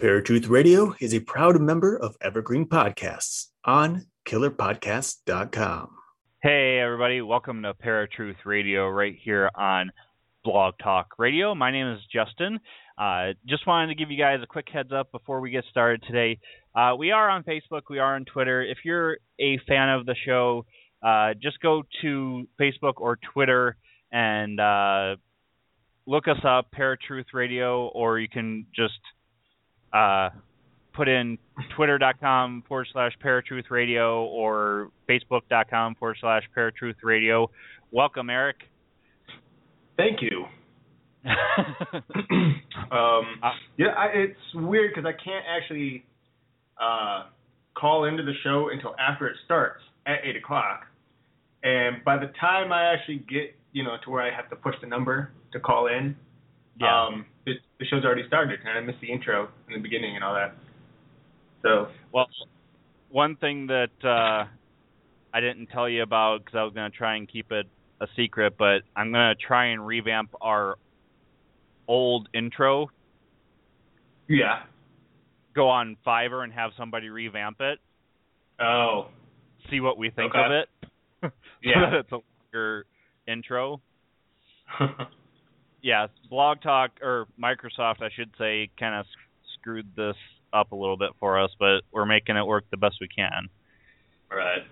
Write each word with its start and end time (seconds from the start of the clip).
Paratruth 0.00 0.48
Radio 0.48 0.94
is 0.98 1.12
a 1.12 1.20
proud 1.20 1.60
member 1.60 1.94
of 1.94 2.16
Evergreen 2.22 2.64
Podcasts 2.64 3.48
on 3.66 4.06
killerpodcast.com. 4.26 5.90
Hey, 6.42 6.78
everybody. 6.78 7.20
Welcome 7.20 7.62
to 7.64 7.74
Paratruth 7.74 8.46
Radio 8.46 8.88
right 8.88 9.14
here 9.22 9.50
on 9.54 9.90
Blog 10.42 10.72
Talk 10.82 11.08
Radio. 11.18 11.54
My 11.54 11.70
name 11.70 11.86
is 11.88 12.00
Justin. 12.10 12.60
Uh, 12.96 13.34
just 13.46 13.66
wanted 13.66 13.88
to 13.88 13.94
give 13.94 14.10
you 14.10 14.16
guys 14.16 14.38
a 14.42 14.46
quick 14.46 14.68
heads 14.72 14.90
up 14.90 15.12
before 15.12 15.42
we 15.42 15.50
get 15.50 15.64
started 15.68 16.02
today. 16.06 16.38
Uh, 16.74 16.94
we 16.98 17.10
are 17.10 17.28
on 17.28 17.44
Facebook, 17.44 17.82
we 17.90 17.98
are 17.98 18.14
on 18.14 18.24
Twitter. 18.24 18.62
If 18.62 18.78
you're 18.86 19.18
a 19.38 19.58
fan 19.68 19.90
of 19.90 20.06
the 20.06 20.16
show, 20.24 20.64
uh, 21.02 21.34
just 21.42 21.60
go 21.60 21.82
to 22.00 22.48
Facebook 22.58 22.94
or 22.96 23.18
Twitter 23.34 23.76
and 24.10 24.58
uh, 24.58 25.16
look 26.06 26.26
us 26.26 26.40
up, 26.42 26.68
Paratruth 26.74 27.34
Radio, 27.34 27.88
or 27.88 28.18
you 28.18 28.30
can 28.30 28.64
just 28.74 28.94
uh, 29.92 30.30
put 30.92 31.08
in 31.08 31.38
twitter.com 31.76 32.64
forward 32.68 32.88
slash 32.92 33.12
paratruth 33.24 33.70
radio 33.70 34.24
or 34.24 34.90
facebook.com 35.08 35.94
forward 35.96 36.16
slash 36.20 36.42
paratruth 36.56 36.96
radio. 37.02 37.50
Welcome, 37.90 38.30
Eric. 38.30 38.56
Thank 39.96 40.20
you. 40.22 40.44
um, 42.90 43.26
yeah, 43.76 43.88
I, 43.96 44.06
it's 44.14 44.38
weird 44.54 44.92
because 44.94 45.06
I 45.06 45.12
can't 45.22 45.44
actually 45.48 46.04
uh, 46.80 47.24
call 47.74 48.04
into 48.04 48.22
the 48.22 48.32
show 48.42 48.70
until 48.72 48.94
after 48.98 49.28
it 49.28 49.36
starts 49.44 49.82
at 50.06 50.18
eight 50.24 50.36
o'clock, 50.36 50.86
and 51.62 52.02
by 52.04 52.16
the 52.16 52.32
time 52.40 52.72
I 52.72 52.94
actually 52.94 53.18
get 53.28 53.54
you 53.72 53.84
know 53.84 53.96
to 54.04 54.10
where 54.10 54.22
I 54.22 54.34
have 54.34 54.48
to 54.50 54.56
push 54.56 54.74
the 54.80 54.86
number 54.86 55.30
to 55.52 55.60
call 55.60 55.88
in, 55.88 56.16
Yeah. 56.80 57.06
um, 57.06 57.26
the 57.78 57.86
show's 57.86 58.04
already 58.04 58.26
started, 58.26 58.60
and 58.60 58.68
I 58.78 58.80
missed 58.80 59.00
the 59.00 59.10
intro 59.12 59.48
in 59.68 59.74
the 59.74 59.80
beginning 59.80 60.14
and 60.16 60.24
all 60.24 60.34
that. 60.34 60.54
So 61.62 61.88
Well, 62.12 62.26
one 63.10 63.36
thing 63.36 63.66
that 63.68 63.90
uh, 64.04 64.46
I 65.32 65.40
didn't 65.40 65.66
tell 65.66 65.88
you 65.88 66.02
about 66.02 66.44
because 66.44 66.56
I 66.58 66.62
was 66.64 66.72
going 66.74 66.90
to 66.90 66.96
try 66.96 67.16
and 67.16 67.28
keep 67.30 67.52
it 67.52 67.66
a 68.00 68.06
secret, 68.16 68.54
but 68.58 68.82
I'm 68.96 69.12
going 69.12 69.34
to 69.36 69.46
try 69.46 69.66
and 69.66 69.86
revamp 69.86 70.30
our 70.40 70.76
old 71.88 72.28
intro. 72.34 72.88
yeah. 74.28 74.62
Go 75.54 75.68
on 75.68 75.96
Fiverr 76.06 76.44
and 76.44 76.52
have 76.52 76.70
somebody 76.78 77.08
revamp 77.10 77.60
it. 77.60 77.78
Oh. 78.60 79.08
See 79.68 79.80
what 79.80 79.98
we 79.98 80.10
think 80.10 80.34
Okay. 80.34 80.44
of 80.44 80.52
it. 80.52 80.68
so 81.22 81.30
Yeah. 81.62 81.90
that 81.90 81.94
it's 82.00 82.12
a 82.12 82.20
longer 82.54 82.86
intro. 83.26 83.80
yeah, 85.82 86.06
Blog 86.28 86.60
Talk 86.62 86.92
or 87.02 87.26
Microsoft, 87.42 88.02
I 88.02 88.10
should 88.14 88.30
say, 88.38 88.70
kind 88.78 88.94
of 88.94 89.06
screwed 89.58 89.86
this 89.96 90.16
up 90.52 90.72
a 90.72 90.76
little 90.76 90.96
bit 90.96 91.10
for 91.18 91.38
us, 91.38 91.50
but 91.58 91.82
we're 91.92 92.06
making 92.06 92.36
it 92.36 92.46
work 92.46 92.64
the 92.70 92.76
best 92.76 92.96
we 93.00 93.08
can. 93.08 93.48
right. 94.30 94.62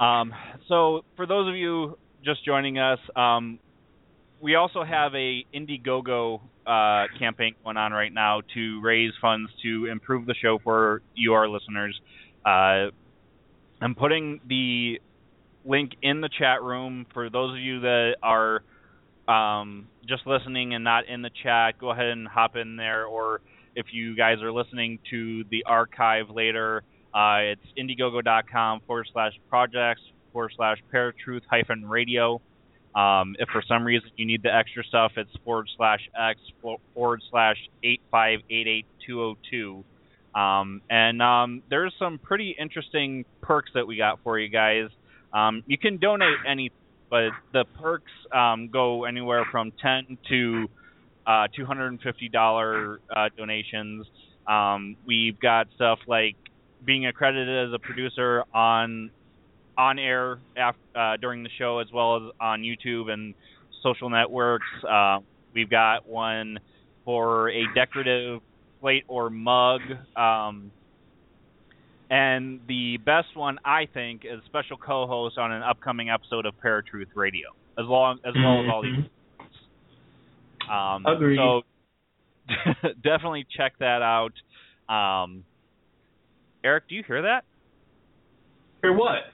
Um, 0.00 0.32
so, 0.68 1.04
for 1.16 1.26
those 1.26 1.48
of 1.48 1.54
you 1.54 1.96
just 2.24 2.44
joining 2.44 2.78
us, 2.78 2.98
um, 3.14 3.58
we 4.40 4.56
also 4.56 4.82
have 4.82 5.14
a 5.14 5.44
Indiegogo 5.54 6.40
uh, 6.66 7.06
campaign 7.18 7.54
going 7.62 7.76
on 7.76 7.92
right 7.92 8.12
now 8.12 8.40
to 8.54 8.80
raise 8.82 9.12
funds 9.20 9.50
to 9.62 9.86
improve 9.86 10.26
the 10.26 10.34
show 10.34 10.58
for 10.62 11.02
you, 11.14 11.32
our 11.34 11.48
listeners. 11.48 11.98
Uh, 12.44 12.90
I'm 13.80 13.94
putting 13.96 14.40
the 14.48 15.00
link 15.64 15.92
in 16.02 16.20
the 16.20 16.28
chat 16.38 16.62
room 16.62 17.06
for 17.14 17.30
those 17.30 17.52
of 17.52 17.58
you 17.58 17.80
that 17.80 18.16
are 18.22 18.62
um, 19.28 19.88
just 20.08 20.26
listening 20.26 20.74
and 20.74 20.84
not 20.84 21.08
in 21.08 21.22
the 21.22 21.30
chat. 21.42 21.78
Go 21.78 21.90
ahead 21.90 22.06
and 22.06 22.26
hop 22.26 22.56
in 22.56 22.76
there, 22.76 23.06
or 23.06 23.40
if 23.74 23.86
you 23.92 24.16
guys 24.16 24.42
are 24.42 24.52
listening 24.52 24.98
to 25.10 25.44
the 25.50 25.64
archive 25.66 26.30
later, 26.30 26.82
uh, 27.14 27.52
it's 27.52 27.66
indiegogo.com 27.78 28.80
forward 28.86 29.08
slash 29.12 29.32
projects 29.48 30.00
forward 30.32 30.52
slash 30.56 30.78
paratruth 30.92 31.42
hyphen 31.50 31.88
radio. 31.88 32.40
Um, 32.94 33.36
if 33.38 33.48
for 33.48 33.62
some 33.66 33.84
reason 33.84 34.10
you 34.16 34.26
need 34.26 34.42
the 34.42 34.54
extra 34.54 34.84
stuff, 34.84 35.12
it's 35.16 35.30
forward 35.44 35.68
slash 35.76 36.00
x 36.18 36.40
forward 36.94 37.22
slash 37.30 37.56
eight 37.82 38.00
five 38.10 38.40
eight 38.50 38.66
eight 38.66 38.86
two 39.06 39.14
zero 39.14 39.38
two. 39.50 39.84
Um, 40.38 40.80
and 40.90 41.20
um, 41.20 41.62
there's 41.68 41.94
some 41.98 42.18
pretty 42.18 42.54
interesting 42.58 43.24
perks 43.42 43.70
that 43.74 43.86
we 43.86 43.96
got 43.96 44.20
for 44.22 44.38
you 44.38 44.48
guys. 44.48 44.88
Um, 45.32 45.62
you 45.66 45.78
can 45.78 45.98
donate 45.98 46.36
any, 46.46 46.70
but 47.12 47.28
the 47.52 47.66
perks 47.78 48.10
um, 48.34 48.70
go 48.72 49.04
anywhere 49.04 49.44
from 49.52 49.70
ten 49.82 50.16
to 50.30 50.66
uh, 51.26 51.46
two 51.54 51.66
hundred 51.66 51.88
and 51.88 52.00
fifty 52.00 52.30
dollar 52.30 53.00
uh, 53.14 53.28
donations. 53.36 54.06
Um, 54.48 54.96
we've 55.06 55.38
got 55.38 55.66
stuff 55.74 55.98
like 56.08 56.36
being 56.84 57.06
accredited 57.06 57.68
as 57.68 57.74
a 57.74 57.78
producer 57.78 58.44
on 58.54 59.10
on 59.76 59.98
air 59.98 60.38
af- 60.56 60.74
uh, 60.96 61.18
during 61.18 61.42
the 61.42 61.50
show 61.58 61.80
as 61.80 61.88
well 61.92 62.16
as 62.16 62.22
on 62.40 62.62
YouTube 62.62 63.10
and 63.10 63.34
social 63.82 64.08
networks. 64.08 64.66
Uh, 64.90 65.18
we've 65.54 65.70
got 65.70 66.08
one 66.08 66.58
for 67.04 67.50
a 67.50 67.62
decorative 67.74 68.40
plate 68.80 69.04
or 69.06 69.28
mug. 69.28 69.82
Um, 70.16 70.70
and 72.12 72.60
the 72.68 72.98
best 72.98 73.34
one, 73.34 73.56
I 73.64 73.88
think, 73.92 74.26
is 74.26 74.40
special 74.44 74.76
co-host 74.76 75.38
on 75.38 75.50
an 75.50 75.62
upcoming 75.62 76.10
episode 76.10 76.44
of 76.44 76.52
Paratruth 76.62 77.06
Radio, 77.14 77.48
as 77.78 77.86
long 77.86 78.18
as 78.26 78.34
well 78.36 78.60
as 78.60 78.66
all 78.70 78.82
these. 78.82 79.06
Um, 80.70 81.06
Agreed. 81.06 81.38
So 81.38 81.62
definitely 83.02 83.46
check 83.56 83.72
that 83.80 84.02
out. 84.02 84.32
Um, 84.94 85.44
Eric, 86.62 86.84
do 86.90 86.96
you 86.96 87.02
hear 87.06 87.22
that? 87.22 87.44
Hear 88.82 88.92
what? 88.92 89.32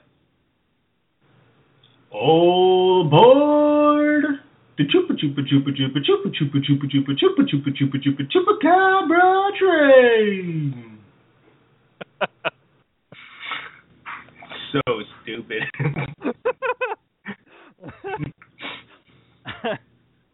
All 2.11 3.05
aboard 3.05 4.23
the 4.77 4.85
chupa 4.85 5.19
chupa 5.19 5.41
chupa 5.41 5.69
chupa 5.75 5.99
chupa 5.99 6.29
chupa 6.31 6.63
chupa 6.63 6.87
chupa 6.87 7.11
chupa 7.19 7.43
chupa 7.43 7.71
chupa 7.75 7.97
chupa 7.99 8.23
chupa 8.31 8.53
cabra 8.61 9.51
train. 9.59 10.89
So 14.71 14.81
stupid. 15.23 15.63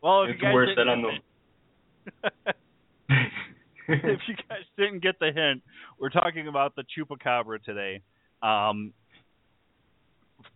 well, 0.02 0.24
if 0.24 0.30
it's 0.32 0.42
you 0.42 0.46
guys 0.46 0.54
worse 0.54 0.70
didn't 0.76 1.02
than 1.02 1.04
get 1.04 1.22
the. 2.28 2.54
if 3.88 4.20
you 4.28 4.36
guys 4.50 4.66
didn't 4.78 5.02
get 5.02 5.20
the 5.20 5.32
hint, 5.34 5.62
we're 6.00 6.10
talking 6.10 6.48
about 6.48 6.76
the 6.76 6.84
chupacabra 6.84 7.64
today. 7.64 8.02
Um, 8.42 8.94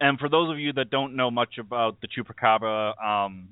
and 0.01 0.19
for 0.19 0.29
those 0.29 0.51
of 0.51 0.59
you 0.59 0.73
that 0.73 0.89
don't 0.89 1.15
know 1.15 1.31
much 1.31 1.57
about 1.57 1.97
the 2.01 2.07
chupacabra, 2.07 3.01
um, 3.03 3.49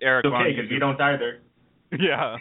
Eric, 0.00 0.26
It's 0.26 0.34
okay 0.34 0.52
because 0.54 0.70
you 0.70 0.78
don't 0.78 1.00
either. 1.00 1.40
yeah. 1.98 2.36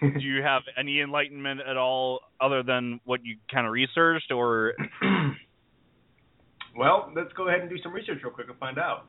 Do 0.00 0.20
you 0.20 0.42
have 0.42 0.62
any 0.78 1.00
enlightenment 1.00 1.60
at 1.68 1.76
all 1.76 2.20
other 2.40 2.62
than 2.62 3.00
what 3.04 3.24
you 3.24 3.36
kind 3.52 3.66
of 3.66 3.72
researched, 3.72 4.30
or 4.30 4.74
well, 6.76 7.12
let's 7.14 7.32
go 7.34 7.48
ahead 7.48 7.60
and 7.60 7.70
do 7.70 7.76
some 7.82 7.92
research 7.92 8.18
real 8.22 8.32
quick 8.32 8.48
and 8.48 8.58
find 8.58 8.78
out. 8.78 9.06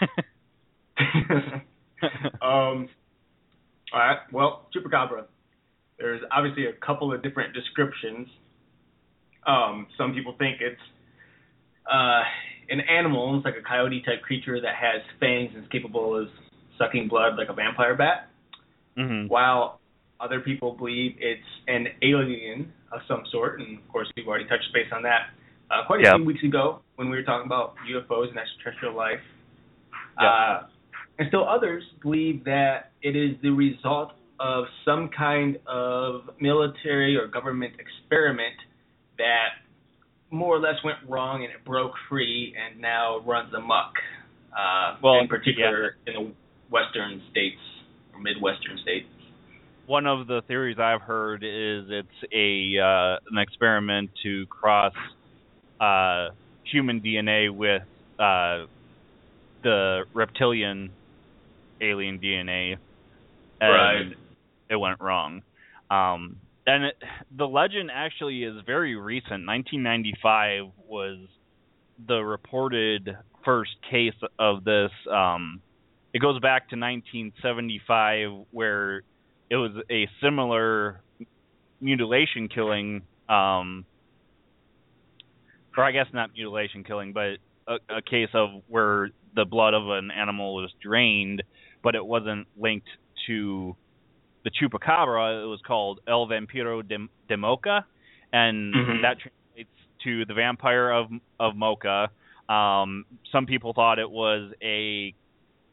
um, 2.42 2.88
all 3.92 3.98
right. 3.98 4.18
Well, 4.32 4.68
chupacabra. 4.74 5.24
There's 5.98 6.22
obviously 6.32 6.66
a 6.66 6.72
couple 6.84 7.12
of 7.12 7.22
different 7.22 7.54
descriptions. 7.54 8.28
Um, 9.46 9.86
some 9.98 10.14
people 10.14 10.34
think 10.38 10.60
it's 10.60 10.80
uh, 11.90 12.22
an 12.70 12.80
animal, 12.80 13.36
it's 13.36 13.44
like 13.44 13.56
a 13.58 13.66
coyote 13.66 14.02
type 14.02 14.22
creature 14.22 14.60
that 14.60 14.74
has 14.76 15.02
fangs 15.18 15.50
and 15.54 15.64
is 15.64 15.70
capable 15.70 16.16
of 16.16 16.28
sucking 16.78 17.08
blood 17.08 17.36
like 17.36 17.48
a 17.48 17.52
vampire 17.52 17.94
bat. 17.94 18.28
Mhm. 18.96 19.28
While 19.28 19.80
other 20.20 20.40
people 20.40 20.72
believe 20.72 21.16
it's 21.18 21.42
an 21.68 21.88
alien 22.02 22.72
of 22.92 23.00
some 23.08 23.24
sort, 23.30 23.60
and 23.60 23.78
of 23.78 23.88
course 23.88 24.10
we've 24.16 24.28
already 24.28 24.46
touched 24.46 24.72
base 24.72 24.88
on 24.92 25.02
that 25.02 25.30
uh, 25.70 25.86
quite 25.86 26.06
a 26.06 26.16
few 26.16 26.24
weeks 26.24 26.42
ago 26.42 26.80
when 26.96 27.10
we 27.10 27.16
were 27.16 27.22
talking 27.22 27.46
about 27.46 27.74
UFOs 27.88 28.28
and 28.28 28.38
extraterrestrial 28.38 28.96
life. 28.96 29.20
Uh, 30.18 30.62
and 31.18 31.28
still 31.28 31.48
others 31.48 31.82
believe 32.02 32.44
that 32.44 32.92
it 33.02 33.16
is 33.16 33.36
the 33.42 33.50
result 33.50 34.12
of 34.38 34.64
some 34.84 35.10
kind 35.16 35.58
of 35.66 36.22
military 36.40 37.16
or 37.16 37.26
government 37.26 37.74
experiment 37.78 38.54
that 39.18 39.48
more 40.30 40.56
or 40.56 40.60
less 40.60 40.76
went 40.84 40.98
wrong 41.08 41.44
and 41.44 41.52
it 41.52 41.64
broke 41.64 41.92
free 42.08 42.54
and 42.56 42.80
now 42.80 43.20
runs 43.20 43.52
amok. 43.54 43.92
Uh, 44.52 44.96
Well, 45.02 45.20
in 45.20 45.28
particular 45.28 45.96
in 46.06 46.14
the 46.14 46.32
western 46.70 47.22
states 47.30 47.60
or 48.12 48.20
midwestern 48.20 48.78
states. 48.82 49.06
one 49.86 50.06
of 50.06 50.26
the 50.26 50.40
theories 50.46 50.78
I've 50.78 51.02
heard 51.02 51.42
is 51.42 51.90
it's 51.90 52.32
a 52.32 52.78
uh, 52.78 53.18
an 53.30 53.38
experiment 53.38 54.10
to 54.22 54.46
cross 54.46 54.94
uh, 55.80 56.28
human 56.64 57.00
DNA 57.00 57.50
with 57.54 57.82
uh, 58.18 58.66
the 59.62 60.04
reptilian 60.14 60.90
alien 61.80 62.18
DNA, 62.18 62.76
and 63.60 64.10
Right. 64.10 64.16
it 64.68 64.76
went 64.76 65.00
wrong. 65.00 65.42
Um, 65.90 66.36
and 66.66 66.84
it, 66.84 66.96
the 67.36 67.46
legend 67.46 67.90
actually 67.92 68.44
is 68.44 68.54
very 68.66 68.94
recent. 68.96 69.46
1995 69.46 70.66
was 70.86 71.18
the 72.06 72.22
reported 72.22 73.16
first 73.44 73.72
case 73.90 74.14
of 74.38 74.64
this. 74.64 74.90
Um, 75.10 75.60
it 76.12 76.20
goes 76.20 76.38
back 76.40 76.68
to 76.70 76.76
1975, 76.76 78.46
where 78.50 79.02
it 79.48 79.56
was 79.56 79.72
a 79.90 80.08
similar 80.22 81.00
mutilation 81.80 82.48
killing, 82.48 83.02
um, 83.28 83.84
or 85.76 85.84
I 85.84 85.92
guess 85.92 86.06
not 86.12 86.30
mutilation 86.34 86.84
killing, 86.84 87.12
but 87.12 87.36
a, 87.68 87.78
a 87.98 88.02
case 88.02 88.30
of 88.34 88.62
where 88.68 89.10
the 89.34 89.44
blood 89.44 89.74
of 89.74 89.88
an 89.88 90.10
animal 90.10 90.54
was 90.56 90.72
drained, 90.82 91.42
but 91.82 91.94
it 91.94 92.04
wasn't 92.04 92.46
linked 92.58 92.88
to 93.26 93.76
the 94.44 94.50
chupacabra. 94.50 95.44
It 95.44 95.46
was 95.46 95.60
called 95.66 96.00
El 96.08 96.26
Vampiro 96.26 96.86
de, 96.86 96.98
de 97.28 97.36
Moca, 97.36 97.84
and 98.32 98.74
Mhm. 98.74 99.02
that 99.02 99.18
translates 99.20 99.70
to 100.04 100.24
the 100.24 100.34
vampire 100.34 100.90
of 100.90 101.10
of 101.38 101.54
Moca. 101.54 102.08
Um, 102.48 103.04
some 103.30 103.46
people 103.46 103.72
thought 103.74 103.98
it 103.98 104.10
was 104.10 104.52
a 104.62 105.14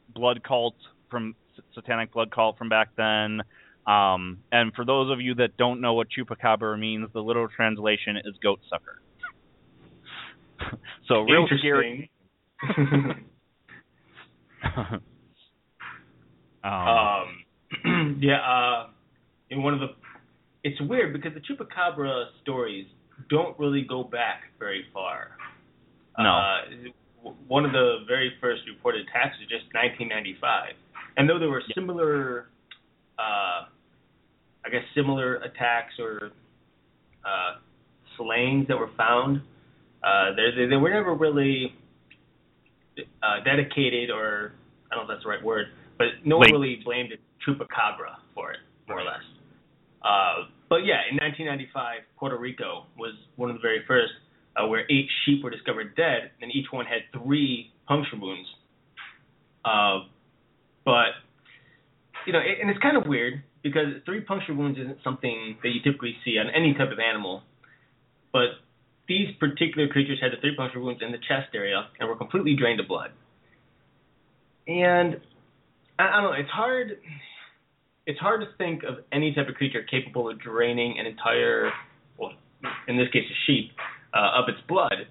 blood 0.09 0.43
cult 0.43 0.75
from 1.09 1.35
satanic 1.73 2.11
blood 2.11 2.29
cult 2.29 2.57
from 2.57 2.69
back 2.69 2.89
then. 2.95 3.41
Um, 3.87 4.39
and 4.51 4.73
for 4.75 4.83
those 4.85 5.09
of 5.09 5.21
you 5.21 5.33
that 5.35 5.55
don't 5.57 5.79
know 5.81 5.93
what 5.93 6.07
chupacabra 6.09 6.77
means, 6.77 7.09
the 7.13 7.21
literal 7.23 7.47
translation 7.47 8.17
is 8.17 8.35
goat 8.43 8.59
sucker. 8.69 9.01
So 11.07 11.21
real 11.21 11.47
scary. 11.59 12.11
Um, 16.63 16.73
um, 17.85 18.17
yeah, 18.21 18.41
uh, 18.41 18.87
in 19.49 19.63
one 19.63 19.73
of 19.73 19.79
the, 19.79 19.87
it's 20.63 20.79
weird 20.81 21.13
because 21.13 21.31
the 21.33 21.39
chupacabra 21.39 22.25
stories 22.41 22.85
don't 23.29 23.57
really 23.57 23.85
go 23.87 24.03
back 24.03 24.41
very 24.59 24.85
far. 24.93 25.31
No. 26.17 26.29
Uh, 26.29 27.31
one 27.47 27.65
of 27.65 27.71
the 27.71 27.99
very 28.07 28.33
first 28.41 28.61
reported 28.67 29.01
attacks 29.07 29.35
was 29.39 29.47
just 29.49 29.65
1995, 29.73 30.73
and 31.17 31.29
though 31.29 31.39
there 31.39 31.49
were 31.49 31.63
similar, 31.75 32.47
uh, 33.19 33.67
I 34.65 34.69
guess 34.71 34.83
similar 34.95 35.35
attacks 35.37 35.93
or 35.99 36.31
uh, 37.25 37.59
slayings 38.17 38.67
that 38.67 38.77
were 38.77 38.91
found, 38.97 39.41
uh, 40.07 40.35
they, 40.35 40.65
they 40.67 40.75
were 40.77 40.89
never 40.89 41.13
really 41.13 41.73
uh, 43.21 43.43
dedicated 43.43 44.09
or 44.09 44.53
I 44.91 44.95
don't 44.95 45.05
know 45.07 45.13
if 45.13 45.17
that's 45.17 45.23
the 45.23 45.29
right 45.29 45.43
word, 45.43 45.67
but 45.97 46.07
no 46.23 46.37
one 46.37 46.47
really 46.51 46.79
blamed 46.85 47.11
chupacabra 47.45 48.15
for 48.33 48.51
it, 48.51 48.59
more 48.87 49.01
or 49.01 49.03
less. 49.03 49.23
Uh, 50.01 50.47
but 50.69 50.87
yeah, 50.87 51.03
in 51.11 51.17
1995, 51.17 52.07
Puerto 52.17 52.37
Rico 52.37 52.85
was 52.97 53.13
one 53.35 53.49
of 53.49 53.57
the 53.57 53.61
very 53.61 53.83
first 53.87 54.13
uh, 54.55 54.67
where 54.67 54.85
eight 54.89 55.07
sheep 55.25 55.43
were 55.43 55.49
discovered 55.49 55.95
dead, 55.95 56.31
and 56.41 56.51
each 56.55 56.67
one 56.71 56.85
had 56.85 57.03
three 57.21 57.71
puncture 57.87 58.17
wounds. 58.19 58.47
Uh, 59.65 60.07
but 60.85 61.19
you 62.25 62.31
know, 62.33 62.39
it, 62.39 62.59
and 62.61 62.69
it's 62.69 62.79
kind 62.79 62.95
of 62.95 63.07
weird 63.07 63.43
because 63.61 63.99
three 64.05 64.21
puncture 64.21 64.53
wounds 64.53 64.79
isn't 64.79 64.99
something 65.03 65.57
that 65.63 65.69
you 65.69 65.81
typically 65.83 66.15
see 66.23 66.37
on 66.37 66.47
any 66.55 66.73
type 66.73 66.91
of 66.91 66.99
animal, 66.99 67.43
but 68.31 68.63
these 69.07 69.29
particular 69.39 69.87
creatures 69.87 70.19
had 70.21 70.31
the 70.31 70.41
three 70.41 70.55
puncture 70.55 70.79
wounds 70.79 71.01
in 71.01 71.11
the 71.11 71.17
chest 71.17 71.49
area 71.53 71.87
and 71.99 72.09
were 72.09 72.15
completely 72.15 72.55
drained 72.55 72.79
of 72.79 72.87
blood. 72.87 73.11
And 74.67 75.21
I, 75.97 76.07
I 76.07 76.21
don't 76.21 76.31
know, 76.31 76.37
it's 76.37 76.49
hard 76.49 76.99
it's 78.05 78.19
hard 78.19 78.41
to 78.41 78.47
think 78.57 78.83
of 78.83 79.03
any 79.11 79.33
type 79.33 79.49
of 79.49 79.55
creature 79.55 79.83
capable 79.83 80.29
of 80.29 80.39
draining 80.39 80.97
an 80.99 81.05
entire 81.05 81.71
well, 82.17 82.31
in 82.87 82.97
this 82.97 83.07
case 83.11 83.23
a 83.29 83.37
sheep, 83.45 83.71
uh, 84.13 84.41
of 84.41 84.49
its 84.49 84.59
blood. 84.67 85.07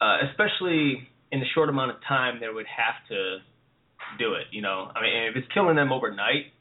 Uh, 0.00 0.16
especially 0.30 1.08
in 1.30 1.38
the 1.38 1.46
short 1.54 1.68
amount 1.68 1.90
of 1.90 1.96
time 2.06 2.42
it 2.42 2.52
would 2.52 2.66
have 2.66 2.96
to 3.08 3.38
do 4.18 4.34
it, 4.34 4.46
you 4.50 4.60
know. 4.60 4.90
I 4.94 5.00
mean 5.00 5.28
if 5.30 5.36
it's 5.36 5.48
killing 5.54 5.76
them 5.76 5.92
overnight, 5.92 6.52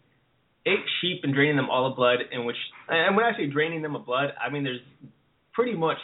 eight 0.66 0.86
sheep 1.02 1.22
and 1.24 1.34
draining 1.34 1.58
them 1.58 1.70
all 1.70 1.90
of 1.90 1.98
blood 1.98 2.20
in 2.32 2.46
which 2.46 2.56
and 2.88 3.18
when 3.18 3.26
I 3.26 3.36
say 3.36 3.48
draining 3.48 3.82
them 3.82 3.98
of 3.98 4.06
blood, 4.06 4.30
I 4.40 4.50
mean 4.50 4.64
there's 4.64 4.80
pretty 5.54 5.76
much 5.76 5.98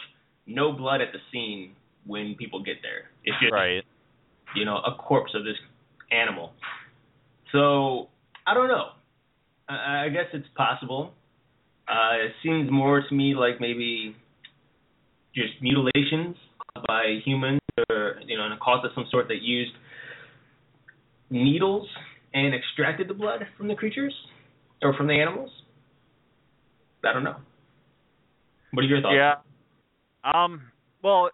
no 0.48 0.72
blood 0.72 1.00
at 1.00 1.08
the 1.12 1.18
scene 1.30 1.76
when 2.06 2.34
people 2.38 2.62
get 2.62 2.76
there. 2.82 3.10
It's 3.24 3.36
just 3.40 3.52
right. 3.52 3.84
you 4.56 4.64
know, 4.64 4.78
a 4.78 4.94
corpse 4.96 5.32
of 5.34 5.44
this 5.44 5.56
animal. 6.10 6.52
So 7.52 8.08
I 8.46 8.54
don't 8.54 8.68
know. 8.68 8.86
I, 9.68 10.06
I 10.06 10.08
guess 10.08 10.24
it's 10.32 10.48
possible. 10.56 11.12
Uh, 11.86 12.24
it 12.26 12.32
seems 12.42 12.70
more 12.70 13.02
to 13.06 13.14
me 13.14 13.34
like 13.34 13.60
maybe 13.60 14.16
just 15.34 15.52
mutilations 15.60 16.36
by 16.86 17.18
humans, 17.24 17.60
or 17.90 18.16
you 18.26 18.36
know, 18.36 18.46
in 18.46 18.52
a 18.52 18.58
cause 18.58 18.84
of 18.84 18.90
some 18.94 19.06
sort 19.10 19.28
that 19.28 19.42
used 19.42 19.72
needles 21.30 21.86
and 22.32 22.54
extracted 22.54 23.08
the 23.08 23.14
blood 23.14 23.40
from 23.56 23.68
the 23.68 23.74
creatures 23.74 24.14
or 24.82 24.94
from 24.94 25.06
the 25.06 25.14
animals. 25.14 25.50
I 27.04 27.12
don't 27.12 27.24
know. 27.24 27.36
What 28.72 28.84
are 28.84 28.88
your 28.88 29.00
thoughts? 29.00 29.14
Yeah. 29.14 29.34
Um. 30.34 30.62
Well, 31.02 31.30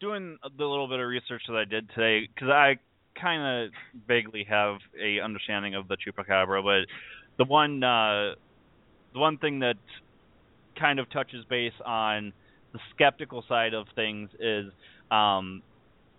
doing 0.00 0.38
the 0.56 0.64
little 0.64 0.88
bit 0.88 1.00
of 1.00 1.08
research 1.08 1.42
that 1.48 1.56
I 1.56 1.64
did 1.64 1.88
today, 1.94 2.28
because 2.32 2.48
I 2.48 2.76
kind 3.20 3.66
of 3.66 3.72
vaguely 4.06 4.46
have 4.48 4.76
a 5.00 5.20
understanding 5.20 5.74
of 5.74 5.88
the 5.88 5.96
chupacabra, 5.96 6.62
but 6.62 6.86
the 7.38 7.48
one 7.48 7.82
uh, 7.82 8.34
the 9.12 9.18
one 9.18 9.38
thing 9.38 9.60
that 9.60 9.76
kind 10.78 11.00
of 11.00 11.10
touches 11.10 11.44
base 11.46 11.72
on 11.84 12.32
the 12.72 12.78
skeptical 12.94 13.44
side 13.48 13.74
of 13.74 13.86
things 13.94 14.30
is 14.38 14.66
um, 15.10 15.62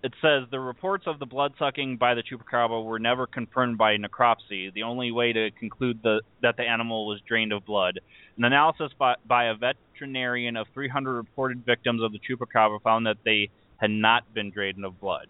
it 0.01 0.13
says 0.21 0.43
the 0.49 0.59
reports 0.59 1.05
of 1.07 1.19
the 1.19 1.25
blood 1.25 1.53
sucking 1.59 1.97
by 1.97 2.13
the 2.13 2.23
chupacabra 2.23 2.83
were 2.83 2.99
never 2.99 3.27
confirmed 3.27 3.77
by 3.77 3.97
necropsy. 3.97 4.73
The 4.73 4.83
only 4.83 5.11
way 5.11 5.33
to 5.33 5.51
conclude 5.51 5.99
the, 6.03 6.21
that 6.41 6.55
the 6.57 6.63
animal 6.63 7.05
was 7.05 7.19
drained 7.27 7.51
of 7.51 7.65
blood. 7.65 7.99
An 8.37 8.45
analysis 8.45 8.91
by, 8.97 9.15
by 9.27 9.45
a 9.45 9.53
veterinarian 9.55 10.55
of 10.55 10.67
300 10.73 11.13
reported 11.13 11.65
victims 11.65 12.01
of 12.01 12.13
the 12.13 12.19
chupacabra 12.19 12.81
found 12.81 13.07
that 13.07 13.17
they 13.25 13.49
had 13.77 13.91
not 13.91 14.33
been 14.33 14.51
drained 14.51 14.85
of 14.85 14.99
blood. 15.01 15.27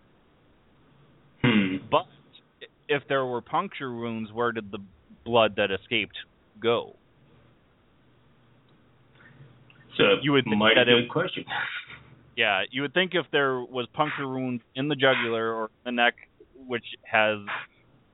Hmm. 1.44 1.77
But 1.89 2.06
if 2.88 3.04
there 3.07 3.25
were 3.25 3.42
puncture 3.42 3.92
wounds, 3.94 4.31
where 4.31 4.51
did 4.51 4.71
the 4.71 4.80
blood 5.25 5.56
that 5.57 5.71
escaped 5.71 6.18
go? 6.62 6.95
So 9.98 10.04
You 10.21 10.31
would 10.33 10.45
think 10.45 10.57
mighty 10.57 10.76
that 10.76 10.88
it- 10.88 11.02
good 11.02 11.09
question. 11.09 11.45
Yeah, 12.36 12.64
you 12.71 12.83
would 12.83 12.94
think 12.94 13.12
if 13.14 13.26
there 13.31 13.59
was 13.59 13.88
puncture 13.94 14.28
wounds 14.28 14.64
in 14.76 14.88
the 14.88 14.95
jugular 14.95 15.54
or 15.54 15.69
the 15.83 15.92
neck, 15.92 16.16
which 16.68 16.86
has 17.04 17.40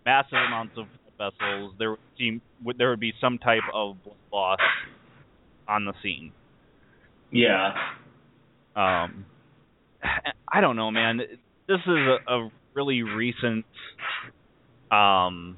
massive 0.05 0.39
amounts 0.47 0.77
of 0.77 0.85
vessels, 1.17 1.73
there 1.77 1.91
would 1.91 1.99
seem 2.17 2.41
there 2.77 2.89
would 2.89 2.99
be 2.99 3.13
some 3.21 3.37
type 3.37 3.61
of 3.73 4.01
blood 4.03 4.15
loss 4.31 4.59
on 5.67 5.85
the 5.85 5.93
scene. 6.01 6.31
yeah. 7.31 7.73
Um, 8.75 9.25
I 10.51 10.61
don't 10.61 10.75
know, 10.75 10.91
man. 10.91 11.19
This 11.67 11.79
is 11.79 11.87
a, 11.87 12.17
a 12.31 12.49
really 12.73 13.03
recent 13.03 13.65
um, 14.91 15.57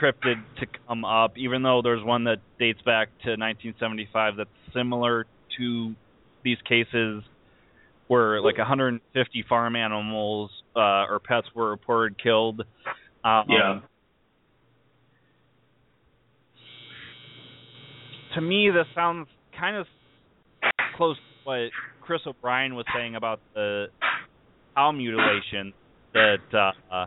cryptid 0.00 0.36
to 0.60 0.66
come 0.86 1.04
up, 1.04 1.36
even 1.36 1.62
though 1.62 1.82
there's 1.82 2.04
one 2.04 2.24
that 2.24 2.38
dates 2.58 2.80
back 2.82 3.08
to 3.24 3.30
1975 3.30 4.36
that's 4.36 4.50
similar 4.72 5.26
to 5.58 5.94
these 6.42 6.58
cases 6.68 7.22
where 8.08 8.40
like 8.40 8.58
150 8.58 9.44
farm 9.48 9.76
animals 9.76 10.50
uh, 10.76 11.06
or 11.08 11.20
pets 11.26 11.46
were 11.54 11.70
reported 11.70 12.22
killed. 12.22 12.60
Um, 13.24 13.44
Yeah. 13.48 13.80
To 18.34 18.40
me, 18.40 18.68
this 18.70 18.86
sounds 18.96 19.28
kind 19.58 19.76
of 19.76 19.86
close 20.96 21.16
to 21.16 21.22
what 21.44 21.70
Chris 22.02 22.20
O'Brien 22.26 22.74
was 22.74 22.84
saying 22.94 23.14
about 23.14 23.40
the 23.54 23.86
cow 24.74 24.90
mutilation. 24.90 25.72
That 26.12 26.72
uh, 26.92 27.06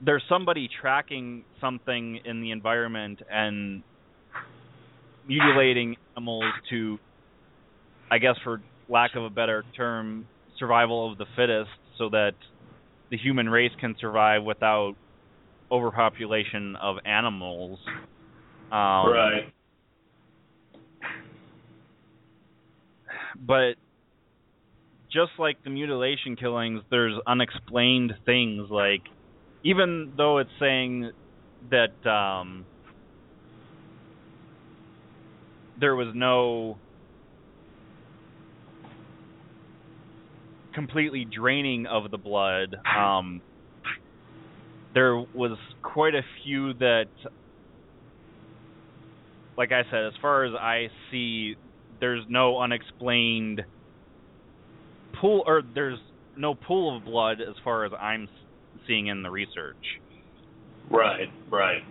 there's 0.00 0.22
somebody 0.28 0.68
tracking 0.80 1.44
something 1.60 2.20
in 2.24 2.40
the 2.40 2.50
environment 2.50 3.20
and 3.30 3.82
mutilating 5.26 5.96
animals 6.16 6.52
to, 6.70 6.98
I 8.10 8.18
guess, 8.18 8.36
for 8.44 8.60
lack 8.88 9.14
of 9.16 9.24
a 9.24 9.30
better 9.30 9.64
term, 9.76 10.26
survival 10.58 11.10
of 11.10 11.18
the 11.18 11.26
fittest, 11.36 11.70
so 11.98 12.08
that 12.10 12.32
the 13.10 13.16
human 13.16 13.48
race 13.48 13.72
can 13.80 13.94
survive 14.00 14.42
without 14.42 14.94
overpopulation 15.70 16.76
of 16.76 16.96
animals. 17.04 17.78
Um, 18.70 19.10
right. 19.10 19.52
but 23.44 23.74
just 25.12 25.32
like 25.38 25.62
the 25.64 25.70
mutilation 25.70 26.36
killings, 26.36 26.82
there's 26.90 27.14
unexplained 27.26 28.14
things 28.24 28.68
like 28.70 29.02
even 29.62 30.12
though 30.16 30.38
it's 30.38 30.50
saying 30.60 31.10
that 31.70 32.08
um, 32.08 32.64
there 35.80 35.96
was 35.96 36.08
no 36.14 36.78
completely 40.74 41.24
draining 41.24 41.86
of 41.86 42.10
the 42.10 42.18
blood. 42.18 42.76
Um, 42.86 43.40
there 44.94 45.16
was 45.16 45.58
quite 45.82 46.14
a 46.14 46.22
few 46.44 46.74
that, 46.74 47.06
like 49.56 49.72
I 49.72 49.82
said, 49.90 50.04
as 50.06 50.12
far 50.20 50.44
as 50.44 50.52
I 50.54 50.88
see, 51.10 51.56
there's 51.98 52.24
no 52.28 52.60
unexplained 52.60 53.62
pool, 55.20 55.44
or 55.46 55.62
there's 55.74 55.98
no 56.36 56.54
pool 56.54 56.96
of 56.96 57.04
blood 57.04 57.40
as 57.40 57.54
far 57.64 57.86
as 57.86 57.92
I'm 57.98 58.28
seeing 58.86 59.06
in 59.06 59.22
the 59.22 59.30
research. 59.30 59.76
Right, 60.90 61.28
right. 61.50 61.82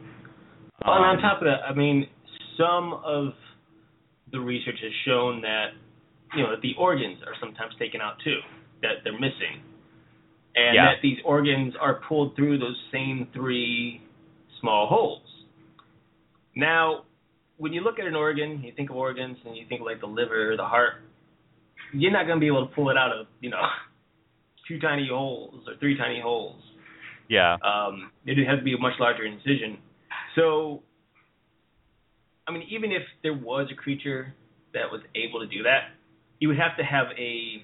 Um, 0.83 0.93
and 0.93 1.05
on 1.05 1.17
top 1.19 1.41
of 1.41 1.45
that, 1.45 1.67
I 1.67 1.73
mean, 1.73 2.07
some 2.57 3.01
of 3.03 3.33
the 4.35 4.41
research 4.43 4.77
has 4.81 4.91
shown 5.05 5.41
that 5.41 5.71
you 6.35 6.43
know 6.43 6.51
that 6.51 6.61
the 6.61 6.73
organs 6.77 7.17
are 7.25 7.33
sometimes 7.39 7.73
taken 7.79 8.01
out 8.01 8.15
too, 8.23 8.39
that 8.81 9.03
they're 9.03 9.13
missing, 9.13 9.63
and 10.55 10.75
Yeah. 10.75 10.85
that 10.91 11.01
these 11.01 11.17
organs 11.23 11.75
are 11.79 11.95
pulled 12.07 12.35
through 12.35 12.57
those 12.59 12.77
same 12.91 13.27
three 13.33 14.01
small 14.59 14.87
holes. 14.87 15.23
Now, 16.55 17.05
when 17.57 17.73
you 17.73 17.81
look 17.81 17.99
at 17.99 18.05
an 18.05 18.15
organ, 18.15 18.61
you 18.63 18.71
think 18.73 18.89
of 18.89 18.95
organs, 18.95 19.37
and 19.45 19.55
you 19.55 19.65
think 19.67 19.81
of 19.81 19.87
like 19.87 19.99
the 19.99 20.07
liver, 20.07 20.55
the 20.57 20.65
heart. 20.65 21.01
You're 21.93 22.11
not 22.11 22.25
going 22.27 22.37
to 22.37 22.41
be 22.41 22.47
able 22.47 22.67
to 22.67 22.73
pull 22.75 22.89
it 22.89 22.97
out 22.97 23.11
of 23.11 23.27
you 23.39 23.49
know 23.49 23.61
two 24.67 24.79
tiny 24.79 25.07
holes 25.09 25.63
or 25.67 25.75
three 25.79 25.97
tiny 25.97 26.19
holes 26.19 26.61
yeah, 27.27 27.57
um, 27.63 28.11
it 28.25 28.37
have 28.47 28.59
to 28.59 28.63
be 28.63 28.73
a 28.73 28.77
much 28.77 28.93
larger 28.99 29.25
incision. 29.25 29.79
So, 30.35 30.83
I 32.47 32.51
mean, 32.51 32.63
even 32.69 32.91
if 32.91 33.01
there 33.23 33.33
was 33.33 33.67
a 33.71 33.75
creature 33.75 34.33
that 34.73 34.91
was 34.91 35.01
able 35.15 35.39
to 35.39 35.47
do 35.47 35.63
that, 35.63 35.89
you 36.39 36.47
would 36.47 36.57
have 36.57 36.77
to 36.77 36.83
have 36.83 37.07
a 37.17 37.63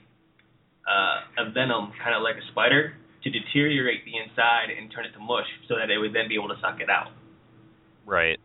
uh, 0.87 1.45
a 1.45 1.51
venom, 1.51 1.93
kind 2.01 2.15
of 2.15 2.23
like 2.23 2.35
a 2.35 2.45
spider, 2.51 2.93
to 3.23 3.29
deteriorate 3.29 4.03
the 4.05 4.17
inside 4.17 4.73
and 4.73 4.91
turn 4.91 5.05
it 5.05 5.13
to 5.13 5.19
mush, 5.19 5.45
so 5.67 5.75
that 5.75 5.91
it 5.91 5.99
would 5.99 6.13
then 6.13 6.27
be 6.27 6.35
able 6.35 6.49
to 6.49 6.57
suck 6.61 6.81
it 6.81 6.89
out. 6.89 7.13
right. 8.05 8.39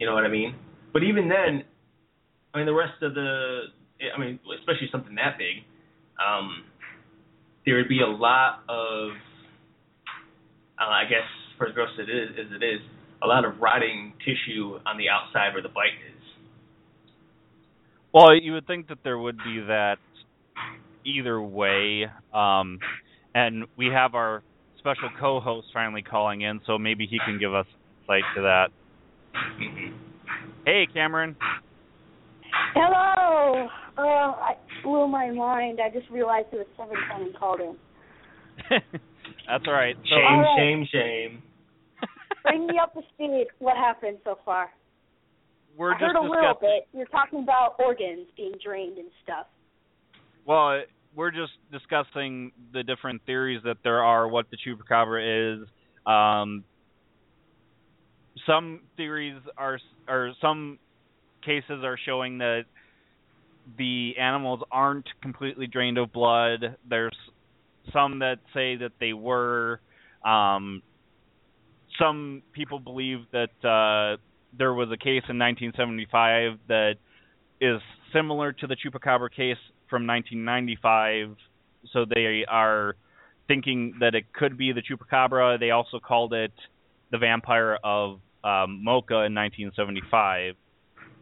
You 0.00 0.06
know 0.06 0.14
what 0.14 0.24
I 0.24 0.28
mean? 0.28 0.54
But 0.92 1.04
even 1.04 1.28
then, 1.28 1.62
I 2.52 2.58
mean, 2.58 2.66
the 2.66 2.74
rest 2.74 3.00
of 3.02 3.14
the, 3.14 3.70
I 4.14 4.18
mean, 4.18 4.40
especially 4.58 4.88
something 4.90 5.14
that 5.14 5.38
big, 5.38 5.64
um, 6.20 6.64
there 7.64 7.76
would 7.76 7.88
be 7.88 8.00
a 8.00 8.06
lot 8.06 8.60
of, 8.68 9.10
uh, 10.80 10.90
I 10.90 11.04
guess, 11.04 11.24
for 11.56 11.68
as 11.68 11.74
gross 11.74 11.88
as 12.00 12.08
it 12.08 12.10
is, 12.10 12.28
as 12.36 12.52
it 12.52 12.64
is, 12.64 12.80
a 13.22 13.26
lot 13.26 13.44
of 13.44 13.60
rotting 13.60 14.12
tissue 14.24 14.78
on 14.86 14.98
the 14.98 15.08
outside 15.08 15.52
where 15.52 15.62
the 15.62 15.68
bite 15.68 15.96
is. 16.08 16.22
Well, 18.12 18.34
you 18.34 18.52
would 18.52 18.66
think 18.66 18.88
that 18.88 18.98
there 19.04 19.18
would 19.18 19.36
be 19.38 19.60
that 19.68 19.96
either 21.04 21.40
way. 21.40 22.06
Um, 22.32 22.78
and 23.34 23.64
we 23.76 23.86
have 23.86 24.14
our 24.14 24.42
special 24.78 25.10
co-host 25.20 25.68
finally 25.72 26.02
calling 26.02 26.40
in, 26.42 26.60
so 26.66 26.78
maybe 26.78 27.06
he 27.06 27.18
can 27.24 27.38
give 27.38 27.54
us 27.54 27.66
insight 28.02 28.22
to 28.34 28.42
that. 28.42 28.68
Hey, 30.64 30.86
Cameron. 30.92 31.36
Hello. 32.74 33.68
Uh, 33.98 34.02
I 34.02 34.54
blew 34.82 35.08
my 35.08 35.30
mind. 35.30 35.78
I 35.84 35.90
just 35.90 36.10
realized 36.10 36.48
it 36.52 36.56
was 36.56 36.66
seven 36.76 36.96
ten 37.10 37.26
and 37.26 37.36
called 37.36 37.60
in. 37.60 37.76
That's 39.48 39.64
all 39.66 39.72
right. 39.72 39.96
So, 39.96 40.16
Shame, 40.16 40.38
Alright. 40.38 40.58
shame, 40.58 40.86
shame. 40.92 41.42
Bring 42.46 42.66
me 42.66 42.74
up 42.82 42.94
to 42.94 43.00
speed. 43.14 43.46
What 43.58 43.76
happened 43.76 44.18
so 44.24 44.38
far? 44.44 44.70
we're 45.76 45.92
I 45.92 45.94
just 45.94 46.04
heard 46.04 46.16
a 46.16 46.20
little 46.20 46.54
bit. 46.60 46.88
You're 46.92 47.06
talking 47.06 47.42
about 47.42 47.76
organs 47.78 48.26
being 48.36 48.54
drained 48.64 48.98
and 48.98 49.08
stuff. 49.22 49.46
Well, 50.46 50.82
we're 51.14 51.30
just 51.30 51.52
discussing 51.70 52.52
the 52.72 52.82
different 52.82 53.22
theories 53.26 53.60
that 53.64 53.78
there 53.84 54.02
are, 54.02 54.28
what 54.28 54.46
the 54.50 54.56
chupacabra 54.56 55.62
is. 55.62 55.68
Um, 56.06 56.64
some 58.46 58.80
theories 58.96 59.40
are, 59.56 59.78
or 60.08 60.32
some 60.40 60.78
cases 61.44 61.84
are 61.84 61.98
showing 62.04 62.38
that 62.38 62.64
the 63.78 64.14
animals 64.18 64.60
aren't 64.70 65.08
completely 65.22 65.66
drained 65.66 65.98
of 65.98 66.12
blood. 66.12 66.76
There's 66.88 67.16
some 67.92 68.20
that 68.20 68.38
say 68.54 68.76
that 68.76 68.92
they 69.00 69.12
were. 69.12 69.80
Um, 70.24 70.82
some 71.98 72.42
people 72.52 72.78
believe 72.78 73.20
that 73.32 73.50
uh, 73.64 74.20
there 74.56 74.72
was 74.72 74.88
a 74.92 74.96
case 74.96 75.22
in 75.28 75.38
1975 75.38 76.58
that 76.68 76.94
is 77.60 77.80
similar 78.12 78.52
to 78.52 78.66
the 78.66 78.76
chupacabra 78.76 79.30
case 79.30 79.58
from 79.88 80.06
1995. 80.06 81.36
So 81.92 82.04
they 82.04 82.44
are 82.48 82.96
thinking 83.48 83.94
that 84.00 84.14
it 84.14 84.32
could 84.32 84.58
be 84.58 84.72
the 84.72 84.82
chupacabra. 84.82 85.58
They 85.58 85.70
also 85.70 85.98
called 85.98 86.32
it 86.32 86.52
the 87.10 87.18
vampire 87.18 87.78
of 87.84 88.20
um, 88.42 88.82
Moca 88.86 89.26
in 89.26 89.34
1975. 89.34 90.54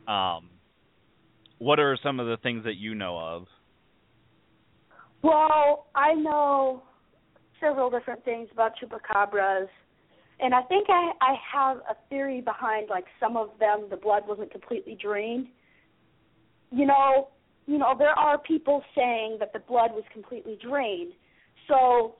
Um, 0.07 0.51
what 1.59 1.79
are 1.79 1.97
some 2.03 2.21
of 2.21 2.27
the 2.27 2.37
things 2.43 2.65
that 2.65 2.77
you 2.77 2.95
know 2.95 3.19
of? 3.19 3.47
Well, 5.23 5.87
I 5.95 6.13
know 6.15 6.83
several 7.61 7.89
different 7.89 8.25
things 8.25 8.49
about 8.53 8.73
chupacabras, 8.83 9.69
and 10.41 10.55
I 10.55 10.63
think 10.63 10.87
I 10.89 11.13
I 11.21 11.35
have 11.53 11.79
a 11.79 11.97
theory 12.09 12.41
behind 12.41 12.89
like 12.91 13.05
some 13.21 13.37
of 13.37 13.51
them 13.61 13.87
the 13.91 13.97
blood 13.97 14.25
wasn't 14.27 14.51
completely 14.51 14.97
drained. 15.01 15.47
You 16.71 16.87
know, 16.87 17.29
you 17.67 17.79
know 17.79 17.95
there 17.99 18.19
are 18.19 18.39
people 18.39 18.83
saying 18.95 19.37
that 19.41 19.53
the 19.53 19.61
blood 19.61 19.91
was 19.93 20.05
completely 20.13 20.59
drained. 20.63 21.13
So, 21.69 22.17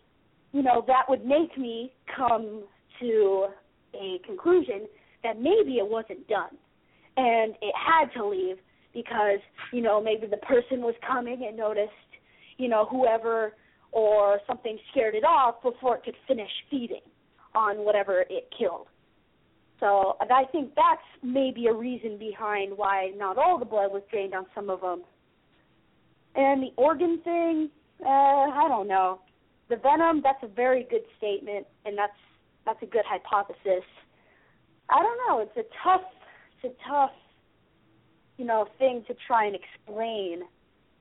you 0.53 0.63
know, 0.63 0.85
that 0.87 1.03
would 1.09 1.25
make 1.27 1.57
me 1.59 1.93
come 2.17 2.65
to 3.01 3.47
a 3.95 4.19
conclusion 4.25 4.87
that 5.23 5.39
maybe 5.39 5.75
it 5.75 5.87
wasn't 5.87 6.27
done 6.29 6.57
and 7.17 7.55
it 7.61 7.75
had 7.75 8.07
to 8.19 8.27
leave 8.27 8.57
because, 8.95 9.41
you 9.73 9.83
know, 9.83 10.01
maybe 10.01 10.27
the 10.27 10.39
person 10.39 10.81
was 10.81 10.95
coming 11.07 11.45
and 11.47 11.57
noticed 11.57 11.91
you 12.59 12.69
know, 12.69 12.87
whoever 12.87 13.55
or 13.93 14.41
something 14.47 14.79
scared 14.91 15.15
it 15.15 15.25
off 15.25 15.63
before 15.63 15.97
it 15.97 16.05
could 16.05 16.17
finish 16.27 16.51
feeding 16.71 17.01
on 17.55 17.85
whatever 17.85 18.25
it 18.29 18.49
killed. 18.57 18.87
So 19.81 20.17
I 20.21 20.45
think 20.51 20.75
that's 20.77 21.03
maybe 21.23 21.67
a 21.67 21.75
reason 21.75 22.19
behind 22.19 22.77
why 22.77 23.11
not 23.17 23.37
all 23.37 23.59
the 23.59 23.65
blood 23.65 23.93
was 23.93 24.03
drained 24.11 24.35
on 24.35 24.47
some 24.55 24.71
of 24.71 24.81
them. 24.81 25.03
And 26.37 26.63
the 26.63 26.71
organ 26.77 27.21
thing, 27.23 27.71
uh, 28.05 28.09
I 28.09 28.67
don't 28.69 28.89
know. 28.89 29.21
The 29.69 29.77
venom, 29.77 30.21
that's 30.23 30.43
a 30.43 30.49
very 30.49 30.87
good 30.91 31.03
statement, 31.19 31.67
and 31.85 31.97
that's 31.97 32.13
that's 32.65 32.83
a 32.83 32.87
good 32.87 33.05
hypothesis. 33.07 33.85
I 34.89 35.03
don't 35.03 35.19
know. 35.29 35.41
It's 35.41 35.57
a 35.57 35.69
tough, 35.83 36.03
it's 36.63 36.75
a 36.75 36.89
tough, 36.89 37.11
you 38.39 38.45
know, 38.45 38.67
thing 38.79 39.05
to 39.09 39.15
try 39.27 39.47
and 39.47 39.57
explain 39.57 40.45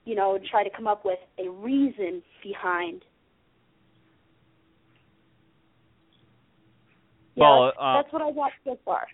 you 0.05 0.15
know, 0.15 0.36
and 0.36 0.45
try 0.45 0.63
to 0.63 0.69
come 0.69 0.88
up 0.88 1.05
with 1.05 1.19
a 1.39 1.50
reason 1.50 2.22
behind. 2.41 3.03
Yeah, 7.36 7.44
Well, 7.44 7.66
that's, 7.66 7.78
uh, 7.80 7.94
that's 8.02 8.13
what 8.13 8.22
I 8.22 8.32
got 8.32 8.52
so 8.63 8.78
far. 8.86 9.08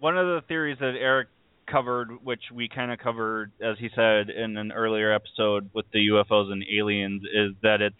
One 0.00 0.16
of 0.16 0.26
the 0.26 0.40
theories 0.48 0.78
that 0.80 0.94
Eric 0.98 1.28
covered, 1.70 2.24
which 2.24 2.42
we 2.52 2.68
kind 2.68 2.90
of 2.90 2.98
covered, 2.98 3.52
as 3.62 3.76
he 3.78 3.88
said 3.94 4.30
in 4.30 4.56
an 4.56 4.72
earlier 4.72 5.12
episode 5.12 5.70
with 5.72 5.86
the 5.92 6.08
UFOs 6.08 6.50
and 6.50 6.64
aliens, 6.72 7.22
is 7.32 7.52
that 7.62 7.80
it's 7.80 7.94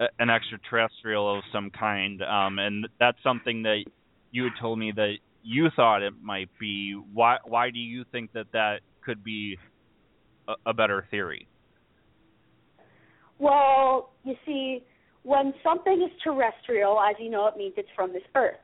a- 0.00 0.08
an 0.18 0.30
extraterrestrial 0.30 1.38
of 1.38 1.44
some 1.52 1.70
kind, 1.70 2.22
um, 2.22 2.58
and 2.58 2.88
that's 2.98 3.22
something 3.22 3.62
that 3.62 3.84
you 4.30 4.44
had 4.44 4.52
told 4.60 4.78
me 4.78 4.92
that 4.92 5.18
you 5.42 5.70
thought 5.70 6.02
it 6.02 6.14
might 6.22 6.48
be. 6.58 6.92
Why? 7.12 7.38
Why 7.44 7.70
do 7.70 7.78
you 7.78 8.04
think 8.04 8.32
that 8.32 8.50
that 8.52 8.80
could 9.02 9.22
be 9.22 9.58
a, 10.48 10.54
a 10.66 10.72
better 10.72 11.06
theory? 11.10 11.46
Well, 13.38 14.10
you 14.24 14.36
see, 14.46 14.82
when 15.24 15.54
something 15.64 16.02
is 16.02 16.10
terrestrial, 16.22 17.00
as 17.00 17.16
you 17.18 17.30
know, 17.30 17.46
it 17.46 17.56
means 17.56 17.74
it's 17.76 17.88
from 17.96 18.12
this 18.12 18.22
earth. 18.34 18.60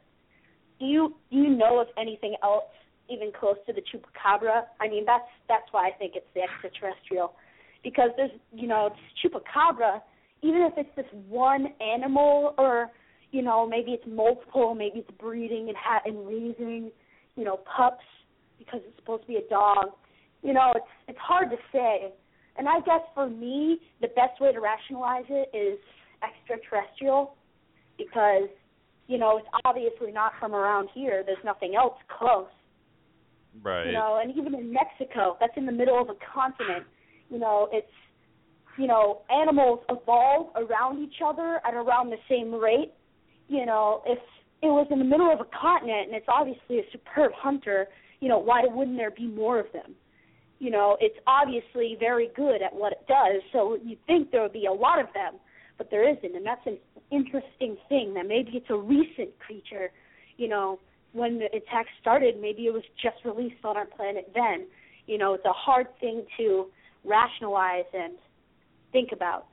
Do 0.79 0.87
you 0.87 1.15
do 1.31 1.39
you 1.39 1.51
know 1.51 1.81
of 1.81 1.89
anything 1.99 2.37
else 2.43 2.65
even 3.09 3.33
close 3.39 3.57
to 3.67 3.73
the 3.73 3.81
chupacabra? 3.81 4.65
I 4.81 4.89
mean, 4.89 5.05
that's 5.05 5.29
that's 5.49 5.67
why 5.73 5.89
I 5.89 5.93
think 5.99 6.13
it's 6.17 6.27
the 6.35 6.43
extraterrestrial, 6.43 7.35
because 7.83 8.11
there's 8.17 8.31
you 8.53 8.69
know 8.69 8.91
chupacabra. 9.25 10.01
Even 10.43 10.63
if 10.63 10.73
it's 10.77 10.95
this 10.97 11.07
one 11.29 11.69
animal, 11.81 12.55
or 12.57 12.91
you 13.31 13.43
know 13.43 13.67
maybe 13.67 13.93
it's 13.93 14.07
multiple, 14.07 14.75
maybe 14.75 15.01
it's 15.01 15.11
breeding 15.19 15.69
and 15.69 15.77
ha- 15.77 16.03
and 16.05 16.27
raising, 16.27 16.91
you 17.37 17.45
know, 17.45 17.59
pups 17.77 18.05
because 18.59 18.81
it's 18.87 18.97
supposed 18.99 19.23
to 19.23 19.29
be 19.29 19.37
a 19.37 19.49
dog. 19.49 19.93
You 20.43 20.53
know, 20.53 20.73
it's 20.77 20.87
it's 21.09 21.19
hard 21.19 21.51
to 21.51 21.57
say. 21.73 22.13
And 22.57 22.69
I 22.69 22.81
guess 22.81 23.01
for 23.15 23.31
me, 23.31 23.81
the 24.03 24.09
best 24.09 24.41
way 24.41 24.53
to 24.53 24.61
rationalize 24.61 25.25
it 25.31 25.57
is 25.57 25.79
extraterrestrial 26.23 27.35
because, 27.99 28.49
You 29.07 29.19
know, 29.19 29.39
it's 29.39 29.49
obviously 29.65 30.13
not 30.13 30.33
from 30.39 30.55
around 30.55 30.89
here. 30.95 31.25
There's 31.27 31.45
nothing 31.45 31.75
else 31.75 31.99
close. 32.17 32.47
Right. 33.63 33.87
You 33.87 33.93
know, 33.93 34.21
and 34.23 34.31
even 34.37 34.55
in 34.55 34.73
Mexico, 34.73 35.37
that's 35.41 35.57
in 35.57 35.67
the 35.67 35.73
middle 35.73 36.01
of 36.01 36.09
a 36.09 36.15
continent. 36.33 36.87
You 37.29 37.39
know, 37.41 37.69
it's 37.73 37.91
you 38.79 38.87
know, 38.87 39.23
animals 39.31 39.81
evolve 39.91 40.49
around 40.57 41.03
each 41.03 41.17
other 41.25 41.61
at 41.67 41.75
around 41.75 42.11
the 42.11 42.17
same 42.29 42.55
rate. 42.55 42.93
You 43.49 43.67
know, 43.67 44.03
if 44.07 44.19
it 44.63 44.67
was 44.67 44.87
in 44.91 44.99
the 44.99 45.05
middle 45.05 45.31
of 45.33 45.41
a 45.41 45.45
continent 45.61 46.07
and 46.07 46.15
it's 46.15 46.29
obviously 46.29 46.79
a 46.79 46.83
superb 46.93 47.33
hunter, 47.35 47.89
you 48.21 48.29
know, 48.29 48.39
why 48.39 48.63
wouldn't 48.65 48.97
there 48.97 49.11
be 49.11 49.27
more 49.27 49.59
of 49.59 49.67
them? 49.73 49.95
You 50.61 50.71
know, 50.71 50.97
it's 51.01 51.19
obviously 51.27 51.97
very 51.99 52.29
good 52.37 52.63
at 52.63 52.73
what 52.73 52.93
it 52.93 53.05
does, 53.09 53.43
so 53.53 53.77
you'd 53.83 54.05
think 54.07 54.31
there 54.31 54.43
would 54.43 54.53
be 54.53 54.67
a 54.67 54.73
lot 54.73 55.01
of 55.01 55.07
them, 55.15 55.41
but 55.81 55.91
there 55.91 56.07
isn't, 56.07 56.37
and 56.37 56.45
that's 56.45 56.67
an 56.67 56.77
interesting 57.11 57.79
thing. 57.89 58.13
That 58.13 58.27
maybe 58.29 58.51
it's 58.53 58.69
a 58.69 58.77
recent 58.77 59.31
creature. 59.39 59.91
You 60.37 60.49
know, 60.49 60.79
when 61.13 61.39
the 61.39 61.47
attack 61.47 61.87
started, 62.03 62.35
maybe 62.39 62.67
it 62.67 62.73
was 62.75 62.83
just 63.03 63.17
released 63.25 63.65
on 63.65 63.79
our 63.79 63.87
planet 63.87 64.31
then. 64.35 64.67
You 65.07 65.17
know, 65.17 65.33
it's 65.33 65.45
a 65.47 65.55
hard 65.55 65.87
thing 65.99 66.27
to 66.37 66.67
rationalize 67.03 67.87
and 67.95 68.13
think 68.93 69.09
about. 69.15 69.47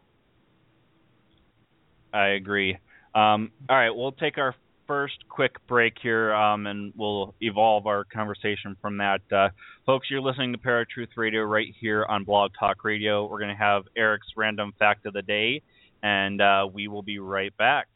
I 2.13 2.31
agree. 2.31 2.77
Um, 3.15 3.53
all 3.69 3.77
right, 3.77 3.91
we'll 3.91 4.12
take 4.12 4.38
our 4.38 4.53
first 4.86 5.15
quick 5.29 5.65
break 5.65 5.93
here, 6.01 6.34
um, 6.34 6.67
and 6.67 6.91
we'll 6.98 7.36
evolve 7.39 7.88
our 7.88 8.03
conversation 8.03 8.75
from 8.81 8.98
that. 8.98 9.22
Uh, 9.31 9.48
folks, 9.86 10.07
you're 10.12 10.19
listening 10.19 10.51
to 10.51 10.57
Paratruth 10.57 11.15
Radio 11.15 11.43
right 11.43 11.74
here 11.79 12.05
on 12.10 12.25
Blog 12.25 12.51
Talk 12.60 12.84
Radio. 12.84 13.25
We're 13.25 13.39
going 13.39 13.55
to 13.55 13.63
have 13.63 13.84
Eric's 13.96 14.27
random 14.36 14.74
fact 14.77 15.05
of 15.05 15.13
the 15.13 15.22
day, 15.22 15.62
and 16.04 16.42
uh, 16.42 16.68
we 16.72 16.88
will 16.88 17.04
be 17.04 17.20
right 17.20 17.56
back. 17.58 17.88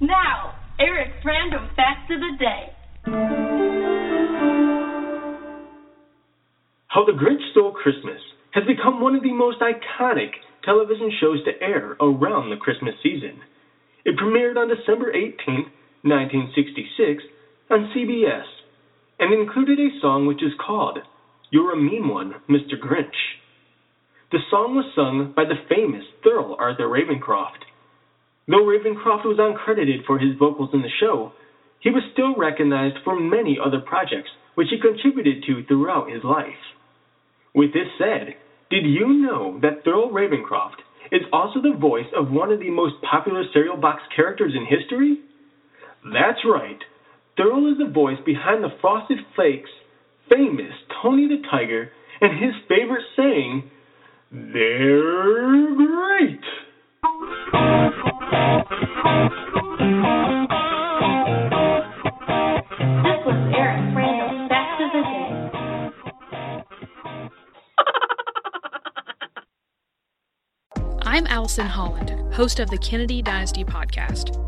Now, 0.00 0.54
Eric's 0.78 1.24
random 1.24 1.68
fact 1.74 2.10
of 2.10 2.20
the 2.20 2.36
day. 2.38 2.72
How 6.86 7.04
the 7.04 7.12
Grinch 7.12 7.42
Stole 7.52 7.72
Christmas 7.72 8.20
has 8.52 8.64
become 8.64 9.00
one 9.00 9.14
of 9.14 9.22
the 9.22 9.32
most 9.32 9.58
iconic 9.60 10.30
television 10.64 11.12
shows 11.20 11.44
to 11.44 11.52
air 11.60 11.96
around 12.00 12.50
the 12.50 12.56
Christmas 12.56 12.94
season. 13.02 13.40
It 14.04 14.16
premiered 14.16 14.56
on 14.56 14.68
December 14.68 15.12
18, 15.12 15.66
1966, 16.02 17.22
on 17.70 17.90
CBS, 17.94 18.44
and 19.18 19.34
included 19.34 19.78
a 19.78 20.00
song 20.00 20.26
which 20.26 20.42
is 20.42 20.52
called 20.64 20.98
You're 21.50 21.72
a 21.72 21.76
Mean 21.76 22.08
One, 22.08 22.34
Mr. 22.48 22.80
Grinch. 22.80 23.36
The 24.32 24.38
song 24.50 24.74
was 24.74 24.92
sung 24.94 25.32
by 25.36 25.44
the 25.44 25.60
famous 25.68 26.04
Thurl 26.24 26.56
Arthur 26.58 26.88
Ravenscroft. 26.88 27.64
Though 28.46 28.64
Ravenscroft 28.64 29.24
was 29.24 29.38
uncredited 29.38 30.06
for 30.06 30.18
his 30.18 30.36
vocals 30.38 30.70
in 30.72 30.82
the 30.82 30.88
show, 31.00 31.32
he 31.80 31.90
was 31.90 32.02
still 32.12 32.34
recognized 32.36 32.96
for 33.04 33.18
many 33.18 33.58
other 33.62 33.80
projects 33.80 34.30
which 34.54 34.68
he 34.70 34.80
contributed 34.80 35.44
to 35.44 35.64
throughout 35.64 36.10
his 36.10 36.24
life. 36.24 36.60
With 37.54 37.72
this 37.72 37.88
said, 37.98 38.34
did 38.70 38.84
you 38.84 39.12
know 39.12 39.58
that 39.62 39.84
Thurl 39.84 40.10
Ravenscroft 40.10 40.80
is 41.12 41.22
also 41.32 41.60
the 41.60 41.78
voice 41.78 42.08
of 42.16 42.30
one 42.30 42.50
of 42.50 42.60
the 42.60 42.70
most 42.70 42.94
popular 43.08 43.44
cereal 43.52 43.76
box 43.76 44.02
characters 44.14 44.54
in 44.56 44.64
history? 44.64 45.20
That's 46.04 46.40
right. 46.44 46.78
Thurl 47.38 47.70
is 47.70 47.78
the 47.78 47.86
voice 47.92 48.18
behind 48.26 48.64
the 48.64 48.70
Frosted 48.80 49.18
Flakes 49.36 49.70
famous 50.28 50.72
Tony 51.02 51.28
the 51.28 51.40
Tiger 51.48 51.92
and 52.20 52.32
his 52.42 52.52
favorite 52.68 53.04
saying, 53.16 53.70
They're 54.32 55.74
great. 55.76 56.40
This 63.04 63.20
was 63.24 63.38
Eric's 63.56 63.94
random 63.94 64.48
fact 64.48 64.82
of 64.82 64.90
the 64.92 65.02
day. 65.06 65.30
I'm 71.08 71.26
Allison 71.28 71.66
Holland, 71.66 72.34
host 72.34 72.58
of 72.58 72.68
the 72.68 72.78
Kennedy 72.78 73.22
Dynasty 73.22 73.62
podcast. 73.64 74.47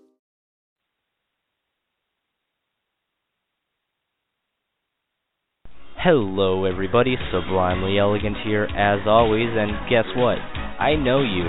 Hello, 6.01 6.65
everybody. 6.65 7.13
Sublimely 7.29 8.01
Elegant 8.01 8.33
here, 8.41 8.65
as 8.73 9.05
always, 9.05 9.53
and 9.53 9.69
guess 9.85 10.09
what? 10.17 10.41
I 10.81 10.97
know 10.97 11.21
you. 11.21 11.45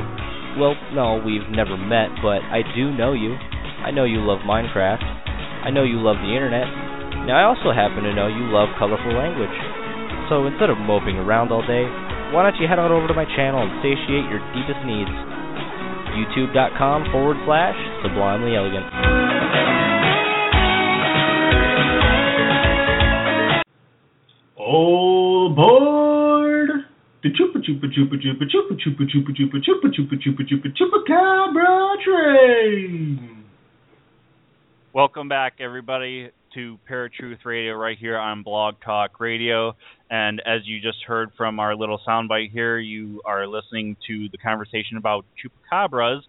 Well, 0.61 0.77
no, 0.93 1.25
we've 1.25 1.49
never 1.49 1.81
met, 1.81 2.13
but 2.21 2.45
I 2.53 2.61
do 2.77 2.93
know 2.93 3.17
you. 3.17 3.33
I 3.81 3.89
know 3.89 4.05
you 4.05 4.21
love 4.21 4.45
Minecraft. 4.45 5.01
I 5.65 5.73
know 5.73 5.89
you 5.89 6.05
love 6.05 6.21
the 6.21 6.37
internet. 6.37 6.69
Now, 7.25 7.41
I 7.41 7.49
also 7.49 7.73
happen 7.73 8.05
to 8.05 8.13
know 8.13 8.29
you 8.29 8.53
love 8.53 8.69
colorful 8.77 9.17
language. 9.17 9.57
So 10.29 10.45
instead 10.45 10.69
of 10.69 10.77
moping 10.77 11.17
around 11.17 11.49
all 11.49 11.65
day, 11.65 11.89
why 12.37 12.45
don't 12.45 12.61
you 12.61 12.69
head 12.69 12.77
on 12.77 12.93
over 12.93 13.09
to 13.09 13.17
my 13.17 13.25
channel 13.33 13.65
and 13.65 13.73
satiate 13.81 14.29
your 14.29 14.45
deepest 14.53 14.85
needs? 14.85 15.17
YouTube.com 16.13 17.09
forward 17.09 17.41
slash 17.49 17.81
Sublimely 18.05 18.53
Elegant. 18.53 18.85
All 24.65 25.51
aboard 25.51 26.71
the 27.25 27.31
Chupa 27.31 27.59
Chupa 27.59 27.87
Chupa 27.91 28.15
Chupa 28.15 28.45
Chupa 28.47 28.79
Chupa 28.79 29.03
Chupa 29.11 29.35
Chupa 29.35 29.59
Chupa 29.59 29.91
Chupa 29.91 30.15
Chupa 30.15 30.15
Chupa 30.23 30.47
chupa 30.47 30.69
Chupacabra 30.79 31.95
train. 32.05 33.45
Welcome 34.93 35.29
back, 35.29 35.55
everybody, 35.59 36.31
to 36.55 36.79
Paratruth 36.89 37.45
Radio 37.45 37.75
right 37.75 37.99
here 37.99 38.17
on 38.17 38.45
Blog 38.45 38.77
Talk 38.85 39.19
Radio. 39.19 39.75
And 40.11 40.41
as 40.47 40.61
you 40.65 40.81
just 40.81 40.99
heard 41.09 41.33
from 41.37 41.59
our 41.59 41.75
little 41.75 42.01
soundbite 42.07 42.53
here, 42.53 42.79
you 42.79 43.21
are 43.25 43.49
listening 43.49 43.97
to 44.07 44.29
the 44.31 44.39
conversation 44.39 44.97
about 44.97 45.25
chupacabras 45.43 46.21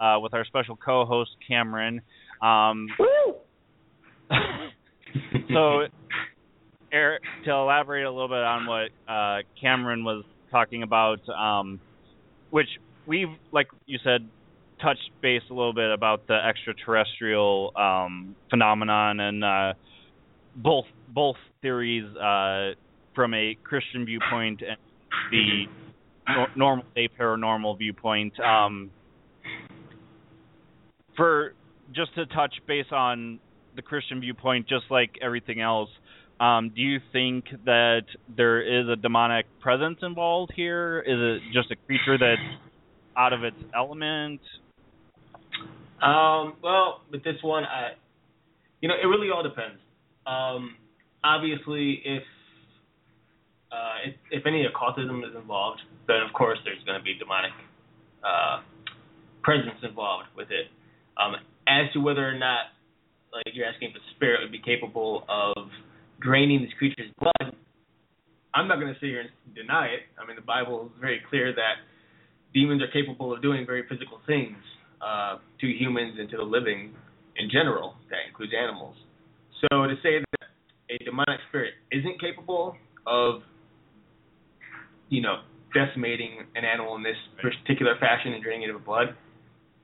uh, 0.00 0.18
with 0.18 0.32
our 0.32 0.46
special 0.46 0.76
co-host 0.76 1.32
Cameron. 1.46 2.00
Um, 2.40 2.86
Woo! 2.98 3.34
so, 5.52 5.88
Eric, 6.92 7.22
to 7.44 7.50
elaborate 7.50 8.04
a 8.04 8.10
little 8.10 8.28
bit 8.28 8.36
on 8.36 8.66
what 8.66 8.90
uh, 9.10 9.38
Cameron 9.60 10.04
was 10.04 10.24
talking 10.50 10.82
about, 10.82 11.20
um, 11.30 11.80
which 12.50 12.68
we've, 13.06 13.28
like 13.50 13.68
you 13.86 13.98
said, 14.04 14.28
touched 14.80 15.10
base 15.22 15.42
a 15.50 15.54
little 15.54 15.72
bit 15.72 15.90
about 15.90 16.26
the 16.26 16.34
extraterrestrial 16.34 17.72
um, 17.76 18.36
phenomenon 18.50 19.20
and 19.20 19.44
uh, 19.44 19.72
both 20.56 20.84
both 21.08 21.36
theories 21.62 22.04
uh, 22.16 22.72
from 23.14 23.32
a 23.32 23.56
Christian 23.62 24.04
viewpoint 24.04 24.60
and 24.62 24.76
the 25.30 25.64
nor- 26.28 26.48
normal 26.56 26.84
day 26.94 27.08
paranormal 27.18 27.78
viewpoint. 27.78 28.38
Um, 28.40 28.90
for 31.16 31.54
just 31.94 32.14
to 32.16 32.26
touch 32.26 32.54
base 32.66 32.86
on 32.90 33.38
the 33.76 33.82
Christian 33.82 34.20
viewpoint, 34.20 34.68
just 34.68 34.84
like 34.90 35.10
everything 35.22 35.60
else, 35.60 35.90
um, 36.42 36.72
do 36.74 36.82
you 36.82 36.98
think 37.12 37.44
that 37.66 38.02
there 38.36 38.60
is 38.60 38.88
a 38.88 38.96
demonic 38.96 39.46
presence 39.60 39.98
involved 40.02 40.52
here? 40.56 40.98
Is 41.06 41.16
it 41.16 41.42
just 41.52 41.70
a 41.70 41.76
creature 41.86 42.18
that's 42.18 42.42
out 43.16 43.32
of 43.32 43.44
its 43.44 43.56
element? 43.76 44.40
Um, 46.02 46.54
well, 46.60 47.02
with 47.12 47.22
this 47.22 47.36
one, 47.42 47.62
I, 47.62 47.90
you 48.80 48.88
know, 48.88 48.96
it 49.00 49.06
really 49.06 49.30
all 49.30 49.44
depends. 49.44 49.78
Um, 50.26 50.74
obviously, 51.22 52.02
if 52.04 52.24
uh, 53.70 54.10
if, 54.10 54.42
if 54.42 54.46
any 54.46 54.66
occultism 54.66 55.22
is 55.22 55.36
involved, 55.40 55.80
then 56.08 56.16
of 56.26 56.32
course 56.34 56.58
there's 56.64 56.82
going 56.84 56.98
to 56.98 57.04
be 57.04 57.14
demonic 57.14 57.52
uh, 58.26 58.62
presence 59.44 59.78
involved 59.84 60.26
with 60.36 60.50
it. 60.50 60.66
Um, 61.16 61.36
as 61.68 61.92
to 61.92 62.00
whether 62.00 62.26
or 62.26 62.36
not, 62.36 62.74
like 63.32 63.54
you're 63.54 63.64
asking 63.64 63.90
if 63.90 63.94
the 63.94 64.00
spirit 64.16 64.40
would 64.42 64.50
be 64.50 64.60
capable 64.60 65.24
of 65.28 65.70
draining 66.22 66.62
this 66.62 66.70
creature's 66.78 67.10
blood, 67.18 67.54
I'm 68.54 68.68
not 68.68 68.78
going 68.80 68.92
to 68.92 69.00
sit 69.00 69.06
here 69.06 69.20
and 69.20 69.54
deny 69.54 69.86
it. 69.86 70.00
I 70.22 70.26
mean, 70.26 70.36
the 70.36 70.42
Bible 70.42 70.86
is 70.86 71.00
very 71.00 71.20
clear 71.28 71.54
that 71.54 71.74
demons 72.52 72.82
are 72.82 72.90
capable 72.92 73.32
of 73.32 73.42
doing 73.42 73.64
very 73.66 73.82
physical 73.88 74.20
things 74.26 74.56
uh, 75.00 75.38
to 75.60 75.66
humans 75.66 76.16
and 76.18 76.28
to 76.30 76.36
the 76.36 76.42
living 76.42 76.92
in 77.36 77.48
general. 77.50 77.94
That 78.10 78.28
includes 78.28 78.52
animals. 78.56 78.96
So 79.60 79.86
to 79.86 79.94
say 80.02 80.18
that 80.20 80.48
a 80.90 81.04
demonic 81.04 81.40
spirit 81.48 81.74
isn't 81.90 82.20
capable 82.20 82.76
of, 83.06 83.42
you 85.08 85.22
know, 85.22 85.42
decimating 85.72 86.44
an 86.54 86.64
animal 86.64 86.96
in 86.96 87.02
this 87.02 87.16
particular 87.40 87.96
fashion 87.98 88.34
and 88.34 88.42
draining 88.42 88.68
it 88.68 88.74
of 88.74 88.84
blood, 88.84 89.16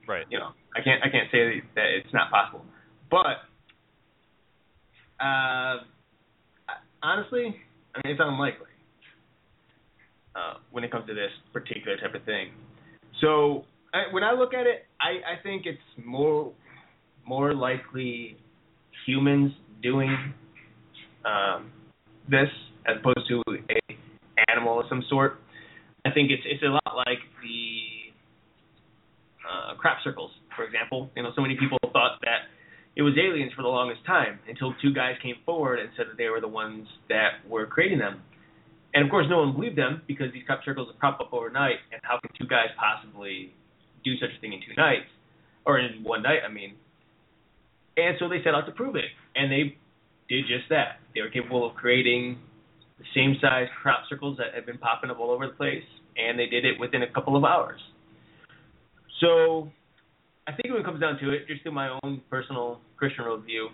Right. 0.07 0.25
you 0.29 0.37
know, 0.39 0.49
I 0.75 0.81
can't 0.81 1.03
I 1.03 1.09
can't 1.09 1.29
say 1.31 1.61
that 1.75 1.85
it's 1.97 2.13
not 2.13 2.31
possible. 2.31 2.65
But 3.09 3.45
uh, 5.23 5.83
honestly, 7.01 7.55
I 7.95 8.01
mean, 8.03 8.13
it's 8.13 8.21
unlikely 8.23 8.67
uh, 10.35 10.55
when 10.71 10.83
it 10.83 10.91
comes 10.91 11.07
to 11.07 11.13
this 11.13 11.31
particular 11.53 11.97
type 11.97 12.15
of 12.15 12.23
thing. 12.25 12.49
So 13.21 13.65
I, 13.93 14.13
when 14.13 14.23
I 14.23 14.33
look 14.33 14.53
at 14.53 14.67
it, 14.67 14.85
I, 15.01 15.35
I 15.37 15.43
think 15.43 15.63
it's 15.65 15.79
more 16.05 16.51
more 17.25 17.53
likely 17.53 18.37
humans 19.05 19.51
doing 19.83 20.33
um, 21.25 21.71
this 22.29 22.49
as 22.87 22.97
opposed 22.99 23.27
to 23.29 23.43
a 23.49 23.95
animal 24.51 24.79
of 24.79 24.85
some 24.89 25.03
sort. 25.09 25.39
I 26.05 26.11
think 26.11 26.31
it's 26.31 26.43
it's 26.45 26.63
a 26.63 26.67
lot 26.67 26.95
like 26.95 27.19
the 27.41 28.13
uh, 29.45 29.75
crop 29.77 29.97
circles, 30.03 30.31
for 30.55 30.63
example. 30.63 31.09
You 31.15 31.23
know, 31.23 31.31
so 31.35 31.41
many 31.41 31.55
people 31.55 31.77
thought 31.93 32.19
that 32.21 32.49
it 32.99 33.01
was 33.01 33.15
aliens 33.17 33.53
for 33.55 33.61
the 33.61 33.71
longest 33.71 34.03
time 34.05 34.39
until 34.49 34.75
two 34.81 34.93
guys 34.93 35.15
came 35.23 35.35
forward 35.45 35.79
and 35.79 35.87
said 35.95 36.07
that 36.11 36.17
they 36.17 36.27
were 36.27 36.41
the 36.41 36.51
ones 36.51 36.85
that 37.07 37.39
were 37.47 37.65
creating 37.65 37.97
them. 37.97 38.19
And 38.93 39.05
of 39.05 39.09
course, 39.09 39.25
no 39.29 39.39
one 39.39 39.53
believed 39.53 39.77
them 39.77 40.01
because 40.05 40.33
these 40.33 40.43
crop 40.45 40.59
circles 40.65 40.87
would 40.87 40.99
crop 40.99 41.17
up 41.21 41.31
overnight, 41.31 41.79
and 41.93 42.01
how 42.03 42.19
can 42.19 42.29
two 42.37 42.45
guys 42.45 42.67
possibly 42.75 43.53
do 44.03 44.17
such 44.19 44.31
a 44.37 44.41
thing 44.41 44.51
in 44.51 44.59
two 44.59 44.75
nights, 44.75 45.07
or 45.65 45.79
in 45.79 46.03
one 46.03 46.23
night? 46.23 46.39
I 46.45 46.51
mean. 46.51 46.75
And 47.95 48.17
so 48.19 48.27
they 48.27 48.43
set 48.43 48.53
out 48.53 48.65
to 48.65 48.73
prove 48.73 48.97
it, 48.97 49.07
and 49.33 49.49
they 49.49 49.77
did 50.27 50.43
just 50.47 50.67
that. 50.67 50.99
They 51.15 51.21
were 51.21 51.29
capable 51.29 51.69
of 51.69 51.75
creating 51.75 52.37
the 52.97 53.05
same 53.15 53.35
size 53.39 53.67
crop 53.81 54.03
circles 54.09 54.37
that 54.39 54.53
had 54.53 54.65
been 54.65 54.77
popping 54.77 55.09
up 55.09 55.19
all 55.19 55.31
over 55.31 55.47
the 55.47 55.53
place, 55.53 55.87
and 56.17 56.37
they 56.37 56.47
did 56.47 56.65
it 56.65 56.77
within 56.77 57.03
a 57.03 57.11
couple 57.13 57.37
of 57.37 57.45
hours. 57.45 57.79
So, 59.21 59.71
I 60.49 60.55
think 60.55 60.73
when 60.73 60.81
it 60.81 60.85
comes 60.85 60.99
down 60.99 61.19
to 61.19 61.31
it, 61.31 61.47
just 61.47 61.63
in 61.65 61.75
my 61.75 61.95
own 62.01 62.21
personal 62.27 62.79
Christian 62.97 63.23
worldview, 63.23 63.67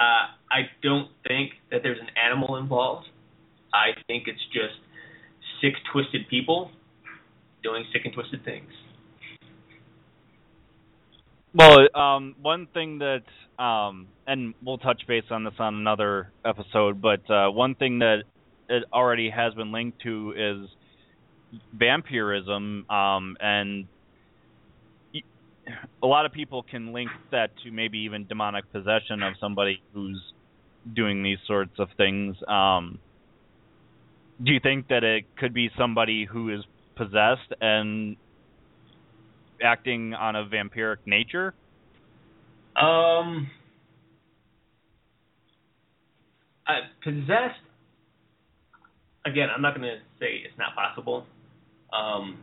uh, 0.00 0.34
I 0.50 0.62
don't 0.82 1.08
think 1.28 1.52
that 1.70 1.80
there's 1.84 2.00
an 2.00 2.08
animal 2.20 2.56
involved. 2.56 3.06
I 3.72 3.90
think 4.08 4.24
it's 4.26 4.42
just 4.52 4.74
sick, 5.60 5.74
twisted 5.92 6.28
people 6.28 6.72
doing 7.62 7.84
sick 7.92 8.02
and 8.04 8.12
twisted 8.12 8.44
things. 8.44 8.68
Well, 11.54 11.86
um, 11.94 12.34
one 12.42 12.66
thing 12.74 12.98
that, 12.98 13.62
um, 13.62 14.08
and 14.26 14.54
we'll 14.60 14.78
touch 14.78 15.02
base 15.06 15.22
on 15.30 15.44
this 15.44 15.54
on 15.60 15.76
another 15.76 16.32
episode, 16.44 17.00
but 17.00 17.30
uh, 17.30 17.48
one 17.50 17.76
thing 17.76 18.00
that 18.00 18.24
it 18.68 18.82
already 18.92 19.30
has 19.30 19.54
been 19.54 19.70
linked 19.70 20.02
to 20.02 20.34
is 20.36 20.68
vampirism, 21.72 22.90
um, 22.90 23.36
and 23.38 23.86
a 26.02 26.06
lot 26.06 26.26
of 26.26 26.32
people 26.32 26.62
can 26.62 26.92
link 26.92 27.10
that 27.30 27.50
to 27.64 27.70
maybe 27.70 27.98
even 27.98 28.26
demonic 28.26 28.70
possession 28.72 29.22
of 29.22 29.34
somebody 29.40 29.82
who's 29.92 30.20
doing 30.94 31.22
these 31.22 31.38
sorts 31.46 31.78
of 31.78 31.88
things. 31.96 32.36
Um, 32.46 32.98
do 34.42 34.52
you 34.52 34.60
think 34.60 34.88
that 34.88 35.04
it 35.04 35.24
could 35.36 35.54
be 35.54 35.70
somebody 35.78 36.24
who 36.24 36.50
is 36.54 36.60
possessed 36.96 37.52
and 37.60 38.16
acting 39.62 40.14
on 40.14 40.36
a 40.36 40.44
vampiric 40.44 40.98
nature? 41.06 41.54
Um, 42.76 43.50
I, 46.66 46.80
possessed. 47.02 47.60
Again, 49.26 49.48
I'm 49.54 49.62
not 49.62 49.74
going 49.74 49.88
to 49.88 49.98
say 50.20 50.42
it's 50.44 50.58
not 50.58 50.74
possible. 50.74 51.24
Um, 51.92 52.38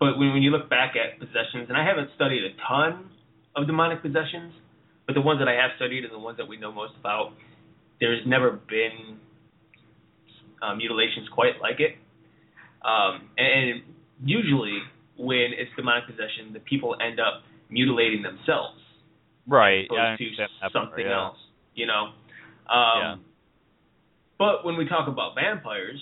but 0.00 0.18
when 0.18 0.32
when 0.32 0.42
you 0.42 0.50
look 0.50 0.68
back 0.68 0.94
at 0.96 1.20
possessions, 1.20 1.68
and 1.68 1.76
I 1.76 1.84
haven't 1.84 2.10
studied 2.16 2.42
a 2.42 2.50
ton 2.66 3.10
of 3.54 3.66
demonic 3.66 4.02
possessions, 4.02 4.54
but 5.06 5.14
the 5.14 5.20
ones 5.20 5.38
that 5.40 5.48
I 5.48 5.52
have 5.52 5.70
studied 5.76 6.04
and 6.04 6.12
the 6.12 6.18
ones 6.18 6.38
that 6.38 6.48
we 6.48 6.56
know 6.56 6.72
most 6.72 6.94
about, 6.98 7.32
there's 8.00 8.26
never 8.26 8.50
been 8.50 9.18
uh, 10.62 10.74
mutilations 10.74 11.28
quite 11.32 11.60
like 11.60 11.78
it. 11.80 11.96
Um, 12.82 13.28
and 13.36 13.82
usually, 14.24 14.78
when 15.18 15.52
it's 15.52 15.70
demonic 15.76 16.06
possession, 16.06 16.52
the 16.52 16.60
people 16.60 16.96
end 17.00 17.20
up 17.20 17.42
mutilating 17.68 18.22
themselves 18.22 18.80
Right. 19.46 19.86
opposed 19.86 19.98
yeah, 19.98 20.16
to 20.16 20.24
understand 20.24 20.50
that 20.62 20.72
part, 20.72 20.86
something 20.86 21.06
yeah. 21.06 21.24
else. 21.24 21.38
You 21.74 21.86
know. 21.86 22.12
Um, 22.68 23.00
Yeah. 23.00 23.16
But 24.38 24.64
when 24.64 24.78
we 24.78 24.88
talk 24.88 25.06
about 25.06 25.34
vampires, 25.34 26.00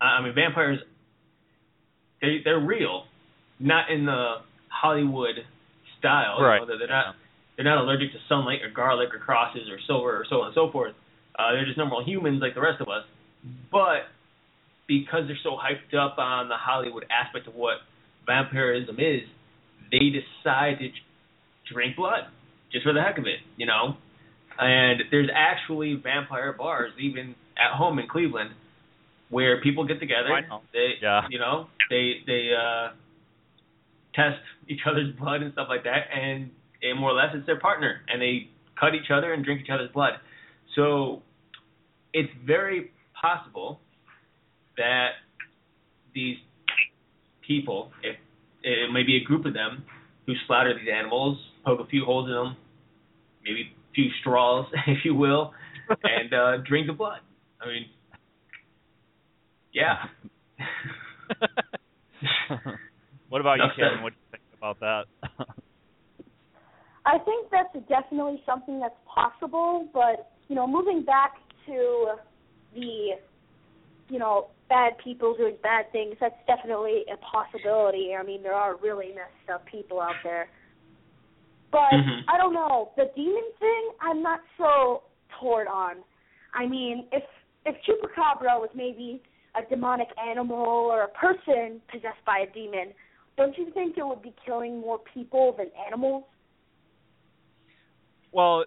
I 0.00 0.22
mean 0.22 0.34
vampires, 0.34 0.78
they 2.22 2.40
they're 2.44 2.58
real, 2.60 3.04
not 3.60 3.90
in 3.90 4.06
the 4.06 4.36
Hollywood 4.68 5.36
style. 5.98 6.36
you 6.38 6.46
Right. 6.46 6.60
know, 6.60 6.66
They're, 6.66 6.78
they're 6.78 6.88
not 6.88 7.14
they're 7.56 7.64
not 7.66 7.78
allergic 7.84 8.12
to 8.12 8.18
sunlight 8.28 8.62
or 8.62 8.70
garlic 8.70 9.12
or 9.14 9.18
crosses 9.18 9.68
or 9.70 9.78
silver 9.86 10.16
or 10.16 10.24
so 10.30 10.40
on 10.40 10.46
and 10.46 10.54
so 10.54 10.70
forth. 10.72 10.94
Uh, 11.38 11.52
they're 11.52 11.66
just 11.66 11.76
normal 11.78 12.02
humans 12.04 12.40
like 12.40 12.54
the 12.54 12.60
rest 12.60 12.80
of 12.80 12.88
us. 12.88 13.04
But 13.70 14.08
because 14.88 15.24
they're 15.26 15.38
so 15.42 15.56
hyped 15.56 15.94
up 15.98 16.18
on 16.18 16.48
the 16.48 16.56
Hollywood 16.56 17.04
aspect 17.10 17.46
of 17.48 17.54
what 17.54 17.78
vampirism 18.26 18.96
is, 18.98 19.22
they 19.90 20.10
decide 20.10 20.78
to 20.80 20.88
drink 21.72 21.96
blood 21.96 22.20
just 22.72 22.84
for 22.84 22.92
the 22.92 23.02
heck 23.02 23.18
of 23.18 23.26
it, 23.26 23.40
you 23.56 23.66
know. 23.66 23.96
And 24.58 25.02
there's 25.10 25.28
actually 25.34 25.94
vampire 25.94 26.52
bars 26.52 26.92
even 27.00 27.34
at 27.56 27.76
home 27.76 27.98
in 27.98 28.06
Cleveland 28.08 28.50
where 29.32 29.62
people 29.62 29.84
get 29.84 29.98
together. 29.98 30.28
They, 30.74 30.92
Yeah. 31.00 31.22
you 31.30 31.38
know, 31.38 31.66
they 31.88 32.20
they 32.26 32.50
uh, 32.54 32.90
test 34.14 34.38
each 34.68 34.80
other's 34.86 35.14
blood 35.16 35.42
and 35.42 35.52
stuff 35.54 35.68
like 35.70 35.84
that, 35.84 36.02
and, 36.14 36.50
and 36.82 37.00
more 37.00 37.10
or 37.10 37.14
less 37.14 37.34
it's 37.34 37.46
their 37.46 37.58
partner, 37.58 38.02
and 38.08 38.20
they 38.20 38.48
cut 38.78 38.94
each 38.94 39.10
other 39.10 39.32
and 39.32 39.42
drink 39.42 39.62
each 39.64 39.70
other's 39.70 39.90
blood. 39.92 40.12
So 40.76 41.22
it's 42.12 42.30
very 42.46 42.92
possible 43.20 43.80
that 44.76 45.12
these 46.14 46.36
people, 47.46 47.90
if 48.02 48.16
it 48.62 48.92
may 48.92 49.02
be 49.02 49.16
a 49.16 49.24
group 49.24 49.46
of 49.46 49.54
them, 49.54 49.82
who 50.26 50.34
slaughter 50.46 50.74
these 50.78 50.92
animals, 50.94 51.38
poke 51.64 51.80
a 51.80 51.86
few 51.86 52.04
holes 52.04 52.28
in 52.28 52.34
them, 52.34 52.56
maybe 53.44 53.62
a 53.62 53.94
few 53.94 54.08
straws, 54.20 54.66
if 54.86 55.06
you 55.06 55.14
will, 55.14 55.52
and 56.04 56.34
uh, 56.34 56.58
drink 56.68 56.86
the 56.86 56.92
blood. 56.92 57.20
I 57.62 57.66
mean, 57.66 57.86
yeah. 59.72 59.96
what 63.28 63.40
about 63.40 63.58
you, 63.58 63.64
Kevin? 63.76 64.02
What 64.02 64.12
do 64.12 64.18
you 64.18 64.30
think 64.30 64.42
about 64.56 64.80
that? 64.80 65.04
I 67.04 67.18
think 67.18 67.50
that's 67.50 67.74
definitely 67.88 68.40
something 68.46 68.78
that's 68.78 68.94
possible, 69.12 69.88
but 69.92 70.30
you 70.48 70.54
know, 70.54 70.66
moving 70.66 71.04
back 71.04 71.32
to 71.66 72.14
the 72.74 73.10
you 74.08 74.18
know 74.18 74.48
bad 74.68 74.92
people 75.02 75.34
doing 75.36 75.56
bad 75.62 75.90
things, 75.92 76.16
that's 76.20 76.34
definitely 76.46 77.04
a 77.12 77.16
possibility. 77.18 78.14
I 78.18 78.22
mean, 78.22 78.42
there 78.42 78.54
are 78.54 78.76
really 78.76 79.08
messed 79.08 79.50
up 79.52 79.66
people 79.66 80.00
out 80.00 80.16
there. 80.22 80.48
But 81.70 81.92
Mhm. 81.92 82.24
I 82.28 82.36
don't 82.36 82.54
know 82.54 82.92
the 82.96 83.10
demon 83.16 83.50
thing. 83.58 83.90
I'm 84.00 84.22
not 84.22 84.40
so 84.58 85.04
torn 85.40 85.66
on. 85.68 86.04
I 86.54 86.66
mean, 86.66 87.08
if 87.12 87.24
if 87.64 87.80
chupacabra 87.82 88.60
was 88.60 88.70
maybe 88.74 89.22
a 89.54 89.68
demonic 89.68 90.08
animal 90.18 90.56
or 90.56 91.02
a 91.02 91.08
person 91.08 91.80
possessed 91.90 92.24
by 92.26 92.46
a 92.48 92.52
demon, 92.52 92.92
don't 93.36 93.56
you 93.56 93.70
think 93.72 93.96
it 93.96 94.06
would 94.06 94.22
be 94.22 94.34
killing 94.44 94.80
more 94.80 95.00
people 95.12 95.54
than 95.56 95.68
animals? 95.86 96.24
Well, 98.32 98.64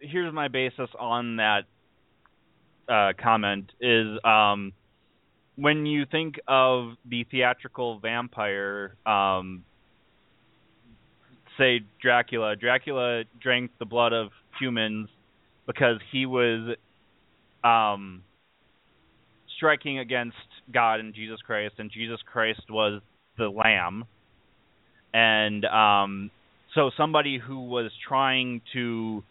here's 0.00 0.32
my 0.32 0.48
basis 0.48 0.90
on 0.98 1.36
that 1.36 1.62
uh, 2.88 3.12
comment: 3.22 3.72
is 3.80 4.18
um, 4.24 4.72
when 5.56 5.86
you 5.86 6.04
think 6.06 6.36
of 6.46 6.92
the 7.08 7.24
theatrical 7.30 7.98
vampire, 7.98 8.94
um, 9.06 9.64
say 11.58 11.80
Dracula. 12.00 12.56
Dracula 12.56 13.24
drank 13.40 13.70
the 13.78 13.86
blood 13.86 14.12
of 14.12 14.28
humans 14.60 15.08
because 15.66 15.98
he 16.12 16.26
was 16.26 16.76
um, 17.64 18.22
striking 19.56 19.98
against 19.98 20.36
God 20.72 21.00
and 21.00 21.14
Jesus 21.14 21.40
Christ, 21.46 21.74
and 21.78 21.90
Jesus 21.90 22.18
Christ 22.30 22.62
was 22.70 23.00
the 23.38 23.48
Lamb, 23.48 24.04
and 25.12 25.64
um, 25.64 26.30
so 26.74 26.90
somebody 26.96 27.38
who 27.38 27.68
was 27.68 27.90
trying 28.06 28.60
to 28.74 29.22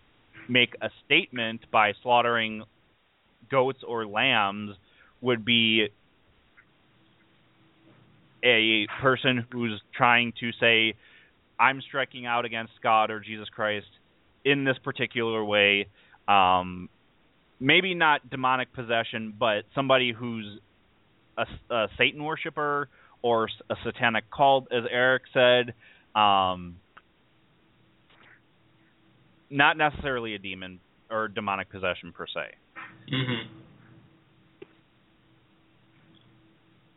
make 0.50 0.76
a 0.82 0.90
statement 1.06 1.62
by 1.72 1.94
slaughtering 2.02 2.64
goats 3.50 3.80
or 3.88 4.06
lambs 4.06 4.76
would 5.22 5.46
be 5.46 5.88
a 8.44 8.86
person 9.02 9.46
who's 9.52 9.82
trying 9.96 10.34
to 10.40 10.52
say, 10.60 10.94
I'm 11.60 11.82
striking 11.82 12.26
out 12.26 12.46
against 12.46 12.74
God 12.84 13.10
or 13.10 13.20
Jesus 13.20 13.48
Christ 13.50 13.88
in 14.44 14.66
this 14.66 14.78
particular 14.84 15.44
way. 15.44 15.88
Um, 16.28 16.90
maybe 17.60 17.94
not 17.94 18.30
demonic 18.30 18.74
possession, 18.74 19.34
but 19.38 19.64
somebody 19.74 20.12
who's 20.12 20.60
a, 21.38 21.46
a 21.74 21.88
Satan 21.98 22.24
worshiper 22.24 22.90
or 23.22 23.48
a 23.70 23.76
satanic 23.84 24.26
cult, 24.36 24.68
as 24.72 24.84
Eric 24.92 25.24
said. 25.34 25.74
Um, 26.20 26.78
not 29.50 29.78
necessarily 29.78 30.36
a 30.36 30.40
demon 30.40 30.80
or 31.10 31.28
demonic 31.28 31.70
possession 31.70 32.12
per 32.12 32.26
se. 32.28 32.56
Mm-hmm. 33.12 33.54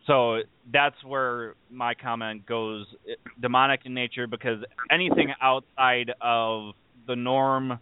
So 0.07 0.38
that's 0.73 0.97
where 1.05 1.55
my 1.71 1.92
comment 1.94 2.47
goes 2.47 2.87
demonic 3.40 3.81
in 3.85 3.92
nature 3.92 4.27
because 4.27 4.64
anything 4.90 5.29
outside 5.40 6.12
of 6.21 6.73
the 7.07 7.14
norm 7.14 7.79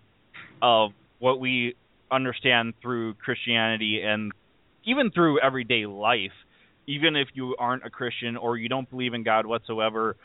of 0.61 0.91
what 1.21 1.39
we 1.39 1.77
understand 2.11 2.75
through 2.83 3.14
Christianity 3.14 4.01
and 4.05 4.33
even 4.85 5.11
through 5.11 5.40
everyday 5.40 5.87
life, 5.87 6.33
even 6.87 7.16
if 7.16 7.29
you 7.35 7.57
aren't 7.59 7.85
a 7.85 7.90
Christian 7.90 8.37
or 8.37 8.57
you 8.57 8.69
don't 8.69 8.88
believe 8.88 9.14
in 9.14 9.25
God 9.25 9.47
whatsoever, 9.47 10.16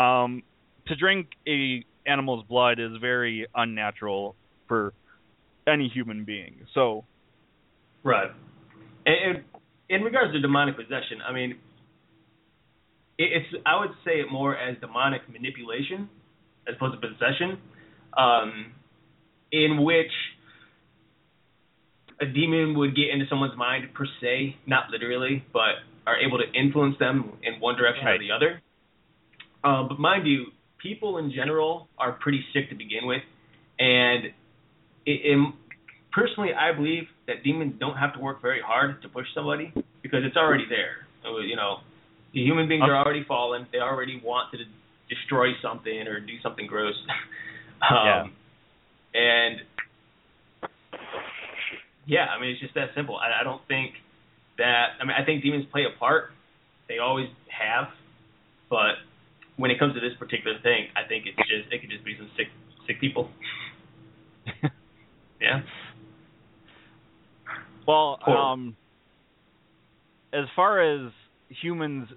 um, 0.00 0.42
to 0.86 0.96
drink 0.96 1.28
a 1.46 1.84
animal's 2.06 2.44
blood 2.46 2.78
is 2.78 2.92
very 3.00 3.46
unnatural 3.54 4.34
for 4.68 4.94
any 5.66 5.88
human 5.88 6.24
being. 6.24 6.66
So, 6.74 7.04
right. 8.02 8.30
And, 9.04 9.44
in 9.88 10.02
regards 10.02 10.32
to 10.32 10.40
demonic 10.40 10.76
possession, 10.76 11.18
I 11.26 11.32
mean, 11.32 11.56
it's 13.18 13.46
I 13.64 13.78
would 13.80 13.90
say 14.04 14.20
it 14.20 14.26
more 14.30 14.56
as 14.56 14.76
demonic 14.80 15.22
manipulation 15.32 16.08
as 16.68 16.74
opposed 16.76 17.00
to 17.00 17.08
possession, 17.08 17.58
um, 18.16 18.72
in 19.52 19.84
which 19.84 20.10
a 22.20 22.26
demon 22.26 22.78
would 22.78 22.96
get 22.96 23.10
into 23.12 23.26
someone's 23.28 23.56
mind 23.56 23.92
per 23.94 24.06
se, 24.20 24.56
not 24.66 24.90
literally, 24.90 25.44
but 25.52 25.84
are 26.06 26.18
able 26.18 26.38
to 26.38 26.44
influence 26.58 26.96
them 26.98 27.32
in 27.42 27.60
one 27.60 27.76
direction 27.76 28.06
right. 28.06 28.14
or 28.14 28.18
the 28.18 28.30
other. 28.30 28.62
Um, 29.64 29.88
but 29.88 29.98
mind 29.98 30.26
you, 30.26 30.46
people 30.80 31.18
in 31.18 31.32
general 31.32 31.88
are 31.98 32.12
pretty 32.12 32.44
sick 32.54 32.70
to 32.70 32.76
begin 32.76 33.06
with, 33.06 33.22
and 33.78 34.26
it, 35.04 35.20
it, 35.24 35.54
personally, 36.12 36.50
I 36.54 36.72
believe 36.72 37.04
that 37.26 37.42
demons 37.44 37.74
don't 37.78 37.96
have 37.96 38.14
to 38.14 38.20
work 38.20 38.40
very 38.40 38.60
hard 38.64 39.02
to 39.02 39.08
push 39.08 39.26
somebody 39.34 39.72
because 40.02 40.20
it's 40.24 40.36
already 40.36 40.64
there. 40.68 41.06
You 41.24 41.56
know, 41.56 41.78
the 42.32 42.40
human 42.40 42.68
beings 42.68 42.84
are 42.84 42.96
already 42.96 43.24
fallen. 43.26 43.66
They 43.72 43.78
already 43.78 44.22
want 44.24 44.52
to 44.52 44.58
destroy 45.12 45.48
something 45.60 46.06
or 46.06 46.20
do 46.20 46.34
something 46.42 46.66
gross. 46.66 46.94
um, 47.90 47.96
yeah. 48.04 48.24
And 49.14 49.60
yeah, 52.06 52.26
I 52.26 52.40
mean, 52.40 52.50
it's 52.50 52.60
just 52.60 52.74
that 52.74 52.90
simple. 52.94 53.16
I, 53.16 53.40
I 53.40 53.44
don't 53.44 53.62
think 53.68 53.94
that. 54.58 54.96
I 55.00 55.04
mean, 55.04 55.16
I 55.20 55.24
think 55.24 55.42
demons 55.42 55.66
play 55.70 55.82
a 55.84 55.98
part. 55.98 56.30
They 56.88 56.98
always 56.98 57.28
have, 57.50 57.88
but 58.70 58.94
when 59.56 59.70
it 59.70 59.78
comes 59.78 59.94
to 59.94 60.00
this 60.00 60.16
particular 60.18 60.56
thing, 60.62 60.86
I 60.94 61.06
think 61.08 61.26
it's 61.26 61.36
just 61.48 61.72
it 61.72 61.80
could 61.80 61.90
just 61.90 62.04
be 62.04 62.16
some 62.16 62.30
sick 62.36 62.46
sick 62.86 63.00
people. 63.00 63.30
yeah. 65.40 65.62
Well, 67.86 68.18
um, 68.26 68.76
as 70.32 70.44
far 70.56 70.80
as 70.82 71.12
humans, 71.48 72.08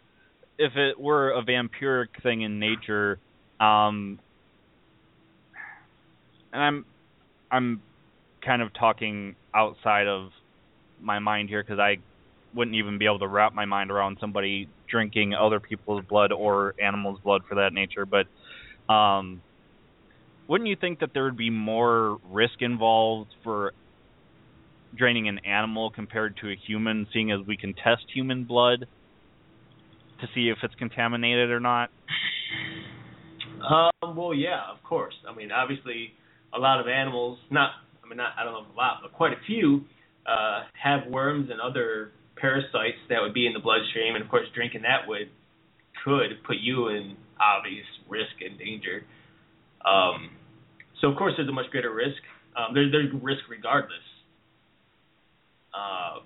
if 0.57 0.75
it 0.75 0.99
were 0.99 1.31
a 1.31 1.43
vampiric 1.43 2.21
thing 2.23 2.41
in 2.41 2.59
nature, 2.59 3.19
um, 3.59 4.19
and 6.51 6.61
I'm, 6.61 6.85
I'm 7.51 7.81
kind 8.43 8.61
of 8.61 8.73
talking 8.73 9.35
outside 9.53 10.07
of 10.07 10.29
my 11.01 11.19
mind 11.19 11.49
here 11.49 11.63
because 11.63 11.79
I 11.79 11.97
wouldn't 12.53 12.75
even 12.75 12.97
be 12.97 13.05
able 13.05 13.19
to 13.19 13.27
wrap 13.27 13.53
my 13.53 13.65
mind 13.65 13.91
around 13.91 14.17
somebody 14.19 14.67
drinking 14.89 15.33
other 15.33 15.59
people's 15.59 16.03
blood 16.05 16.31
or 16.31 16.73
animals' 16.81 17.19
blood 17.23 17.41
for 17.47 17.55
that 17.55 17.73
nature. 17.73 18.05
But 18.05 18.27
um, 18.91 19.41
wouldn't 20.47 20.67
you 20.67 20.75
think 20.75 20.99
that 20.99 21.11
there 21.13 21.23
would 21.25 21.37
be 21.37 21.49
more 21.49 22.17
risk 22.31 22.61
involved 22.61 23.29
for 23.43 23.73
draining 24.97 25.27
an 25.27 25.39
animal 25.45 25.91
compared 25.91 26.37
to 26.37 26.49
a 26.49 26.55
human, 26.67 27.07
seeing 27.13 27.31
as 27.31 27.39
we 27.45 27.55
can 27.55 27.73
test 27.73 28.05
human 28.13 28.45
blood 28.45 28.87
to 30.21 30.27
see 30.33 30.49
if 30.49 30.57
it's 30.63 30.73
contaminated 30.75 31.51
or 31.51 31.59
not? 31.59 31.91
Um, 33.61 34.15
well, 34.15 34.33
yeah, 34.33 34.61
of 34.71 34.81
course. 34.83 35.13
I 35.29 35.35
mean, 35.35 35.51
obviously, 35.51 36.13
a 36.53 36.59
lot 36.59 36.79
of 36.79 36.87
animals, 36.87 37.37
not, 37.51 37.71
mean, 38.09 38.17
not, 38.17 38.33
I 38.37 38.43
don't 38.43 38.53
know 38.53 38.65
a 38.73 38.77
lot, 38.77 38.99
but 39.01 39.13
quite 39.13 39.33
a 39.33 39.41
few, 39.45 39.85
uh, 40.25 40.63
have 40.81 41.07
worms 41.07 41.49
and 41.51 41.61
other 41.61 42.11
parasites 42.35 42.97
that 43.09 43.21
would 43.21 43.33
be 43.33 43.47
in 43.47 43.53
the 43.53 43.59
bloodstream, 43.59 44.15
and 44.15 44.23
of 44.23 44.29
course, 44.29 44.47
drinking 44.55 44.81
that 44.83 45.07
would 45.07 45.29
could 46.03 46.43
put 46.47 46.57
you 46.61 46.87
in 46.87 47.15
obvious 47.39 47.85
risk 48.07 48.31
and 48.39 48.57
danger. 48.57 49.03
Um, 49.85 50.31
so 51.01 51.07
of 51.09 51.17
course, 51.17 51.33
there's 51.37 51.49
a 51.49 51.53
much 51.53 51.69
greater 51.71 51.93
risk. 51.93 52.21
Um, 52.55 52.73
there's 52.73 52.91
there's 52.91 53.11
risk 53.21 53.41
regardless. 53.49 53.99
Uh, 55.73 56.23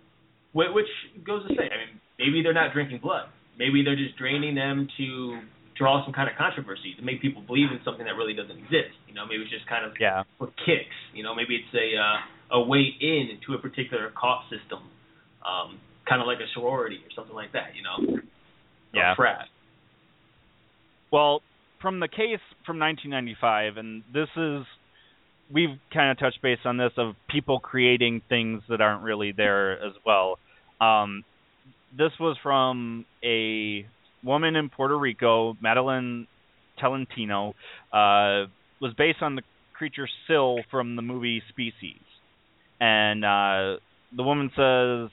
which 0.53 0.87
goes 1.25 1.47
to 1.47 1.55
say, 1.55 1.63
I 1.63 1.77
mean, 1.77 1.99
maybe 2.19 2.41
they're 2.43 2.53
not 2.53 2.73
drinking 2.73 2.99
blood. 3.01 3.27
Maybe 3.57 3.83
they're 3.83 3.95
just 3.95 4.17
draining 4.17 4.55
them 4.55 4.87
to 4.97 5.39
draw 5.77 6.03
some 6.05 6.13
kind 6.13 6.29
of 6.29 6.35
controversy 6.37 6.93
to 6.97 7.01
make 7.01 7.21
people 7.21 7.41
believe 7.41 7.71
in 7.71 7.79
something 7.83 8.05
that 8.05 8.15
really 8.15 8.33
doesn't 8.33 8.57
exist. 8.57 8.93
You 9.07 9.13
know, 9.13 9.25
maybe 9.25 9.43
it's 9.43 9.51
just 9.51 9.67
kind 9.67 9.85
of 9.85 9.93
yeah. 9.99 10.23
for 10.37 10.47
kicks. 10.65 10.97
You 11.13 11.23
know, 11.23 11.33
maybe 11.33 11.55
it's 11.55 11.73
a 11.73 11.97
uh, 11.97 12.59
a 12.59 12.61
way 12.61 12.93
in 12.99 13.39
to 13.47 13.53
a 13.55 13.59
particular 13.59 14.11
cult 14.13 14.45
system. 14.49 14.89
Um, 15.43 15.79
kind 16.07 16.21
of 16.21 16.27
like 16.27 16.39
a 16.39 16.49
sorority 16.53 16.97
or 16.97 17.11
something 17.15 17.35
like 17.35 17.53
that, 17.53 17.75
you 17.75 17.83
know? 17.83 18.21
Yeah. 18.93 19.15
frat. 19.15 19.47
Well, 21.11 21.41
from 21.81 21.99
the 21.99 22.07
case 22.07 22.41
from 22.65 22.79
1995, 22.79 23.77
and 23.77 24.03
this 24.13 24.29
is, 24.37 24.65
we've 25.51 25.77
kind 25.93 26.11
of 26.11 26.19
touched 26.19 26.41
base 26.41 26.59
on 26.65 26.77
this 26.77 26.91
of 26.97 27.15
people 27.29 27.59
creating 27.59 28.21
things 28.29 28.61
that 28.69 28.81
aren't 28.81 29.03
really 29.03 29.31
there 29.31 29.73
as 29.73 29.93
well. 30.05 30.37
Um, 30.81 31.23
this 31.95 32.11
was 32.19 32.37
from 32.41 33.05
a 33.23 33.85
woman 34.23 34.55
in 34.55 34.69
Puerto 34.69 34.97
Rico, 34.97 35.55
Madelyne 35.63 36.27
Tolentino, 36.79 37.53
uh, 37.91 38.47
was 38.81 38.93
based 38.97 39.21
on 39.21 39.35
the 39.35 39.41
creature 39.73 40.07
Sil 40.27 40.63
from 40.71 40.95
the 40.95 41.01
movie 41.01 41.41
Species. 41.49 42.01
And 42.79 43.23
uh, 43.23 43.79
the 44.15 44.23
woman 44.23 44.49
says 44.55 45.09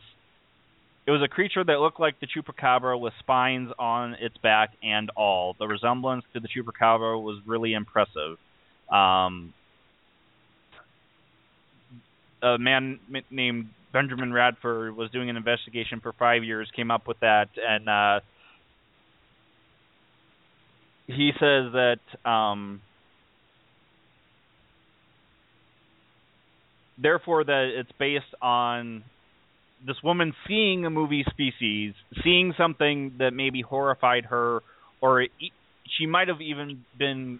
it 1.07 1.11
was 1.11 1.23
a 1.25 1.29
creature 1.29 1.65
that 1.65 1.81
looked 1.81 1.99
like 1.99 2.21
the 2.21 2.27
chupacabra 2.27 2.99
with 2.99 3.13
spines 3.19 3.71
on 3.79 4.15
its 4.21 4.37
back 4.39 4.71
and 4.83 5.11
all. 5.17 5.57
The 5.59 5.67
resemblance 5.67 6.25
to 6.35 6.41
the 6.41 6.49
chupacabra 6.49 7.21
was 7.21 7.41
really 7.47 7.73
impressive. 7.73 8.39
Um, 8.93 9.55
a 12.43 12.59
man 12.59 13.01
named 13.31 13.71
Benjamin 13.93 14.33
Radford 14.33 14.97
was 14.97 15.11
doing 15.11 15.31
an 15.31 15.37
investigation 15.37 16.01
for 16.01 16.13
five 16.13 16.45
years, 16.45 16.71
came 16.75 16.91
up 16.91 17.07
with 17.07 17.21
that, 17.21 17.49
and 17.57 17.89
uh, 17.89 18.21
he 21.13 21.33
says 21.35 21.73
that 21.73 22.29
um, 22.29 22.81
therefore 27.01 27.45
that 27.45 27.71
it's 27.79 27.93
based 27.99 28.25
on 28.43 29.05
this 29.87 29.97
woman 30.05 30.35
seeing 30.47 30.85
a 30.85 30.91
movie 30.91 31.25
species, 31.31 31.95
seeing 32.23 32.53
something 32.59 33.15
that 33.19 33.33
maybe 33.33 33.63
horrified 33.63 34.27
her, 34.27 34.61
or 35.01 35.23
it, 35.23 35.31
she 35.99 36.07
might 36.07 36.29
have 36.29 36.41
even 36.41 36.85
been 36.99 37.39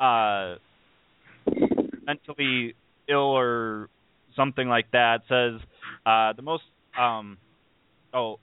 uh, 0.00 0.56
mentally 2.04 2.74
ill 3.08 3.18
or 3.18 3.88
something 4.34 4.68
like 4.68 4.90
that. 4.92 5.22
Says 5.28 5.60
uh, 6.04 6.32
the 6.32 6.42
most 6.42 6.64
um, 6.98 7.38
oh. 8.12 8.38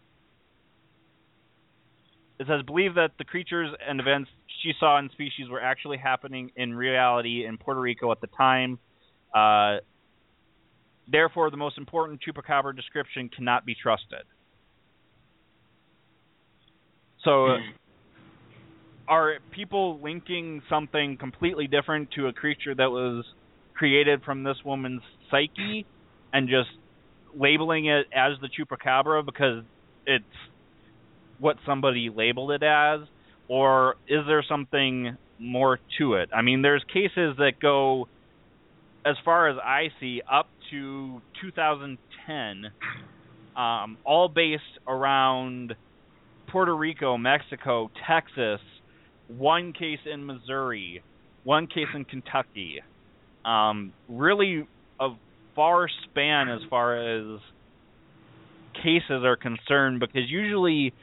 It 2.41 2.47
says 2.47 2.63
believe 2.65 2.95
that 2.95 3.11
the 3.17 3.23
creatures 3.23 3.69
and 3.87 3.99
events 3.99 4.29
she 4.63 4.73
saw 4.79 4.99
in 4.99 5.09
species 5.11 5.47
were 5.49 5.61
actually 5.61 5.97
happening 5.97 6.51
in 6.55 6.73
reality 6.73 7.45
in 7.45 7.57
Puerto 7.57 7.79
Rico 7.79 8.11
at 8.11 8.19
the 8.19 8.27
time. 8.35 8.79
Uh, 9.33 9.77
Therefore, 11.11 11.49
the 11.51 11.57
most 11.57 11.77
important 11.77 12.21
chupacabra 12.21 12.75
description 12.75 13.29
cannot 13.35 13.65
be 13.65 13.75
trusted. 13.75 14.23
So, 17.23 17.47
uh, 17.47 17.57
are 19.07 19.33
people 19.51 19.99
linking 20.01 20.61
something 20.69 21.17
completely 21.17 21.67
different 21.67 22.11
to 22.11 22.27
a 22.27 22.33
creature 22.33 22.73
that 22.73 22.89
was 22.89 23.25
created 23.73 24.23
from 24.23 24.43
this 24.43 24.57
woman's 24.63 25.01
psyche 25.29 25.85
and 26.31 26.47
just 26.47 26.69
labeling 27.35 27.87
it 27.87 28.07
as 28.15 28.33
the 28.41 28.47
chupacabra 28.47 29.25
because 29.25 29.63
it's 30.05 30.23
what 31.41 31.57
somebody 31.65 32.09
labeled 32.09 32.51
it 32.51 32.63
as, 32.63 33.01
or 33.49 33.95
is 34.07 34.19
there 34.27 34.45
something 34.47 35.17
more 35.39 35.79
to 35.97 36.13
it? 36.13 36.29
I 36.33 36.41
mean, 36.41 36.61
there's 36.61 36.83
cases 36.93 37.35
that 37.37 37.53
go, 37.61 38.07
as 39.05 39.15
far 39.25 39.49
as 39.49 39.57
I 39.57 39.89
see, 39.99 40.21
up 40.31 40.47
to 40.69 41.21
2010, 41.41 42.71
um, 43.57 43.97
all 44.05 44.29
based 44.29 44.63
around 44.87 45.75
Puerto 46.47 46.75
Rico, 46.75 47.17
Mexico, 47.17 47.89
Texas, 48.07 48.61
one 49.27 49.73
case 49.73 49.99
in 50.11 50.25
Missouri, 50.25 51.01
one 51.43 51.67
case 51.67 51.87
in 51.95 52.05
Kentucky. 52.05 52.81
Um, 53.43 53.93
really 54.07 54.67
a 54.99 55.09
far 55.55 55.87
span 56.03 56.49
as 56.49 56.61
far 56.69 56.97
as 56.97 57.39
cases 58.75 59.23
are 59.23 59.35
concerned 59.35 59.99
because 59.99 60.29
usually 60.29 60.93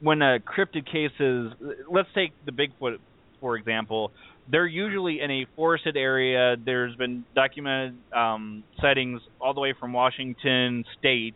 when 0.00 0.22
a 0.22 0.38
cryptid 0.40 0.86
case 0.90 1.12
is 1.20 1.52
let's 1.90 2.08
take 2.14 2.32
the 2.44 2.52
Bigfoot 2.52 2.98
for 3.44 3.56
example, 3.56 4.10
they're 4.50 4.66
usually 4.66 5.20
in 5.20 5.30
a 5.30 5.46
forested 5.54 5.98
area. 5.98 6.56
There's 6.64 6.96
been 6.96 7.26
documented 7.34 7.94
um, 8.10 8.64
sightings 8.80 9.20
all 9.38 9.52
the 9.52 9.60
way 9.60 9.74
from 9.78 9.92
Washington 9.92 10.82
State 10.98 11.34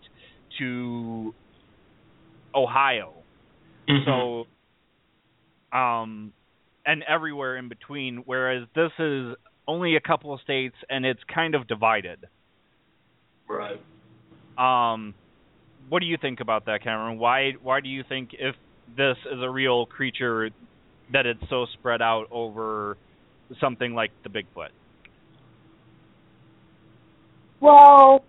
to 0.58 1.34
Ohio. 2.54 3.12
Mm-hmm. 3.90 4.46
So, 5.72 5.78
um, 5.78 6.32
and 6.86 7.04
everywhere 7.06 7.58
in 7.58 7.68
between. 7.68 8.22
Whereas 8.24 8.66
this 8.74 8.90
is 8.98 9.34
only 9.66 9.96
a 9.96 10.00
couple 10.00 10.32
of 10.32 10.40
states, 10.40 10.76
and 10.88 11.04
it's 11.04 11.20
kind 11.34 11.54
of 11.54 11.68
divided. 11.68 12.24
Right. 13.46 13.78
Um, 14.56 15.12
what 15.88 16.00
do 16.00 16.06
you 16.06 16.16
think 16.20 16.40
about 16.40 16.66
that, 16.66 16.82
Cameron? 16.82 17.18
Why 17.18 17.52
why 17.62 17.80
do 17.80 17.88
you 17.88 18.04
think 18.08 18.30
if 18.32 18.54
this 18.96 19.16
is 19.32 19.40
a 19.42 19.50
real 19.50 19.86
creature 19.86 20.50
that 21.12 21.26
it's 21.26 21.40
so 21.48 21.66
spread 21.74 22.02
out 22.02 22.26
over 22.30 22.96
something 23.60 23.94
like 23.94 24.10
the 24.22 24.28
Bigfoot? 24.28 24.68
Well, 27.60 28.24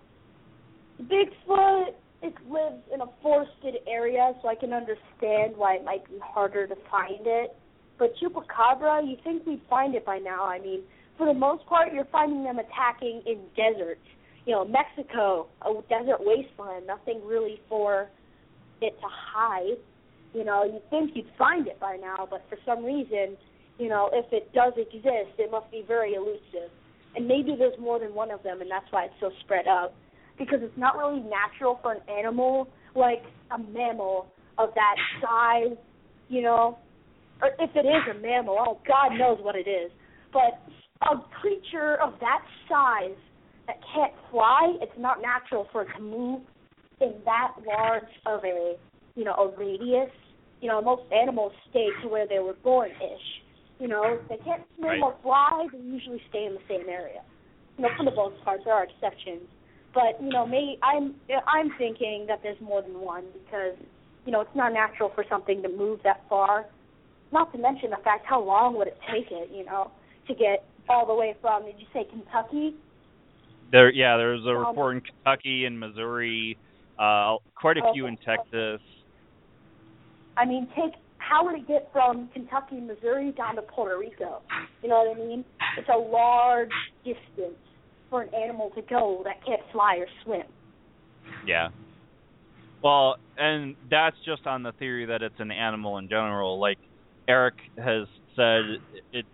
Bigfoot 1.02 1.94
it 2.22 2.34
lives 2.50 2.84
in 2.94 3.02
a 3.02 3.06
forested 3.22 3.76
area, 3.88 4.34
so 4.42 4.50
I 4.50 4.56
can 4.56 4.74
understand 4.74 5.56
why 5.56 5.76
it 5.76 5.86
might 5.86 6.06
be 6.10 6.20
harder 6.22 6.68
to 6.68 6.76
find 6.92 7.22
it. 7.26 7.56
But 7.98 8.14
chupacabra, 8.22 9.10
you 9.10 9.18
think 9.24 9.46
we'd 9.46 9.62
find 9.70 9.96
it 9.96 10.06
by 10.06 10.18
now? 10.18 10.44
I 10.44 10.60
mean, 10.60 10.82
for 11.18 11.26
the 11.26 11.34
most 11.34 11.66
part, 11.66 11.94
you're 11.94 12.08
finding 12.12 12.44
them 12.44 12.60
attacking 12.60 13.24
in 13.26 13.40
deserts. 13.56 14.02
You 14.50 14.56
know, 14.56 14.66
Mexico, 14.66 15.46
a 15.62 15.72
desert 15.90 16.18
wasteland, 16.22 16.88
nothing 16.88 17.22
really 17.24 17.62
for 17.70 18.10
it 18.82 19.00
to 19.00 19.08
hide. 19.08 19.78
You 20.34 20.44
know, 20.44 20.64
you'd 20.64 20.90
think 20.90 21.12
you'd 21.14 21.30
find 21.38 21.68
it 21.68 21.80
by 21.80 21.98
now, 21.98 22.28
but 22.28 22.44
for 22.50 22.58
some 22.66 22.84
reason, 22.84 23.38
you 23.78 23.90
know, 23.90 24.10
if 24.12 24.26
it 24.34 24.52
does 24.52 24.74
exist, 24.76 25.38
it 25.38 25.52
must 25.52 25.70
be 25.70 25.84
very 25.88 26.16
elusive. 26.16 26.72
And 27.16 27.28
maybe 27.28 27.58
there's 27.60 27.78
more 27.80 28.00
than 28.00 28.16
one 28.16 28.32
of 28.32 28.42
them, 28.42 28.60
and 28.60 28.72
that's 28.72 28.88
why 28.90 29.06
it's 29.06 29.14
so 29.20 29.30
spread 29.42 29.68
out. 29.68 29.94
Because 30.40 30.62
it's 30.64 30.78
not 30.80 30.98
really 30.98 31.22
natural 31.22 31.78
for 31.84 31.94
an 31.94 32.02
animal 32.10 32.68
like 32.96 33.22
a 33.52 33.60
mammal 33.60 34.34
of 34.58 34.70
that 34.74 34.96
size, 35.22 35.78
you 36.28 36.42
know, 36.42 36.80
or 37.40 37.50
if 37.60 37.70
it 37.76 37.86
is 37.86 38.16
a 38.18 38.20
mammal, 38.20 38.58
oh, 38.60 38.80
God 38.88 39.16
knows 39.16 39.38
what 39.44 39.56
it 39.56 39.70
is. 39.70 39.92
But 40.34 40.60
a 41.04 41.18
creature 41.40 42.02
of 42.02 42.14
that 42.20 42.42
size 42.68 43.16
that 43.70 43.78
can't 43.94 44.14
fly, 44.32 44.74
it's 44.82 44.98
not 44.98 45.22
natural 45.22 45.68
for 45.72 45.84
it 45.84 45.90
to 45.96 46.02
move 46.02 46.42
in 47.02 47.14
that 47.24 47.54
large 47.66 48.10
of 48.26 48.44
a, 48.44 48.76
you 49.16 49.24
know, 49.24 49.34
a 49.34 49.56
radius. 49.58 50.10
You 50.60 50.70
know, 50.70 50.82
most 50.82 51.04
animals 51.14 51.54
stay 51.70 51.88
to 52.02 52.10
where 52.10 52.28
they 52.28 52.40
were 52.40 52.58
born 52.64 52.90
ish. 52.90 53.28
You 53.80 53.88
know, 53.88 54.18
they 54.28 54.38
can't 54.38 54.64
swim 54.76 54.90
Right. 54.90 55.02
or 55.04 55.16
fly, 55.22 55.68
they 55.72 55.78
usually 55.78 56.22
stay 56.30 56.46
in 56.46 56.56
the 56.56 56.66
same 56.68 56.90
area. 56.90 57.22
You 57.78 57.84
know, 57.84 57.90
for 57.96 58.04
the 58.04 58.16
most 58.16 58.44
part, 58.44 58.62
there 58.66 58.74
are 58.74 58.84
exceptions. 58.84 59.48
But, 59.94 60.22
you 60.22 60.30
know, 60.30 60.46
may 60.46 60.78
I'm 60.84 61.16
I'm 61.48 61.72
thinking 61.78 62.26
that 62.28 62.40
there's 62.44 62.60
more 62.60 62.82
than 62.82 63.00
one 63.00 63.24
because, 63.34 63.78
you 64.26 64.32
know, 64.32 64.42
it's 64.42 64.56
not 64.56 64.74
natural 64.74 65.12
for 65.14 65.24
something 65.30 65.62
to 65.62 65.70
move 65.70 66.00
that 66.04 66.22
far. 66.28 66.66
Not 67.32 67.52
to 67.54 67.60
mention 67.60 67.92
the 67.92 68.02
fact 68.04 68.26
how 68.26 68.44
long 68.44 68.76
would 68.78 68.88
it 68.88 68.98
take 69.14 69.32
it, 69.32 69.50
you 69.54 69.64
know, 69.64 69.92
to 70.28 70.34
get 70.34 70.66
all 70.90 71.06
the 71.06 71.14
way 71.14 71.36
from 71.40 71.66
did 71.66 71.76
you 71.78 71.86
say 71.94 72.06
Kentucky? 72.10 72.76
There, 73.72 73.92
yeah, 73.92 74.18
there's 74.18 74.46
a 74.46 74.50
Um, 74.50 74.68
report 74.68 74.96
in 74.96 75.02
Kentucky 75.02 75.66
and 75.66 75.80
Missouri, 75.80 76.58
uh, 76.98 77.38
quite 77.56 77.78
a 77.78 77.94
few 77.94 78.08
in 78.08 78.18
Texas. 78.18 78.82
I 80.38 80.46
mean, 80.46 80.68
take 80.76 80.94
how 81.18 81.46
would 81.46 81.56
it 81.56 81.68
get 81.68 81.92
from 81.92 82.28
Kentucky, 82.30 82.80
Missouri 82.80 83.32
down 83.34 83.56
to 83.56 83.62
Puerto 83.62 84.00
Rico? 84.00 84.42
You 84.82 84.90
know 84.90 85.04
what 85.04 85.16
I 85.16 85.20
mean? 85.20 85.46
It's 85.78 85.90
a 85.90 85.98
large 85.98 86.72
distance 87.06 87.60
for 88.10 88.24
an 88.24 88.34
animal 88.34 88.72
to 88.76 88.82
go 88.82 89.22
that 89.26 89.46
can't 89.46 89.62
fly 89.72 89.98
or 89.98 90.08
swim. 90.24 90.48
Yeah. 91.46 91.70
Well, 92.82 93.18
and 93.38 93.76
that's 93.92 94.16
just 94.26 94.48
on 94.48 94.64
the 94.64 94.72
theory 94.72 95.06
that 95.06 95.22
it's 95.22 95.40
an 95.40 95.52
animal 95.52 96.00
in 96.00 96.10
general. 96.10 96.60
Like 96.60 96.80
Eric 97.28 97.56
has 97.78 98.08
said, 98.36 98.80
it 99.14 99.26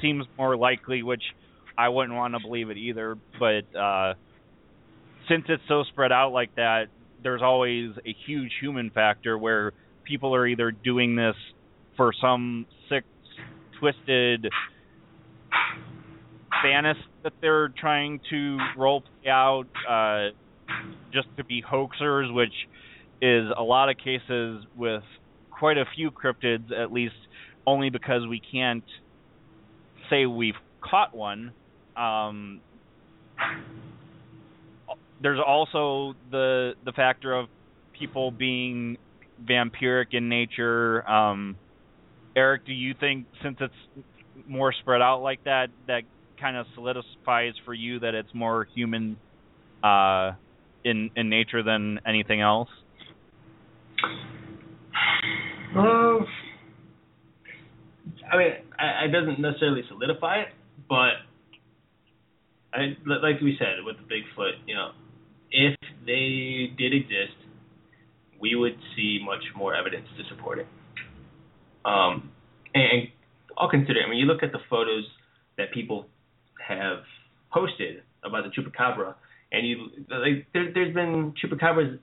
seems 0.00 0.24
more 0.36 0.56
likely, 0.56 1.04
which 1.04 1.22
I 1.76 1.88
wouldn't 1.88 2.16
want 2.16 2.34
to 2.34 2.40
believe 2.40 2.70
it 2.70 2.76
either. 2.76 3.16
But 3.38 3.76
uh, 3.76 4.14
since 5.28 5.44
it's 5.48 5.62
so 5.68 5.84
spread 5.84 6.12
out 6.12 6.32
like 6.32 6.54
that, 6.56 6.86
there's 7.22 7.42
always 7.42 7.90
a 8.06 8.14
huge 8.26 8.52
human 8.60 8.90
factor 8.90 9.36
where 9.38 9.72
people 10.04 10.34
are 10.34 10.46
either 10.46 10.70
doing 10.70 11.16
this 11.16 11.36
for 11.96 12.12
some 12.20 12.66
sick, 12.88 13.04
twisted 13.80 14.46
fantasy 16.62 17.00
that 17.22 17.32
they're 17.40 17.68
trying 17.68 18.20
to 18.30 18.58
role 18.76 19.00
play 19.00 19.30
out 19.30 19.64
uh, 19.88 20.28
just 21.12 21.28
to 21.36 21.44
be 21.44 21.62
hoaxers, 21.62 22.32
which 22.32 22.52
is 23.22 23.48
a 23.56 23.62
lot 23.62 23.88
of 23.88 23.96
cases 23.96 24.64
with 24.76 25.02
quite 25.50 25.78
a 25.78 25.84
few 25.96 26.10
cryptids, 26.10 26.70
at 26.72 26.92
least 26.92 27.14
only 27.66 27.90
because 27.90 28.26
we 28.28 28.40
can't 28.52 28.84
say 30.10 30.26
we've 30.26 30.54
caught 30.82 31.14
one. 31.14 31.52
Um, 31.96 32.60
there's 35.22 35.40
also 35.44 36.14
the 36.30 36.72
the 36.84 36.92
factor 36.92 37.34
of 37.34 37.48
people 37.98 38.30
being 38.30 38.98
vampiric 39.42 40.12
in 40.12 40.28
nature. 40.28 41.08
Um, 41.08 41.56
Eric, 42.36 42.66
do 42.66 42.72
you 42.72 42.94
think 42.98 43.26
since 43.42 43.56
it's 43.60 44.06
more 44.48 44.72
spread 44.80 45.00
out 45.00 45.22
like 45.22 45.44
that, 45.44 45.68
that 45.86 46.02
kind 46.40 46.56
of 46.56 46.66
solidifies 46.74 47.54
for 47.64 47.72
you 47.72 48.00
that 48.00 48.14
it's 48.14 48.28
more 48.34 48.66
human 48.74 49.16
uh, 49.82 50.32
in 50.84 51.10
in 51.16 51.28
nature 51.30 51.62
than 51.62 52.00
anything 52.06 52.40
else? 52.40 52.68
I 58.32 58.36
mean, 58.36 58.48
I, 58.78 59.06
it 59.06 59.12
doesn't 59.12 59.40
necessarily 59.40 59.82
solidify 59.88 60.42
it, 60.42 60.48
but 60.88 61.23
I, 62.74 62.96
like 63.06 63.40
we 63.40 63.56
said 63.58 63.84
with 63.84 63.96
the 63.96 64.02
Bigfoot, 64.02 64.52
you 64.66 64.74
know, 64.74 64.90
if 65.50 65.76
they 66.04 66.74
did 66.76 66.92
exist, 66.92 67.36
we 68.40 68.56
would 68.56 68.76
see 68.96 69.20
much 69.24 69.44
more 69.56 69.74
evidence 69.74 70.06
to 70.18 70.34
support 70.34 70.58
it. 70.58 70.66
Um, 71.84 72.30
and 72.74 73.08
I'll 73.56 73.70
consider. 73.70 74.00
I 74.04 74.10
mean, 74.10 74.18
you 74.18 74.26
look 74.26 74.42
at 74.42 74.52
the 74.52 74.58
photos 74.68 75.04
that 75.56 75.72
people 75.72 76.06
have 76.66 76.98
posted 77.52 78.02
about 78.24 78.44
the 78.44 78.50
chupacabra, 78.50 79.14
and 79.52 79.66
you 79.66 79.86
like 80.10 80.46
there, 80.52 80.72
there's 80.74 80.94
been 80.94 81.34
chupacabras 81.42 81.98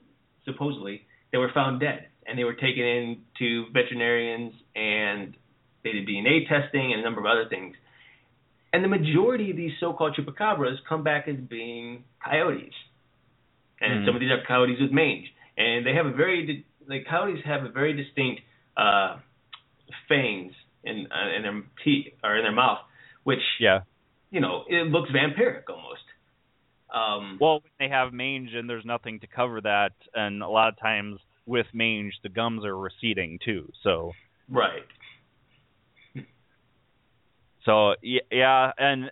supposedly 0.46 1.02
that 1.32 1.38
were 1.38 1.50
found 1.52 1.80
dead, 1.80 2.06
and 2.26 2.38
they 2.38 2.44
were 2.44 2.54
taken 2.54 2.82
in 2.82 3.18
to 3.38 3.66
veterinarians, 3.72 4.54
and 4.74 5.36
they 5.84 5.92
did 5.92 6.08
DNA 6.08 6.48
testing 6.48 6.92
and 6.92 7.00
a 7.00 7.04
number 7.04 7.20
of 7.20 7.26
other 7.26 7.48
things. 7.48 7.76
And 8.72 8.82
the 8.82 8.88
majority 8.88 9.50
of 9.50 9.56
these 9.56 9.72
so-called 9.80 10.16
chupacabras 10.16 10.76
come 10.88 11.02
back 11.02 11.28
as 11.28 11.36
being 11.36 12.04
coyotes, 12.24 12.74
and 13.80 14.00
Mhm. 14.00 14.06
some 14.06 14.14
of 14.14 14.20
these 14.20 14.30
are 14.30 14.40
coyotes 14.42 14.80
with 14.80 14.90
mange, 14.92 15.32
and 15.58 15.84
they 15.84 15.94
have 15.94 16.06
a 16.06 16.12
very 16.12 16.46
the 16.46 16.64
like 16.88 17.06
coyotes 17.06 17.44
have 17.44 17.64
a 17.64 17.68
very 17.68 17.92
distinct 17.92 18.42
uh, 18.76 19.18
fangs 20.08 20.54
in 20.84 21.06
uh, 21.12 21.28
in 21.36 21.42
their 21.42 21.62
teeth 21.84 22.12
or 22.24 22.36
in 22.36 22.42
their 22.42 22.52
mouth, 22.52 22.80
which 23.24 23.42
Yeah. 23.60 23.82
you 24.30 24.40
know 24.40 24.64
it 24.68 24.86
looks 24.88 25.10
vampiric 25.10 25.68
almost. 25.68 26.02
Um, 26.90 27.38
Well, 27.40 27.60
when 27.60 27.72
they 27.78 27.88
have 27.88 28.12
mange 28.12 28.54
and 28.54 28.68
there's 28.68 28.84
nothing 28.84 29.20
to 29.20 29.26
cover 29.26 29.60
that, 29.60 29.92
and 30.14 30.42
a 30.42 30.48
lot 30.48 30.68
of 30.68 30.76
times 30.78 31.20
with 31.46 31.66
mange 31.74 32.18
the 32.22 32.28
gums 32.28 32.64
are 32.64 32.76
receding 32.76 33.38
too. 33.38 33.70
So 33.82 34.14
right. 34.48 34.86
So 37.64 37.94
yeah, 38.02 38.72
and 38.76 39.10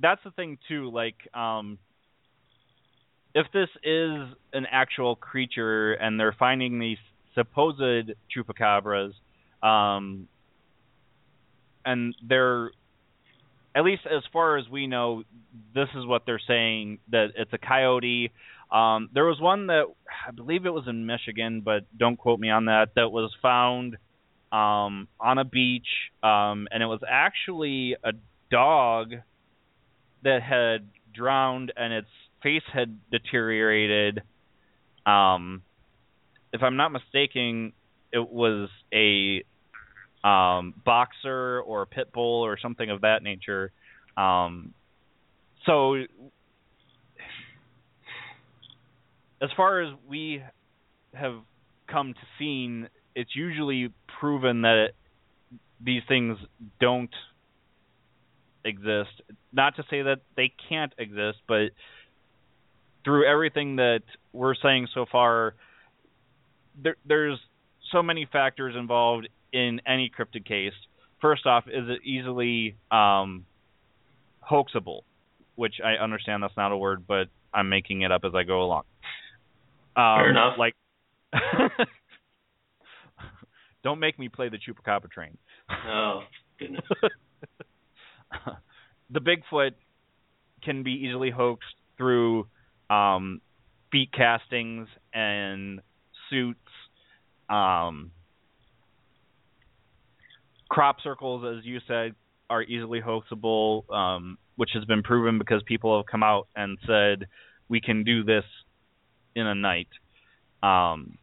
that's 0.00 0.20
the 0.24 0.30
thing 0.30 0.58
too. 0.68 0.90
Like, 0.90 1.16
um, 1.34 1.78
if 3.34 3.46
this 3.52 3.68
is 3.84 4.34
an 4.52 4.66
actual 4.70 5.16
creature 5.16 5.92
and 5.92 6.18
they're 6.18 6.34
finding 6.38 6.78
these 6.78 6.98
supposed 7.34 8.10
chupacabras, 8.34 9.12
um, 9.62 10.28
and 11.84 12.14
they're 12.26 12.70
at 13.74 13.84
least 13.84 14.02
as 14.06 14.22
far 14.32 14.56
as 14.56 14.68
we 14.68 14.86
know, 14.86 15.22
this 15.74 15.88
is 15.96 16.06
what 16.06 16.22
they're 16.26 16.40
saying 16.46 16.98
that 17.10 17.28
it's 17.36 17.52
a 17.52 17.58
coyote. 17.58 18.32
Um, 18.72 19.10
there 19.14 19.24
was 19.24 19.40
one 19.40 19.66
that 19.68 19.84
I 20.26 20.30
believe 20.32 20.66
it 20.66 20.70
was 20.70 20.84
in 20.88 21.06
Michigan, 21.06 21.60
but 21.60 21.84
don't 21.96 22.16
quote 22.16 22.40
me 22.40 22.50
on 22.50 22.64
that. 22.64 22.88
That 22.96 23.10
was 23.10 23.30
found 23.42 23.96
um, 24.52 25.08
on 25.20 25.38
a 25.38 25.44
beach, 25.44 25.86
um, 26.22 26.66
and 26.70 26.82
it 26.82 26.86
was 26.86 27.00
actually 27.08 27.96
a 28.02 28.12
dog 28.50 29.12
that 30.24 30.42
had 30.42 30.88
drowned 31.14 31.72
and 31.76 31.92
its 31.92 32.08
face 32.42 32.62
had 32.72 32.98
deteriorated. 33.10 34.22
Um, 35.06 35.62
if 36.52 36.62
I'm 36.62 36.76
not 36.76 36.90
mistaken, 36.90 37.72
it 38.12 38.28
was 38.28 38.68
a 38.92 39.44
um, 40.26 40.74
boxer 40.84 41.60
or 41.60 41.82
a 41.82 41.86
pit 41.86 42.12
bull 42.12 42.44
or 42.44 42.58
something 42.60 42.90
of 42.90 43.02
that 43.02 43.22
nature. 43.22 43.72
Um, 44.16 44.74
so, 45.66 45.94
as 49.42 49.48
far 49.56 49.82
as 49.82 49.94
we 50.08 50.42
have 51.14 51.36
come 51.90 52.14
to 52.14 52.20
seen, 52.38 52.88
it's 53.20 53.36
usually 53.36 53.92
proven 54.18 54.62
that 54.62 54.86
it, 54.88 54.94
these 55.84 56.02
things 56.08 56.38
don't 56.80 57.10
exist. 58.64 59.10
Not 59.52 59.76
to 59.76 59.82
say 59.90 60.02
that 60.02 60.20
they 60.36 60.52
can't 60.68 60.92
exist, 60.98 61.38
but 61.46 61.70
through 63.04 63.26
everything 63.26 63.76
that 63.76 64.00
we're 64.32 64.54
saying 64.54 64.88
so 64.94 65.04
far, 65.10 65.54
there, 66.82 66.96
there's 67.06 67.38
so 67.92 68.02
many 68.02 68.26
factors 68.30 68.74
involved 68.74 69.28
in 69.52 69.80
any 69.86 70.10
cryptid 70.10 70.46
case. 70.46 70.72
First 71.20 71.44
off, 71.44 71.64
is 71.66 71.88
it 71.88 72.00
easily 72.04 72.76
um, 72.90 73.44
hoaxable? 74.40 75.04
Which 75.56 75.74
I 75.84 76.02
understand 76.02 76.42
that's 76.42 76.56
not 76.56 76.72
a 76.72 76.76
word, 76.76 77.06
but 77.06 77.28
I'm 77.52 77.68
making 77.68 78.00
it 78.00 78.10
up 78.10 78.22
as 78.24 78.34
I 78.34 78.44
go 78.44 78.62
along. 78.62 78.84
Um, 79.94 80.18
Fair 80.18 80.30
enough. 80.30 80.54
Like, 80.58 80.74
don't 83.82 84.00
make 84.00 84.18
me 84.18 84.28
play 84.28 84.48
the 84.48 84.58
chupacabra 84.58 85.10
train. 85.10 85.36
Oh 85.86 86.20
goodness. 86.58 86.82
the 89.10 89.20
Bigfoot 89.20 89.72
can 90.62 90.82
be 90.82 90.92
easily 90.92 91.30
hoaxed 91.30 91.74
through 91.96 92.46
um, 92.88 93.40
feet 93.90 94.12
castings 94.12 94.88
and 95.12 95.80
suits. 96.28 96.58
Um, 97.48 98.12
crop 100.68 100.96
circles, 101.02 101.44
as 101.58 101.64
you 101.64 101.78
said, 101.86 102.14
are 102.48 102.62
easily 102.62 103.00
hoaxable, 103.00 103.84
um, 103.90 104.38
which 104.56 104.70
has 104.74 104.84
been 104.84 105.02
proven 105.02 105.38
because 105.38 105.62
people 105.66 105.96
have 105.98 106.06
come 106.06 106.22
out 106.22 106.48
and 106.54 106.78
said 106.86 107.26
we 107.68 107.80
can 107.80 108.04
do 108.04 108.24
this 108.24 108.44
in 109.34 109.46
a 109.46 109.54
night. 109.54 109.88
Um, 110.62 111.18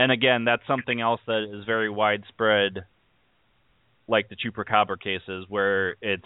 and 0.00 0.10
again, 0.10 0.46
that's 0.46 0.62
something 0.66 0.98
else 0.98 1.20
that 1.26 1.46
is 1.52 1.66
very 1.66 1.90
widespread, 1.90 2.86
like 4.08 4.30
the 4.30 4.34
chupacabra 4.34 4.98
cases, 4.98 5.44
where 5.50 5.96
it's 6.00 6.24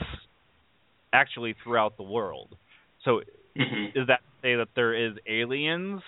actually 1.12 1.57
throughout 1.64 1.97
the 1.97 2.05
world. 2.05 2.55
So, 3.05 3.22
mm-hmm. 3.59 3.99
is 3.99 4.07
that 4.07 4.20
to 4.20 4.43
say 4.43 4.55
that 4.55 4.68
there 4.77 4.95
is 4.95 5.14
aliens? 5.29 6.03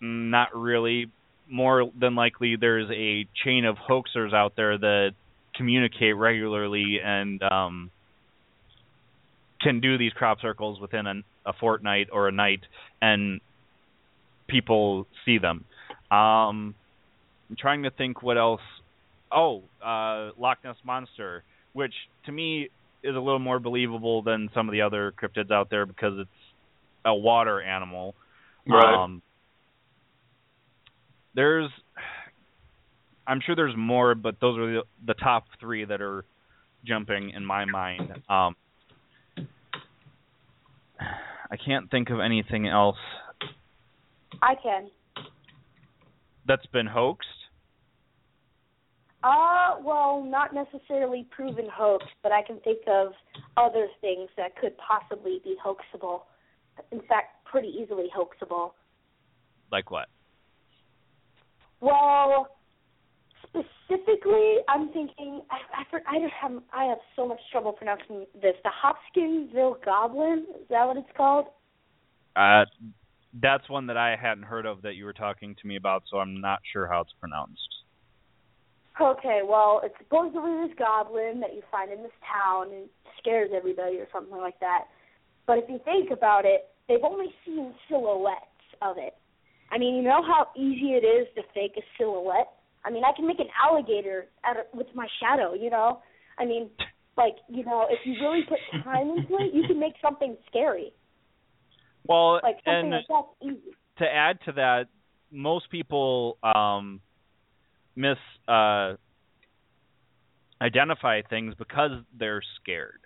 Not 0.00 0.56
really. 0.56 1.12
More 1.50 1.90
than 2.00 2.14
likely, 2.14 2.56
there's 2.58 2.88
a 2.90 3.28
chain 3.44 3.66
of 3.66 3.76
hoaxers 3.76 4.32
out 4.32 4.54
there 4.56 4.78
that 4.78 5.10
communicate 5.54 6.16
regularly 6.16 6.96
and 7.04 7.42
um, 7.42 7.90
can 9.60 9.80
do 9.80 9.98
these 9.98 10.12
crop 10.12 10.40
circles 10.40 10.80
within 10.80 11.24
a 11.44 11.52
fortnight 11.52 12.08
or 12.10 12.28
a 12.28 12.32
night, 12.32 12.60
and 13.02 13.42
people 14.48 15.06
see 15.26 15.36
them. 15.36 15.66
Um, 16.10 16.74
I'm 17.48 17.56
trying 17.58 17.82
to 17.84 17.90
think 17.90 18.22
what 18.22 18.36
else. 18.36 18.60
Oh, 19.32 19.62
uh, 19.84 20.30
Loch 20.38 20.58
Ness 20.64 20.76
monster, 20.84 21.44
which 21.72 21.94
to 22.26 22.32
me 22.32 22.68
is 23.02 23.14
a 23.14 23.20
little 23.20 23.38
more 23.38 23.60
believable 23.60 24.22
than 24.22 24.50
some 24.54 24.68
of 24.68 24.72
the 24.72 24.82
other 24.82 25.12
cryptids 25.12 25.50
out 25.50 25.70
there 25.70 25.86
because 25.86 26.14
it's 26.18 26.30
a 27.04 27.14
water 27.14 27.62
animal. 27.62 28.14
Right. 28.68 29.04
Um, 29.04 29.22
there's 31.34 31.70
I'm 33.30 33.40
sure 33.46 33.54
there's 33.54 33.76
more, 33.76 34.16
but 34.16 34.40
those 34.40 34.58
are 34.58 34.72
the, 34.72 34.82
the 35.06 35.14
top 35.14 35.44
three 35.60 35.84
that 35.84 36.02
are 36.02 36.24
jumping 36.84 37.30
in 37.30 37.44
my 37.44 37.64
mind. 37.64 38.10
Um, 38.28 38.56
I 40.98 41.56
can't 41.64 41.88
think 41.90 42.10
of 42.10 42.18
anything 42.18 42.66
else. 42.66 42.96
I 44.42 44.54
can. 44.60 44.90
That's 46.46 46.66
been 46.66 46.86
hoaxed. 46.86 47.28
Uh, 49.22 49.76
well, 49.82 50.24
not 50.24 50.54
necessarily 50.54 51.26
proven 51.30 51.68
hoax, 51.70 52.06
but 52.22 52.32
I 52.32 52.42
can 52.42 52.58
think 52.60 52.78
of 52.86 53.12
other 53.56 53.86
things 54.00 54.30
that 54.36 54.56
could 54.56 54.72
possibly 54.78 55.40
be 55.44 55.56
hoaxable. 55.62 56.24
In 56.90 57.00
fact, 57.00 57.44
pretty 57.44 57.68
easily 57.68 58.06
hoaxable. 58.14 58.74
Like 59.70 59.90
what? 59.90 60.08
Well, 61.80 62.56
specifically, 63.44 64.56
I'm 64.68 64.90
thinking 64.92 65.42
I 65.50 65.82
I, 65.82 66.16
I 66.16 66.20
just 66.20 66.32
have 66.40 66.52
I 66.72 66.84
have 66.84 66.98
so 67.14 67.26
much 67.26 67.40
trouble 67.52 67.72
pronouncing 67.72 68.26
this. 68.34 68.54
The 68.64 68.70
Hopkinsville 68.72 69.78
Goblin 69.84 70.46
is 70.60 70.66
that 70.70 70.86
what 70.86 70.96
it's 70.96 71.08
called? 71.16 71.46
Uh, 72.36 72.64
that's 73.34 73.68
one 73.68 73.86
that 73.86 73.96
I 73.96 74.16
hadn't 74.20 74.44
heard 74.44 74.66
of 74.66 74.82
that 74.82 74.94
you 74.96 75.04
were 75.04 75.12
talking 75.12 75.54
to 75.60 75.66
me 75.66 75.76
about, 75.76 76.02
so 76.10 76.18
I'm 76.18 76.40
not 76.40 76.60
sure 76.72 76.86
how 76.86 77.02
it's 77.02 77.12
pronounced. 77.20 77.68
Okay, 79.00 79.40
well, 79.46 79.80
it's 79.84 79.94
supposedly 79.98 80.66
this 80.66 80.76
goblin 80.78 81.40
that 81.40 81.54
you 81.54 81.62
find 81.70 81.92
in 81.92 82.02
this 82.02 82.12
town 82.26 82.72
and 82.72 82.88
scares 83.18 83.50
everybody 83.54 83.96
or 83.96 84.06
something 84.12 84.36
like 84.36 84.58
that. 84.60 84.84
But 85.46 85.58
if 85.58 85.64
you 85.68 85.80
think 85.84 86.10
about 86.10 86.44
it, 86.44 86.68
they've 86.88 87.04
only 87.04 87.32
seen 87.46 87.72
silhouettes 87.88 88.44
of 88.82 88.96
it. 88.98 89.14
I 89.70 89.78
mean, 89.78 89.94
you 89.94 90.02
know 90.02 90.22
how 90.22 90.48
easy 90.56 90.94
it 90.94 91.06
is 91.06 91.28
to 91.36 91.42
fake 91.54 91.74
a 91.78 91.82
silhouette? 91.96 92.50
I 92.84 92.90
mean, 92.90 93.04
I 93.04 93.12
can 93.14 93.26
make 93.26 93.38
an 93.38 93.48
alligator 93.62 94.26
out 94.44 94.58
of, 94.58 94.66
with 94.74 94.88
my 94.94 95.06
shadow. 95.20 95.54
You 95.54 95.70
know, 95.70 96.02
I 96.38 96.44
mean, 96.44 96.70
like 97.16 97.36
you 97.48 97.64
know, 97.64 97.86
if 97.88 98.00
you 98.04 98.14
really 98.20 98.42
put 98.48 98.58
time 98.84 99.10
into 99.10 99.34
it, 99.38 99.54
you 99.54 99.62
can 99.66 99.78
make 99.78 99.94
something 100.02 100.36
scary. 100.48 100.92
Well, 102.06 102.40
like 102.42 102.58
and 102.66 102.90
like 102.90 103.04
that's 103.08 103.26
easy. 103.42 103.60
to 103.98 104.04
add 104.04 104.38
to 104.46 104.52
that, 104.52 104.86
most 105.30 105.70
people 105.70 106.38
um, 106.42 107.00
miss 107.94 108.18
uh, 108.48 108.94
identify 110.60 111.22
things 111.22 111.54
because 111.56 111.92
they're 112.18 112.42
scared. 112.60 113.00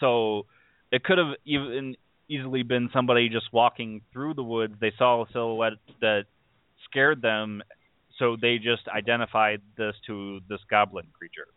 So 0.00 0.46
it 0.92 1.04
could 1.04 1.18
have 1.18 1.34
even 1.44 1.96
easily 2.28 2.62
been 2.62 2.90
somebody 2.92 3.28
just 3.28 3.52
walking 3.52 4.02
through 4.12 4.34
the 4.34 4.42
woods. 4.42 4.74
They 4.80 4.92
saw 4.98 5.22
a 5.22 5.26
silhouette 5.32 5.74
that 6.00 6.24
scared 6.84 7.22
them, 7.22 7.62
so 8.18 8.36
they 8.40 8.58
just 8.58 8.88
identified 8.88 9.60
this 9.76 9.94
to 10.06 10.40
this 10.48 10.60
goblin 10.70 11.06
creature. 11.12 11.48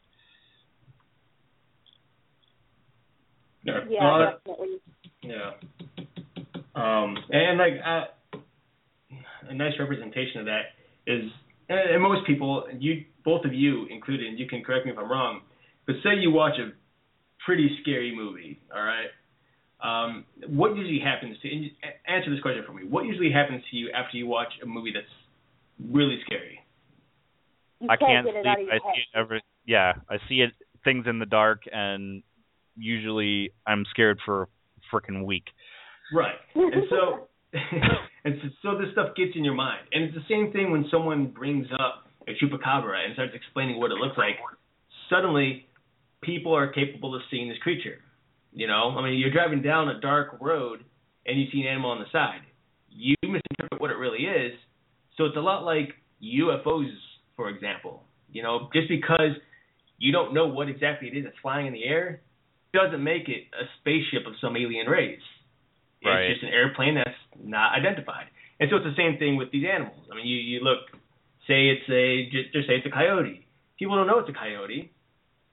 Yeah, 3.64 3.80
Yeah, 3.89 4.04
well, 4.04 4.32
definitely. 4.46 4.82
yeah. 5.22 5.52
Um, 6.76 7.18
and 7.30 7.58
like 7.58 7.74
uh, 7.86 8.38
a 9.50 9.54
nice 9.54 9.74
representation 9.80 10.40
of 10.40 10.46
that 10.46 10.62
is, 11.06 11.24
and, 11.70 11.80
and 11.80 12.02
most 12.02 12.26
people, 12.26 12.66
you 12.80 13.06
both 13.24 13.46
of 13.46 13.54
you 13.54 13.86
included, 13.90 14.28
and 14.28 14.40
you 14.40 14.48
can 14.48 14.64
correct 14.64 14.86
me 14.86 14.92
if 14.92 14.98
I'm 14.98 15.10
wrong, 15.10 15.42
but 15.86 15.96
say 16.04 16.20
you 16.20 16.32
watch 16.32 16.54
a 16.60 16.72
pretty 17.46 17.78
scary 17.82 18.16
movie, 18.16 18.60
all 18.74 18.82
right? 18.82 19.08
Um, 19.84 20.26
what 20.48 20.76
usually 20.76 21.00
happens 21.04 21.38
to 21.42 21.50
and 21.52 21.72
answer 22.08 22.30
this 22.30 22.40
question 22.42 22.64
for 22.66 22.74
me? 22.74 22.84
What 22.88 23.06
usually 23.06 23.32
happens 23.32 23.64
to 23.72 23.78
you 23.78 23.90
after 23.96 24.18
you 24.18 24.28
watch 24.28 24.50
a 24.62 24.66
movie 24.66 24.92
that's 24.94 25.06
really 25.92 26.20
scary? 26.26 26.60
You 27.80 27.88
I 27.90 27.98
can't 27.98 28.26
get 28.26 28.36
it 28.36 28.44
sleep. 28.44 28.48
out 28.48 28.60
of 28.60 28.66
your 28.66 28.72
I 28.72 28.74
head. 28.76 28.82
see 28.94 29.02
it 29.02 29.20
every 29.20 29.44
yeah, 29.66 29.94
I 30.10 30.18
see 30.30 30.42
it 30.42 30.52
things 30.84 31.06
in 31.08 31.18
the 31.18 31.26
dark 31.26 31.64
and 31.72 32.22
usually 32.78 33.52
I'm 33.66 33.86
scared 33.90 34.20
for 34.24 34.44
a 34.44 34.48
freaking 34.96 35.26
week. 35.26 35.46
Right. 36.14 36.36
And 36.55 36.84
so 36.89 37.28
and 38.24 38.36
so, 38.41 38.49
so 38.62 38.78
this 38.78 38.88
stuff 38.93 39.16
gets 39.16 39.32
in 39.36 39.43
your 39.43 39.55
mind. 39.55 39.82
And 39.91 40.03
it's 40.03 40.16
the 40.16 40.26
same 40.30 40.51
thing 40.51 40.72
when 40.72 40.86
someone 40.91 41.28
brings 41.28 41.68
up 41.74 42.05
a 42.28 42.32
chupacabra 42.32 43.03
and 43.03 43.14
starts 43.14 43.34
explaining 43.36 43.80
what 43.80 43.91
it 43.91 43.95
looks 43.95 44.18
like. 44.18 44.36
Suddenly, 45.09 45.68
people 46.22 46.55
are 46.55 46.72
capable 46.72 47.16
of 47.16 47.22
seeing 47.30 47.49
this 47.49 47.57
creature. 47.59 47.97
You 48.53 48.68
know, 48.68 48.95
I 48.97 49.03
mean, 49.03 49.20
you're 49.20 49.32
driving 49.32 49.62
down 49.62 49.89
a 49.89 49.99
dark 49.99 50.38
road 50.39 50.84
and 51.26 51.39
you 51.39 51.47
see 51.51 51.62
an 51.62 51.68
animal 51.68 51.91
on 51.91 51.99
the 51.99 52.05
side. 52.12 52.41
You 52.89 53.16
misinterpret 53.24 53.80
what 53.80 53.91
it 53.91 53.95
really 53.97 54.26
is. 54.26 54.53
So 55.18 55.26
it's 55.26 55.38
a 55.38 55.41
lot 55.41 55.64
like 55.64 55.89
UFOs, 56.24 56.93
for 57.36 57.49
example. 57.49 58.03
You 58.32 58.43
know, 58.43 58.70
just 58.74 58.88
because 58.88 59.32
you 59.97 60.12
don't 60.12 60.34
know 60.34 60.47
what 60.47 60.70
exactly 60.70 61.09
it 61.09 61.18
is 61.18 61.26
that's 61.26 61.36
flying 61.41 61.68
in 61.68 61.74
the 61.74 61.84
air 61.84 62.22
doesn't 62.74 63.03
make 63.03 63.28
it 63.28 63.43
a 63.53 63.66
spaceship 63.80 64.26
of 64.26 64.34
some 64.39 64.55
alien 64.55 64.88
race. 64.88 65.20
Right. 66.04 66.32
It's 66.32 66.39
just 66.39 66.43
an 66.43 66.54
airplane 66.54 66.95
that's 66.95 67.18
not 67.38 67.74
identified. 67.74 68.26
And 68.60 68.70
so 68.70 68.78
it's 68.78 68.86
the 68.86 68.97
same 68.97 69.18
thing 69.18 69.38
with 69.38 69.52
these 69.52 69.66
animals. 69.66 70.02
I 70.12 70.16
mean, 70.16 70.28
you, 70.28 70.38
you 70.38 70.60
look, 70.62 70.80
say 71.47 71.70
it's 71.70 71.88
a, 71.89 72.30
just, 72.32 72.54
just 72.54 72.68
say 72.68 72.76
it's 72.78 72.86
a 72.86 72.91
coyote. 72.91 73.45
People 73.78 73.95
don't 73.95 74.08
know 74.08 74.20
it's 74.20 74.30
a 74.30 74.34
coyote. 74.34 74.91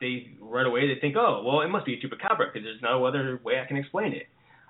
They 0.01 0.30
right 0.40 0.66
away 0.66 0.86
they 0.86 1.01
think, 1.01 1.16
oh, 1.16 1.42
well, 1.44 1.61
it 1.62 1.68
must 1.68 1.84
be 1.86 1.94
a 1.94 1.96
chupacabra 1.96 2.53
because 2.53 2.62
there's 2.62 2.82
no 2.82 3.05
other 3.05 3.40
way 3.42 3.61
I 3.61 3.66
can 3.66 3.76
explain 3.76 4.12
it. 4.12 4.26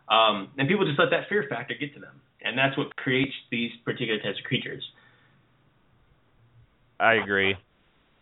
Um, 0.09 0.49
and 0.57 0.69
people 0.69 0.87
just 0.87 0.99
let 0.99 1.11
that 1.11 1.29
fear 1.29 1.45
factor 1.51 1.75
get 1.79 1.93
to 1.95 2.01
them, 2.01 2.21
and 2.41 2.57
that's 2.57 2.79
what 2.79 2.97
creates 2.97 3.35
these 3.51 3.71
particular 3.85 4.19
types 4.21 4.39
of 4.39 4.45
creatures. 4.45 4.83
I 6.99 7.15
agree. 7.15 7.55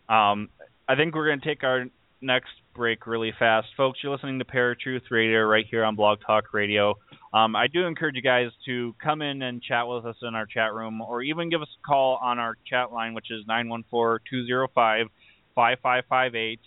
Um, 0.09 0.49
I 0.89 0.95
think 0.95 1.15
we're 1.15 1.27
going 1.27 1.39
to 1.39 1.45
take 1.45 1.63
our 1.63 1.85
next 2.19 2.49
break 2.77 3.07
really 3.07 3.33
fast. 3.37 3.67
Folks, 3.75 3.99
you're 4.03 4.13
listening 4.13 4.37
to 4.37 4.45
Paratruth 4.45 5.09
Radio 5.09 5.41
right 5.41 5.65
here 5.69 5.83
on 5.83 5.95
Blog 5.95 6.19
Talk 6.25 6.53
Radio. 6.53 6.93
Um, 7.33 7.55
I 7.55 7.65
do 7.65 7.87
encourage 7.87 8.15
you 8.15 8.21
guys 8.21 8.51
to 8.67 8.95
come 9.03 9.23
in 9.23 9.41
and 9.41 9.63
chat 9.63 9.87
with 9.87 10.05
us 10.05 10.15
in 10.21 10.35
our 10.35 10.45
chat 10.45 10.75
room 10.75 11.01
or 11.01 11.23
even 11.23 11.49
give 11.49 11.63
us 11.63 11.67
a 11.67 11.87
call 11.87 12.19
on 12.21 12.37
our 12.37 12.55
chat 12.69 12.93
line, 12.93 13.15
which 13.15 13.31
is 13.31 13.43
914 13.47 14.23
205 14.29 15.07
5558. 15.55 16.59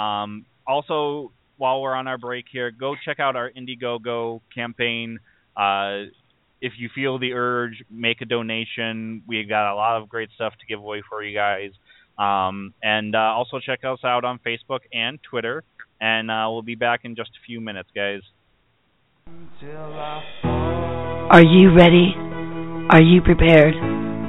Um, 0.00 0.46
also, 0.68 1.32
while 1.58 1.82
we're 1.82 1.94
on 1.94 2.06
our 2.06 2.16
break 2.16 2.44
here, 2.50 2.70
go 2.70 2.94
check 3.04 3.18
out 3.18 3.34
our 3.34 3.50
Indiegogo 3.50 4.40
campaign. 4.54 5.18
Uh, 5.56 6.04
if 6.60 6.74
you 6.78 6.88
feel 6.94 7.18
the 7.18 7.32
urge, 7.32 7.82
make 7.90 8.20
a 8.20 8.24
donation. 8.24 9.22
We've 9.26 9.48
got 9.48 9.72
a 9.72 9.74
lot 9.74 10.00
of 10.00 10.08
great 10.08 10.30
stuff 10.36 10.52
to 10.60 10.66
give 10.66 10.78
away 10.78 11.02
for 11.08 11.24
you 11.24 11.36
guys. 11.36 11.72
Um, 12.18 12.74
and 12.82 13.14
uh, 13.14 13.18
also 13.18 13.60
check 13.60 13.80
us 13.84 13.98
out 14.04 14.24
on 14.24 14.40
Facebook 14.46 14.80
and 14.92 15.18
Twitter. 15.22 15.64
And 16.00 16.30
uh, 16.30 16.48
we'll 16.50 16.62
be 16.62 16.74
back 16.74 17.00
in 17.04 17.16
just 17.16 17.30
a 17.30 17.42
few 17.46 17.60
minutes, 17.60 17.88
guys. 17.94 18.20
Are 20.44 21.42
you 21.42 21.74
ready? 21.74 22.14
Are 22.90 23.02
you 23.02 23.20
prepared? 23.22 23.74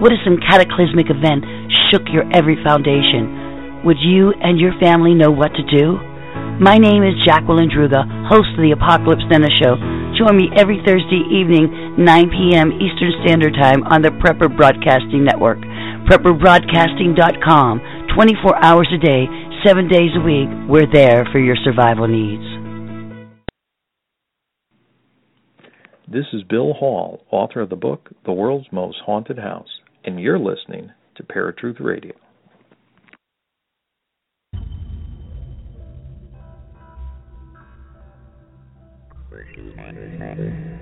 What 0.02 0.12
if 0.12 0.20
some 0.24 0.38
cataclysmic 0.38 1.08
event 1.10 1.44
shook 1.92 2.04
your 2.12 2.24
every 2.34 2.58
foundation? 2.64 3.84
Would 3.86 3.98
you 4.02 4.34
and 4.42 4.60
your 4.60 4.74
family 4.82 5.14
know 5.14 5.32
what 5.32 5.54
to 5.54 5.64
do? 5.64 5.98
My 6.58 6.78
name 6.78 7.04
is 7.04 7.14
Jacqueline 7.22 7.70
Druga, 7.70 8.02
host 8.26 8.50
of 8.58 8.66
the 8.66 8.74
Apocalypse 8.74 9.22
Dinner 9.30 9.52
Show. 9.62 9.78
Join 10.18 10.34
me 10.34 10.50
every 10.58 10.82
Thursday 10.82 11.22
evening, 11.30 11.94
9 12.02 12.30
p.m. 12.34 12.74
Eastern 12.82 13.14
Standard 13.22 13.54
Time 13.54 13.86
on 13.86 14.02
the 14.02 14.10
Prepper 14.18 14.50
Broadcasting 14.50 15.22
Network. 15.22 15.62
PrepperBroadcasting.com. 16.10 17.82
24 18.16 18.66
hours 18.66 18.88
a 18.93 18.97
day, 18.97 19.26
7 19.66 19.88
days 19.88 20.12
a 20.16 20.24
week. 20.24 20.47
We're 20.68 20.91
there 20.91 21.26
for 21.32 21.39
your 21.39 21.55
survival 21.64 22.08
needs. 22.08 22.43
This 26.10 26.26
is 26.32 26.43
Bill 26.43 26.74
Hall, 26.74 27.26
author 27.32 27.60
of 27.60 27.70
the 27.70 27.76
book 27.76 28.10
The 28.26 28.32
World's 28.32 28.72
Most 28.72 28.99
Haunted 29.05 29.38
House, 29.39 29.82
and 30.05 30.20
you're 30.20 30.39
listening 30.39 30.91
to 31.18 31.24
Paratruth 31.24 31.82
Radio. 31.82 32.14
Ladies 39.30 40.76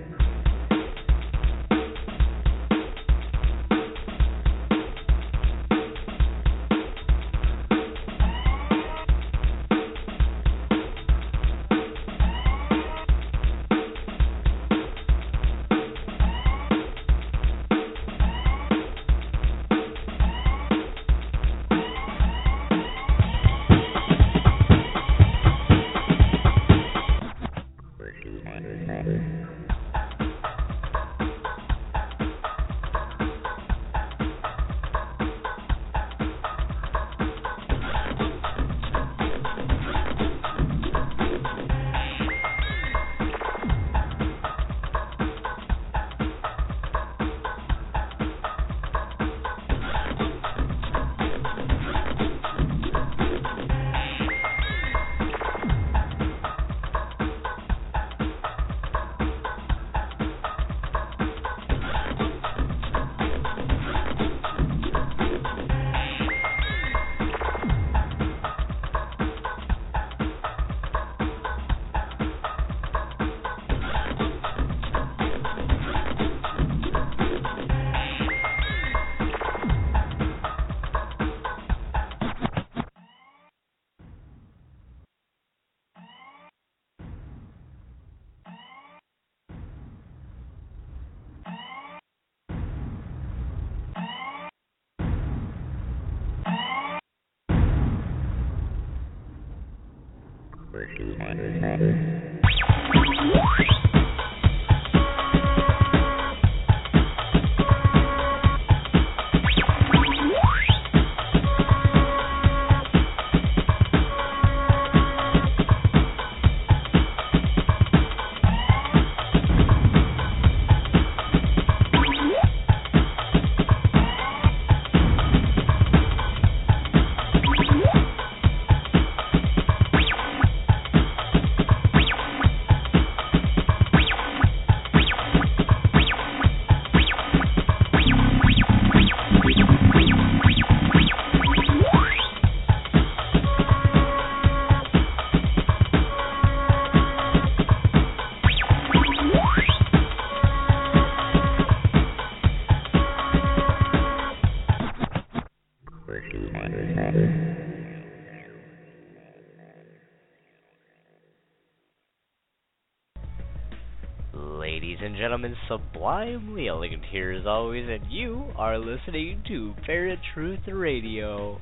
and 165.45 165.55
sublimely 165.69 166.67
elegant 166.67 167.03
here 167.11 167.31
as 167.31 167.45
always, 167.45 167.87
and 167.87 168.11
you 168.11 168.45
are 168.57 168.79
listening 168.79 169.43
to 169.47 169.75
Paratruth 169.87 170.65
Radio. 170.67 171.61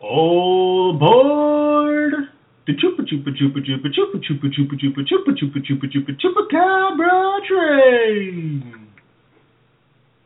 All 0.00 0.94
aboard 0.94 2.14
the 2.68 2.72
chupa 2.74 3.00
chupa 3.00 3.30
chupa 3.36 3.58
chupa 3.58 3.88
chupa 3.90 4.22
chupa 4.22 4.46
chupa 4.46 4.76
chupa 4.78 5.02
chupa 5.10 5.34
chupa 5.34 5.58
chupa 5.58 5.60
chupa 5.66 6.14
Chupa 6.22 6.52
chupacabra 6.52 7.38
train. 7.48 8.88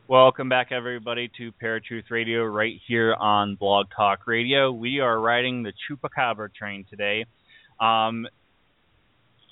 Welcome 0.07 0.51
back, 0.51 0.73
everybody, 0.73 1.31
to 1.39 1.53
Paratruth 1.53 2.11
Radio 2.11 2.45
right 2.45 2.79
here 2.87 3.15
on 3.15 3.55
Blog 3.55 3.87
Talk 3.97 4.27
Radio. 4.27 4.71
We 4.71 5.01
are 5.01 5.19
riding 5.19 5.63
the 5.63 5.73
Chupacabra 5.89 6.53
train 6.55 6.85
today. 6.91 7.25
Um, 7.81 8.27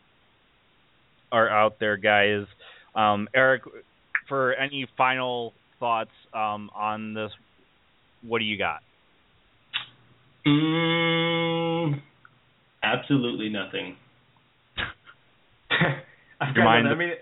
are 1.32 1.48
out 1.48 1.80
there, 1.80 1.96
guys. 1.96 2.44
Um, 2.94 3.28
Eric, 3.34 3.62
for 4.28 4.54
any 4.54 4.86
final 4.96 5.54
thoughts 5.80 6.10
um, 6.34 6.70
on 6.74 7.14
this, 7.14 7.32
what 8.22 8.38
do 8.38 8.44
you 8.44 8.58
got? 8.58 8.82
Mm, 10.46 12.00
absolutely 12.82 13.48
nothing. 13.48 13.96
I've 16.40 16.56
Your 16.56 16.64
mind. 16.64 16.88
I 16.88 16.94
mean, 16.94 17.12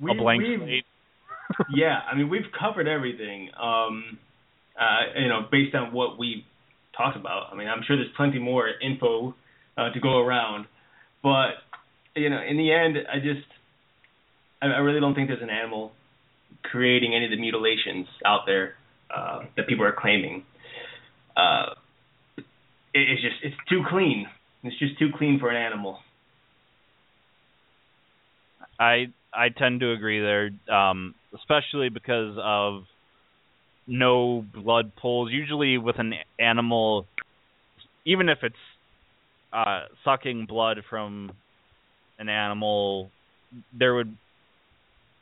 we, 0.00 0.10
a 0.10 0.14
blank 0.14 0.42
we've, 0.42 0.58
slate. 0.58 0.84
yeah, 1.74 2.00
I 2.10 2.16
mean, 2.16 2.28
we've 2.28 2.50
covered 2.58 2.88
everything. 2.88 3.50
Um, 3.60 4.18
uh, 4.78 5.20
you 5.20 5.28
know, 5.28 5.46
based 5.50 5.74
on 5.74 5.92
what 5.92 6.18
we 6.18 6.44
talked 6.96 7.16
about. 7.16 7.52
I 7.52 7.56
mean, 7.56 7.68
I'm 7.68 7.82
sure 7.86 7.96
there's 7.96 8.08
plenty 8.16 8.38
more 8.38 8.68
info 8.82 9.34
uh, 9.76 9.90
to 9.90 10.00
go 10.00 10.18
around, 10.18 10.66
but 11.22 11.62
you 12.16 12.30
know, 12.30 12.40
in 12.48 12.56
the 12.56 12.72
end, 12.72 12.96
I 13.12 13.18
just, 13.18 13.46
I, 14.62 14.66
I 14.66 14.78
really 14.78 15.00
don't 15.00 15.14
think 15.14 15.28
there's 15.28 15.42
an 15.42 15.50
animal 15.50 15.92
creating 16.62 17.14
any 17.14 17.24
of 17.24 17.30
the 17.30 17.36
mutilations 17.36 18.06
out 18.24 18.42
there 18.46 18.74
uh, 19.14 19.40
that 19.56 19.66
people 19.66 19.84
are 19.84 19.94
claiming. 19.96 20.44
Uh, 21.36 21.74
it, 22.38 22.44
it's 22.94 23.22
just, 23.22 23.36
it's 23.42 23.56
too 23.68 23.82
clean. 23.88 24.26
It's 24.62 24.78
just 24.78 24.98
too 24.98 25.08
clean 25.16 25.38
for 25.38 25.50
an 25.50 25.56
animal. 25.56 25.98
I 28.78 29.06
I 29.32 29.48
tend 29.48 29.80
to 29.80 29.92
agree 29.92 30.20
there, 30.20 30.50
um, 30.74 31.14
especially 31.34 31.88
because 31.88 32.36
of 32.38 32.84
no 33.86 34.44
blood 34.54 34.92
pools. 35.00 35.30
Usually, 35.32 35.78
with 35.78 35.98
an 35.98 36.14
animal, 36.38 37.06
even 38.04 38.28
if 38.28 38.38
it's 38.42 38.54
uh, 39.52 39.82
sucking 40.04 40.46
blood 40.46 40.78
from 40.88 41.32
an 42.18 42.28
animal, 42.28 43.10
there 43.78 43.94
would 43.94 44.16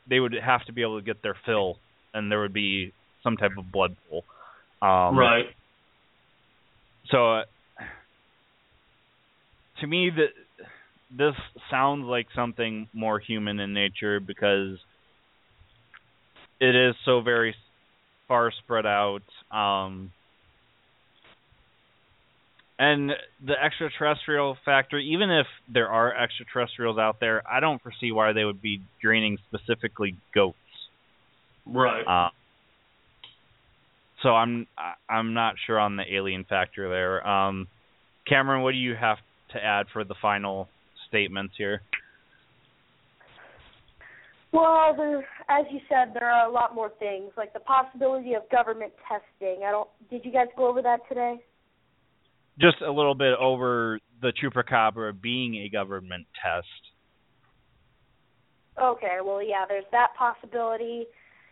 they 0.09 0.19
would 0.19 0.33
have 0.33 0.65
to 0.65 0.73
be 0.73 0.81
able 0.81 0.99
to 0.99 1.05
get 1.05 1.21
their 1.23 1.35
fill, 1.45 1.77
and 2.13 2.31
there 2.31 2.41
would 2.41 2.53
be 2.53 2.91
some 3.23 3.37
type 3.37 3.51
of 3.57 3.71
blood 3.71 3.95
pool. 4.09 4.23
Um, 4.81 5.17
right. 5.17 5.45
So, 7.09 7.37
uh, 7.37 7.43
to 9.81 9.87
me, 9.87 10.09
that 10.15 10.29
this 11.15 11.35
sounds 11.69 12.05
like 12.05 12.27
something 12.35 12.87
more 12.93 13.19
human 13.19 13.59
in 13.59 13.73
nature 13.73 14.19
because 14.19 14.77
it 16.59 16.75
is 16.75 16.95
so 17.05 17.21
very 17.21 17.55
far 18.27 18.51
spread 18.63 18.85
out. 18.85 19.21
Um, 19.51 20.11
and 22.79 23.11
the 23.45 23.53
extraterrestrial 23.53 24.57
factor, 24.65 24.97
even 24.97 25.29
if 25.29 25.45
there 25.71 25.87
are 25.89 26.13
extraterrestrials 26.15 26.97
out 26.97 27.19
there, 27.19 27.43
I 27.47 27.59
don't 27.59 27.81
foresee 27.81 28.11
why 28.11 28.33
they 28.33 28.43
would 28.43 28.61
be 28.61 28.81
draining 29.01 29.37
specifically 29.49 30.15
goats. 30.33 30.57
Right. 31.65 32.01
Uh, 32.01 32.29
so 34.21 34.29
I'm 34.29 34.67
I'm 35.07 35.33
not 35.33 35.55
sure 35.67 35.79
on 35.79 35.97
the 35.97 36.03
alien 36.11 36.45
factor 36.45 36.89
there. 36.89 37.27
Um, 37.27 37.67
Cameron, 38.27 38.63
what 38.63 38.71
do 38.71 38.77
you 38.77 38.95
have 38.95 39.17
to 39.51 39.63
add 39.63 39.87
for 39.93 40.03
the 40.03 40.15
final 40.21 40.67
statements 41.13 41.53
here? 41.57 41.81
Well, 44.51 44.93
there, 44.95 45.19
as 45.49 45.65
you 45.71 45.79
said, 45.89 46.13
there 46.13 46.29
are 46.29 46.47
a 46.47 46.51
lot 46.51 46.75
more 46.75 46.91
things, 46.99 47.31
like 47.37 47.53
the 47.53 47.59
possibility 47.59 48.33
of 48.33 48.43
government 48.51 48.93
testing. 49.07 49.63
I 49.65 49.71
don't. 49.71 49.89
Did 50.09 50.25
you 50.25 50.31
guys 50.31 50.47
go 50.57 50.67
over 50.67 50.81
that 50.81 50.99
today? 51.09 51.37
Just 52.59 52.81
a 52.81 52.91
little 52.91 53.15
bit 53.15 53.33
over 53.39 53.99
the 54.21 54.31
chupacabra 54.31 55.19
being 55.19 55.55
a 55.55 55.69
government 55.69 56.27
test. 56.43 56.67
Okay, 58.79 59.17
well, 59.23 59.41
yeah, 59.41 59.65
there's 59.67 59.85
that 59.91 60.09
possibility, 60.17 61.05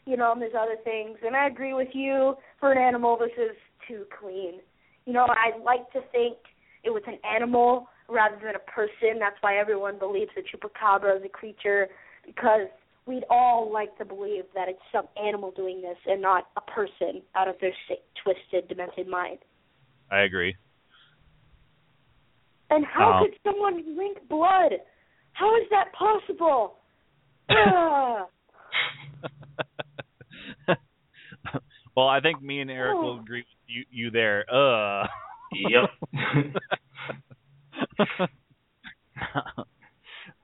you 0.06 0.16
know, 0.16 0.32
and 0.32 0.42
there's 0.42 0.54
other 0.60 0.78
things. 0.84 1.18
And 1.26 1.36
I 1.36 1.48
agree 1.48 1.74
with 1.74 1.90
you. 1.94 2.36
For 2.60 2.72
an 2.72 2.78
animal, 2.78 3.18
this 3.18 3.32
is 3.38 3.56
too 3.88 4.06
clean. 4.20 4.60
You 5.06 5.14
know, 5.14 5.26
I 5.28 5.58
like 5.64 5.92
to 5.94 6.02
think 6.12 6.38
it 6.84 6.92
was 6.92 7.04
an 7.08 7.18
animal 7.26 7.88
rather 8.12 8.36
than 8.44 8.56
a 8.56 8.72
person. 8.72 9.18
That's 9.20 9.38
why 9.42 9.58
everyone 9.58 9.98
believes 9.98 10.32
the 10.36 10.42
chupacabra 10.44 11.18
is 11.18 11.24
a 11.26 11.30
creature, 11.30 11.88
because 12.26 12.68
we'd 13.08 13.24
all 13.30 13.72
like 13.72 13.98
to 13.98 14.06
believe 14.06 14.44
that 14.54 14.68
it's 14.70 14.80
some 14.92 15.08
animal 15.22 15.52
doing 15.52 15.82
this 15.82 15.98
and 16.06 16.22
not 16.22 16.48
a 16.58 16.62
person 16.62 17.22
out 17.36 17.48
of 17.48 17.56
their 17.62 17.74
sick, 17.88 18.00
twisted, 18.24 18.68
demented 18.70 19.08
mind. 19.08 19.40
I 20.12 20.22
agree. 20.22 20.56
And 22.70 22.86
how 22.86 23.14
Um, 23.14 23.24
could 23.26 23.38
someone 23.44 23.96
drink 23.96 24.18
blood? 24.30 24.74
How 25.34 25.56
is 25.58 25.64
that 25.72 25.92
possible? 25.94 26.78
Well, 31.94 32.08
I 32.08 32.22
think 32.22 32.42
me 32.42 32.62
and 32.62 32.72
Eric 32.72 33.02
will 33.02 33.16
Oh. 33.18 33.20
agree 33.20 33.42
with 33.42 33.48
you, 33.68 33.84
you 33.92 34.12
there. 34.12 34.46
Uh. 34.50 35.06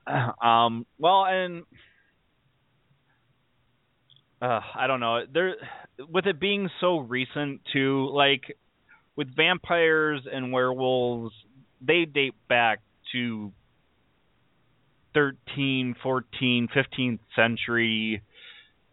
um. 0.42 0.86
Well, 0.98 1.24
and 1.26 1.64
uh, 4.40 4.60
I 4.74 4.86
don't 4.86 5.00
know. 5.00 5.20
There, 5.32 5.56
with 6.08 6.26
it 6.26 6.38
being 6.40 6.70
so 6.80 6.98
recent 6.98 7.60
too, 7.72 8.10
like 8.12 8.56
with 9.16 9.34
vampires 9.34 10.26
and 10.30 10.52
werewolves, 10.52 11.34
they 11.80 12.04
date 12.04 12.34
back 12.48 12.80
to 13.12 13.52
13, 15.14 15.96
14, 16.02 16.68
15th 16.74 17.18
century. 17.34 18.22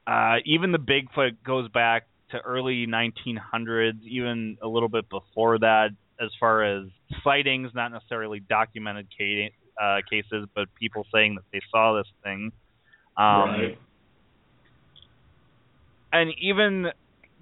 Uh, 0.07 0.37
even 0.45 0.71
the 0.71 0.79
Bigfoot 0.79 1.37
goes 1.45 1.69
back 1.69 2.07
to 2.31 2.39
early 2.39 2.87
1900s, 2.87 4.01
even 4.03 4.57
a 4.61 4.67
little 4.67 4.89
bit 4.89 5.09
before 5.09 5.59
that, 5.59 5.89
as 6.19 6.29
far 6.39 6.63
as 6.63 6.85
sightings, 7.23 7.71
not 7.73 7.91
necessarily 7.91 8.39
documented 8.39 9.07
ca- 9.17 9.51
uh, 9.81 9.97
cases, 10.09 10.47
but 10.55 10.67
people 10.75 11.05
saying 11.13 11.35
that 11.35 11.43
they 11.51 11.61
saw 11.71 11.97
this 11.97 12.07
thing. 12.23 12.51
Um, 13.17 13.25
right. 13.25 13.77
and 16.11 16.33
even 16.41 16.91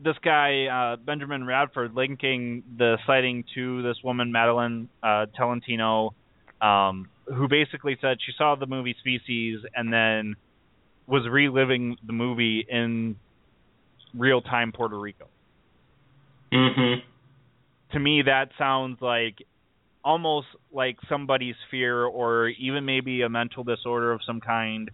this 0.04 0.16
guy 0.24 0.66
uh, 0.66 0.96
Benjamin 0.98 1.46
Radford 1.46 1.96
linking 1.96 2.64
the 2.78 2.98
sighting 3.08 3.44
to 3.56 3.82
this 3.82 3.98
woman 4.04 4.32
Madelyne 4.32 4.88
uh, 5.02 5.26
Tolentino, 5.38 6.14
um, 6.62 7.10
who 7.26 7.48
basically 7.48 7.98
said 8.02 8.18
she 8.24 8.34
saw 8.38 8.56
the 8.56 8.66
movie 8.66 8.96
Species 9.00 9.60
and 9.76 9.92
then 9.92 10.36
was 11.08 11.28
reliving 11.28 11.98
the 12.06 12.14
movie 12.14 12.66
in 12.68 13.16
real 14.16 14.42
time 14.42 14.72
Puerto 14.72 14.98
Rico. 14.98 15.28
Mhm. 16.52 17.02
To 17.94 18.00
me, 18.00 18.24
that 18.24 18.50
sounds 18.58 18.98
like 19.02 19.38
almost 20.04 20.48
like 20.72 20.98
somebody's 21.08 21.56
fear 21.72 22.04
or 22.04 22.50
even 22.50 22.86
maybe 22.86 23.22
a 23.22 23.30
mental 23.30 23.64
disorder 23.64 24.12
of 24.12 24.20
some 24.26 24.42
kind 24.42 24.92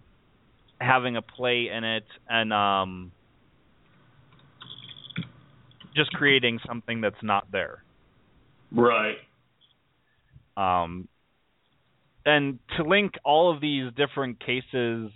having 0.80 1.16
a 1.16 1.22
play 1.22 1.68
in 1.76 1.84
it 1.84 2.04
and 2.28 2.52
um 2.52 3.12
just 5.94 6.12
creating 6.12 6.60
something 6.66 7.00
that's 7.00 7.22
not 7.22 7.50
there. 7.50 7.82
Right. 8.72 9.16
Um, 10.56 11.08
and 12.24 12.58
to 12.76 12.84
link 12.84 13.14
all 13.24 13.52
of 13.52 13.60
these 13.60 13.90
different 13.96 14.40
cases, 14.40 15.10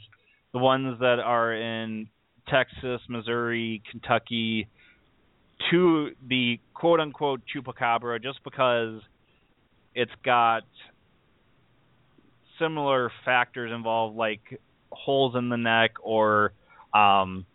the 0.53 0.59
ones 0.59 0.99
that 1.01 1.19
are 1.21 1.55
in 1.55 2.09
Texas, 2.49 3.01
Missouri, 3.09 3.83
Kentucky, 3.91 4.69
to 5.71 6.11
the 6.27 6.61
quote 6.75 7.01
unquote 7.01 7.43
chupacabra, 7.55 8.23
just 8.23 8.43
because 8.45 9.01
it's 9.95 10.13
got 10.25 10.63
similar 12.59 13.11
factors 13.25 13.73
involved, 13.73 14.17
like 14.17 14.61
holes 14.91 15.35
in 15.37 15.49
the 15.49 15.57
neck 15.57 15.93
or 16.03 16.53
um, 16.93 17.47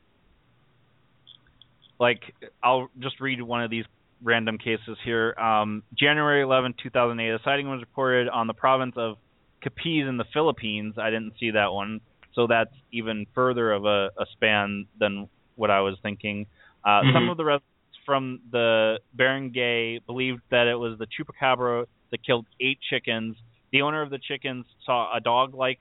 like 2.00 2.22
I'll 2.64 2.90
just 3.00 3.20
read 3.20 3.42
one 3.42 3.64
of 3.64 3.70
these 3.70 3.86
random 4.22 4.58
cases 4.58 4.98
here. 5.04 5.34
Um, 5.40 5.84
January 5.98 6.42
11, 6.42 6.76
2008, 6.82 7.30
a 7.30 7.40
sighting 7.44 7.70
was 7.70 7.82
reported 7.82 8.28
on 8.30 8.48
the 8.48 8.54
province 8.54 8.94
of 8.98 9.18
Capiz 9.64 10.08
in 10.08 10.18
the 10.18 10.26
Philippines. 10.34 10.96
I 10.98 11.10
didn't 11.10 11.34
see 11.40 11.52
that 11.52 11.72
one, 11.72 12.02
so 12.34 12.48
that's 12.48 12.74
even 12.92 13.26
further 13.34 13.72
of 13.72 13.86
a, 13.86 14.10
a 14.18 14.26
span 14.34 14.88
than 15.00 15.30
what 15.56 15.70
I 15.70 15.82
was 15.82 15.96
thinking. 16.02 16.48
Uh, 16.84 17.02
Mm-hmm. 17.02 17.16
Some 17.16 17.30
of 17.30 17.38
the 17.38 17.44
residents 17.44 17.69
from 18.10 18.40
the 18.52 18.98
barangay 19.14 20.00
believed 20.00 20.42
that 20.50 20.66
it 20.66 20.74
was 20.74 20.98
the 20.98 21.06
chupacabra 21.06 21.86
that 22.10 22.26
killed 22.26 22.48
eight 22.60 22.80
chickens. 22.90 23.36
The 23.72 23.84
owner 23.84 24.02
of 24.02 24.10
the 24.10 24.18
chickens 24.18 24.66
saw 24.84 25.16
a 25.16 25.20
dog-like 25.20 25.78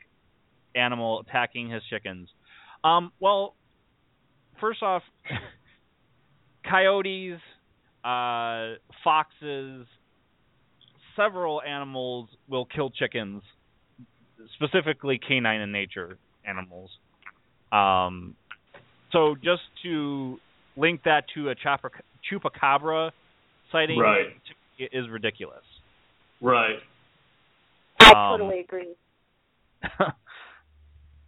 animal 0.75 1.21
attacking 1.21 1.71
his 1.71 1.83
chickens. 1.89 2.29
Um, 2.85 3.13
well, 3.19 3.55
first 4.61 4.83
off, 4.83 5.03
coyotes, 6.71 7.41
uh, 8.05 8.75
foxes, 9.03 9.87
several 11.17 11.63
animals 11.63 12.29
will 12.47 12.67
kill 12.67 12.91
chickens, 12.91 13.41
specifically 14.55 15.19
canine 15.19 15.63
in 15.63 15.73
nature 15.73 16.19
animals. 16.45 16.91
Um, 17.73 18.37
so 19.13 19.35
just 19.43 19.63
to 19.85 20.39
link 20.79 21.03
that 21.05 21.25
to 21.35 21.51
a 21.51 21.55
chupacabra 22.31 23.11
sighting 23.73 23.99
Right. 23.99 24.29
is 24.79 25.09
ridiculous. 25.11 25.65
Right. 26.41 26.79
I 28.01 28.11
Um, 28.11 28.39
totally 28.41 28.61
agree. 28.61 28.95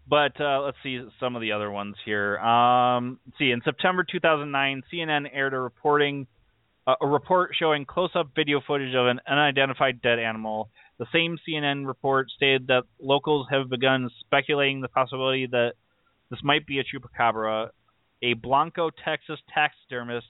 but 0.08 0.40
uh, 0.40 0.62
let's 0.62 0.76
see 0.82 1.00
some 1.18 1.36
of 1.36 1.42
the 1.42 1.52
other 1.52 1.70
ones 1.70 1.96
here. 2.04 2.38
Um, 2.38 3.18
let's 3.26 3.38
see, 3.38 3.50
in 3.50 3.60
September 3.64 4.04
2009, 4.10 4.82
CNN 4.92 5.26
aired 5.32 5.54
a 5.54 5.60
reporting 5.60 6.26
uh, 6.86 6.94
a 7.00 7.06
report 7.06 7.50
showing 7.58 7.84
close-up 7.84 8.28
video 8.34 8.60
footage 8.66 8.94
of 8.94 9.06
an 9.06 9.20
unidentified 9.28 10.00
dead 10.00 10.18
animal. 10.18 10.70
The 10.98 11.06
same 11.12 11.38
CNN 11.46 11.86
report 11.86 12.28
stated 12.34 12.68
that 12.68 12.84
locals 13.00 13.46
have 13.50 13.68
begun 13.68 14.08
speculating 14.20 14.80
the 14.80 14.88
possibility 14.88 15.46
that 15.46 15.74
this 16.30 16.40
might 16.42 16.66
be 16.66 16.78
a 16.78 16.84
chupacabra. 16.84 17.68
A 18.22 18.34
Blanco, 18.34 18.90
Texas 19.04 19.38
taxidermist 19.52 20.26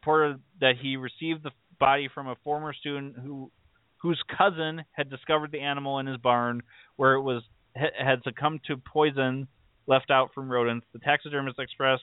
reported 0.00 0.40
that 0.60 0.74
he 0.80 0.96
received 0.96 1.42
the 1.42 1.50
body 1.78 2.08
from 2.12 2.28
a 2.28 2.36
former 2.44 2.72
student 2.72 3.16
who 3.16 3.50
whose 3.98 4.22
cousin 4.36 4.82
had 4.92 5.10
discovered 5.10 5.52
the 5.52 5.60
animal 5.60 5.98
in 5.98 6.06
his 6.06 6.16
barn 6.18 6.62
where 6.96 7.14
it 7.14 7.22
was 7.22 7.42
had 7.74 8.22
succumbed 8.24 8.60
to 8.66 8.76
poison 8.76 9.46
left 9.86 10.10
out 10.10 10.30
from 10.34 10.50
rodents. 10.50 10.86
The 10.92 10.98
taxidermist 11.00 11.58
expressed 11.58 12.02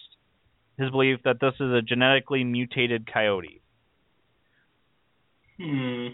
his 0.77 0.89
belief 0.91 1.19
that 1.25 1.39
this 1.39 1.53
is 1.59 1.71
a 1.71 1.81
genetically 1.81 2.43
mutated 2.43 3.11
coyote. 3.11 3.61
Hmm. 5.59 6.07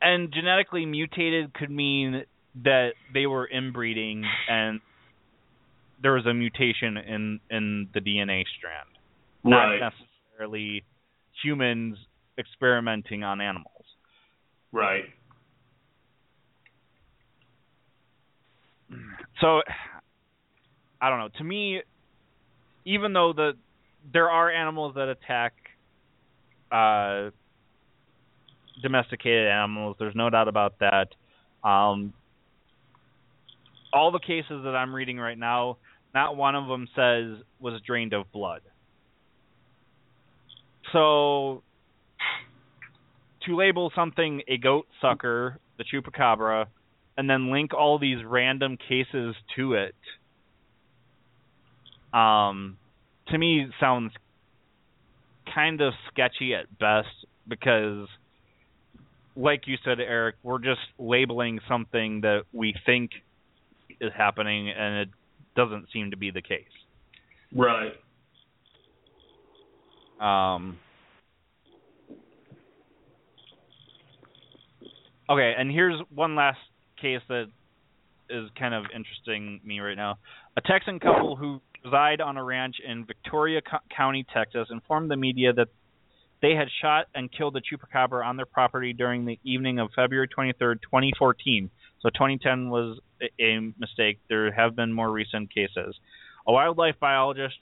And 0.00 0.32
genetically 0.32 0.86
mutated 0.86 1.54
could 1.54 1.70
mean 1.70 2.24
that 2.62 2.90
they 3.12 3.26
were 3.26 3.46
inbreeding 3.46 4.24
and 4.48 4.80
there 6.02 6.12
was 6.12 6.26
a 6.26 6.34
mutation 6.34 6.96
in 6.96 7.40
in 7.50 7.88
the 7.94 8.00
DNA 8.00 8.44
strand, 8.56 8.88
not 9.44 9.66
Right. 9.66 9.80
necessarily 9.80 10.84
humans 11.42 11.98
experimenting 12.38 13.24
on 13.24 13.40
animals. 13.40 13.84
Right. 14.72 15.04
So 19.40 19.62
I 21.00 21.10
don't 21.10 21.18
know. 21.20 21.28
To 21.38 21.44
me, 21.44 21.82
even 22.84 23.12
though 23.12 23.32
the 23.32 23.52
there 24.12 24.30
are 24.30 24.50
animals 24.50 24.94
that 24.94 25.08
attack 25.08 25.54
uh, 26.72 27.30
domesticated 28.82 29.48
animals, 29.48 29.96
there's 29.98 30.14
no 30.14 30.30
doubt 30.30 30.48
about 30.48 30.78
that. 30.80 31.08
Um, 31.68 32.12
all 33.92 34.10
the 34.10 34.18
cases 34.18 34.62
that 34.64 34.74
I'm 34.76 34.94
reading 34.94 35.18
right 35.18 35.38
now, 35.38 35.78
not 36.14 36.36
one 36.36 36.54
of 36.54 36.68
them 36.68 36.88
says 36.94 37.42
was 37.60 37.80
drained 37.86 38.12
of 38.12 38.30
blood. 38.32 38.62
So 40.92 41.62
to 43.46 43.56
label 43.56 43.92
something 43.94 44.42
a 44.48 44.58
goat 44.58 44.86
sucker, 45.00 45.58
the 45.76 45.84
chupacabra, 45.84 46.66
and 47.16 47.28
then 47.28 47.50
link 47.52 47.74
all 47.74 47.98
these 47.98 48.24
random 48.24 48.76
cases 48.76 49.34
to 49.56 49.74
it, 49.74 49.94
um, 52.12 52.78
to 53.28 53.38
me 53.38 53.66
sounds 53.80 54.12
kind 55.54 55.80
of 55.80 55.92
sketchy 56.10 56.54
at 56.54 56.78
best 56.78 57.08
because, 57.46 58.06
like 59.36 59.62
you 59.66 59.76
said, 59.84 60.00
Eric, 60.00 60.36
we're 60.42 60.58
just 60.58 60.80
labeling 60.98 61.60
something 61.68 62.22
that 62.22 62.42
we 62.52 62.74
think 62.86 63.10
is 64.00 64.12
happening, 64.16 64.70
and 64.70 65.00
it 65.00 65.08
doesn't 65.58 65.88
seem 65.92 66.12
to 66.12 66.16
be 66.16 66.30
the 66.30 66.40
case. 66.40 66.70
Right. 67.52 67.92
Um, 70.20 70.78
okay, 75.28 75.54
and 75.58 75.68
here's 75.68 76.00
one 76.14 76.36
last 76.36 76.58
case 77.00 77.20
that 77.28 77.46
is 78.30 78.48
kind 78.56 78.72
of 78.72 78.84
interesting 78.94 79.60
me 79.64 79.80
right 79.80 79.96
now. 79.96 80.18
A 80.56 80.60
Texan 80.60 81.00
couple 81.00 81.34
who 81.34 81.60
reside 81.84 82.20
on 82.20 82.36
a 82.36 82.44
ranch 82.44 82.76
in 82.86 83.04
Victoria 83.04 83.60
Co- 83.60 83.78
County, 83.96 84.24
Texas, 84.32 84.68
informed 84.70 85.10
the 85.10 85.16
media 85.16 85.52
that 85.52 85.68
they 86.40 86.52
had 86.52 86.68
shot 86.80 87.06
and 87.16 87.32
killed 87.32 87.56
a 87.56 87.60
chupacabra 87.60 88.24
on 88.24 88.36
their 88.36 88.46
property 88.46 88.92
during 88.92 89.24
the 89.24 89.40
evening 89.42 89.80
of 89.80 89.90
February 89.96 90.28
23rd, 90.28 90.82
2014. 90.82 91.68
So 92.00 92.10
2010 92.10 92.70
was 92.70 92.98
a- 93.40 93.72
mistake. 93.78 94.18
There 94.28 94.52
have 94.52 94.76
been 94.76 94.92
more 94.92 95.10
recent 95.10 95.52
cases. 95.52 95.98
A 96.46 96.52
wildlife 96.52 96.98
biologist 97.00 97.56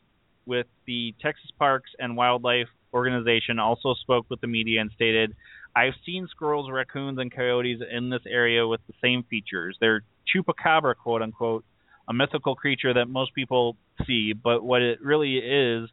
with 0.44 0.66
the 0.86 1.14
Texas 1.20 1.50
Parks 1.58 1.90
and 1.98 2.16
Wildlife 2.16 2.68
Organization 2.94 3.58
also 3.58 3.94
spoke 3.94 4.26
with 4.30 4.40
the 4.40 4.46
media 4.46 4.80
and 4.80 4.90
stated, 4.94 5.34
I've 5.74 5.94
seen 6.06 6.28
squirrels, 6.28 6.70
raccoons, 6.70 7.18
and 7.18 7.30
coyotes 7.30 7.80
in 7.90 8.08
this 8.08 8.22
area 8.26 8.66
with 8.66 8.80
the 8.86 8.94
same 9.02 9.24
features. 9.24 9.76
They're 9.80 10.02
chupacabra, 10.34 10.96
quote 10.96 11.22
unquote, 11.22 11.64
a 12.08 12.14
mythical 12.14 12.54
creature 12.54 12.94
that 12.94 13.06
most 13.08 13.34
people 13.34 13.76
see, 14.06 14.32
but 14.32 14.62
what 14.62 14.80
it 14.80 15.02
really 15.02 15.36
is, 15.36 15.90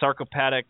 sarcoptic 0.00 0.64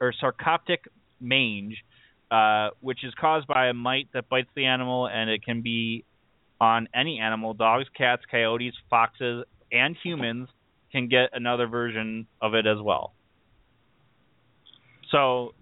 or 0.00 0.12
sarcoptic 0.20 0.78
mange, 1.20 1.82
uh, 2.30 2.70
which 2.80 3.04
is 3.04 3.14
caused 3.14 3.46
by 3.46 3.68
a 3.68 3.74
mite 3.74 4.08
that 4.12 4.28
bites 4.28 4.50
the 4.54 4.66
animal, 4.66 5.06
and 5.06 5.30
it 5.30 5.42
can 5.44 5.62
be 5.62 6.04
on 6.60 6.88
any 6.94 7.18
animal. 7.18 7.54
Dogs, 7.54 7.86
cats, 7.96 8.22
coyotes, 8.30 8.74
foxes, 8.88 9.44
and 9.72 9.96
humans 10.02 10.48
can 10.92 11.08
get 11.08 11.30
another 11.32 11.66
version 11.66 12.26
of 12.40 12.54
it 12.54 12.66
as 12.66 12.78
well. 12.80 13.12
So, 15.10 15.54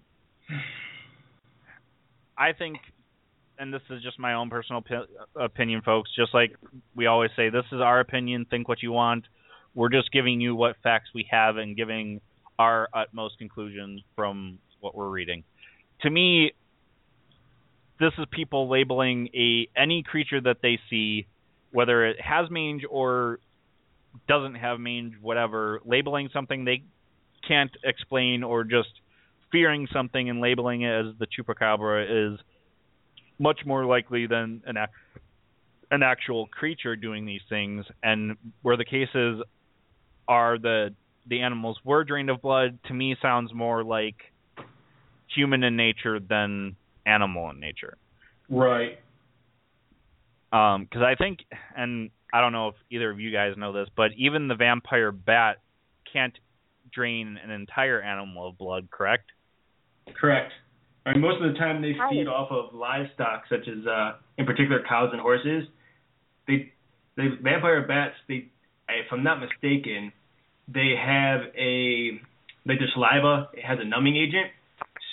I 2.37 2.53
think, 2.53 2.77
and 3.59 3.73
this 3.73 3.81
is 3.89 4.01
just 4.01 4.19
my 4.19 4.33
own 4.33 4.49
personal 4.49 4.81
opi- 4.81 5.07
opinion, 5.39 5.81
folks. 5.83 6.09
Just 6.15 6.33
like 6.33 6.55
we 6.95 7.05
always 7.05 7.31
say, 7.35 7.49
this 7.49 7.65
is 7.71 7.81
our 7.81 7.99
opinion. 7.99 8.45
Think 8.49 8.67
what 8.67 8.81
you 8.81 8.91
want. 8.91 9.25
We're 9.73 9.89
just 9.89 10.11
giving 10.11 10.39
you 10.39 10.55
what 10.55 10.77
facts 10.83 11.09
we 11.13 11.27
have 11.31 11.57
and 11.57 11.75
giving 11.75 12.21
our 12.57 12.87
utmost 12.93 13.37
conclusion 13.37 14.01
from 14.15 14.59
what 14.79 14.95
we're 14.95 15.09
reading. 15.09 15.43
To 16.01 16.09
me, 16.09 16.53
this 17.99 18.11
is 18.17 18.25
people 18.31 18.69
labeling 18.69 19.29
a 19.33 19.67
any 19.79 20.03
creature 20.03 20.41
that 20.41 20.57
they 20.61 20.79
see, 20.89 21.27
whether 21.71 22.05
it 22.05 22.17
has 22.19 22.49
mange 22.49 22.83
or 22.89 23.39
doesn't 24.27 24.55
have 24.55 24.79
mange, 24.79 25.13
whatever, 25.21 25.81
labeling 25.85 26.29
something 26.33 26.65
they 26.65 26.83
can't 27.47 27.71
explain 27.83 28.43
or 28.43 28.63
just 28.63 28.89
fearing 29.51 29.87
something 29.93 30.29
and 30.29 30.41
labeling 30.41 30.81
it 30.81 30.91
as 30.91 31.05
the 31.19 31.27
chupacabra 31.27 32.33
is 32.33 32.39
much 33.39 33.61
more 33.65 33.85
likely 33.85 34.27
than 34.27 34.61
an 34.65 34.77
an 35.91 36.03
actual 36.03 36.47
creature 36.47 36.95
doing 36.95 37.25
these 37.25 37.41
things. 37.47 37.85
And 38.03 38.37
where 38.61 38.77
the 38.77 38.85
cases 38.85 39.41
are 40.27 40.57
the 40.57 40.93
the 41.27 41.41
animals 41.41 41.77
were 41.83 42.03
drained 42.03 42.29
of 42.29 42.41
blood, 42.41 42.79
to 42.85 42.93
me 42.93 43.15
sounds 43.21 43.53
more 43.53 43.83
like 43.83 44.15
human 45.33 45.63
in 45.63 45.75
nature 45.75 46.19
than 46.19 46.75
animal 47.05 47.49
in 47.49 47.59
nature. 47.59 47.97
Right. 48.49 48.99
Um, 50.51 50.83
because 50.83 51.01
I 51.01 51.15
think, 51.15 51.39
and 51.75 52.11
I 52.33 52.41
don't 52.41 52.53
know 52.53 52.69
if 52.69 52.75
either 52.89 53.09
of 53.09 53.19
you 53.19 53.31
guys 53.31 53.53
know 53.57 53.73
this, 53.73 53.87
but 53.95 54.11
even 54.17 54.47
the 54.47 54.55
vampire 54.55 55.11
bat 55.11 55.57
can't 56.11 56.37
drain 56.93 57.37
an 57.43 57.51
entire 57.51 58.01
animal 58.01 58.49
of 58.49 58.57
blood, 58.57 58.89
correct? 58.89 59.31
Correct. 60.19 60.51
I 61.05 61.11
mean, 61.11 61.21
most 61.21 61.41
of 61.41 61.51
the 61.51 61.59
time 61.59 61.81
they 61.81 61.93
feed 62.09 62.27
off 62.27 62.51
of 62.51 62.73
livestock, 62.73 63.43
such 63.49 63.67
as, 63.67 63.85
uh, 63.85 64.13
in 64.37 64.45
particular, 64.45 64.81
cows 64.87 65.09
and 65.11 65.21
horses. 65.21 65.67
They, 66.47 66.71
the 67.17 67.37
vampire 67.41 67.85
bats, 67.87 68.15
they, 68.27 68.49
if 68.89 69.07
I'm 69.11 69.23
not 69.23 69.39
mistaken, 69.39 70.11
they 70.67 70.95
have 70.99 71.41
a 71.57 72.19
like 72.65 72.79
their 72.79 72.89
saliva 72.93 73.49
it 73.53 73.63
has 73.63 73.77
a 73.79 73.85
numbing 73.85 74.17
agent. 74.17 74.47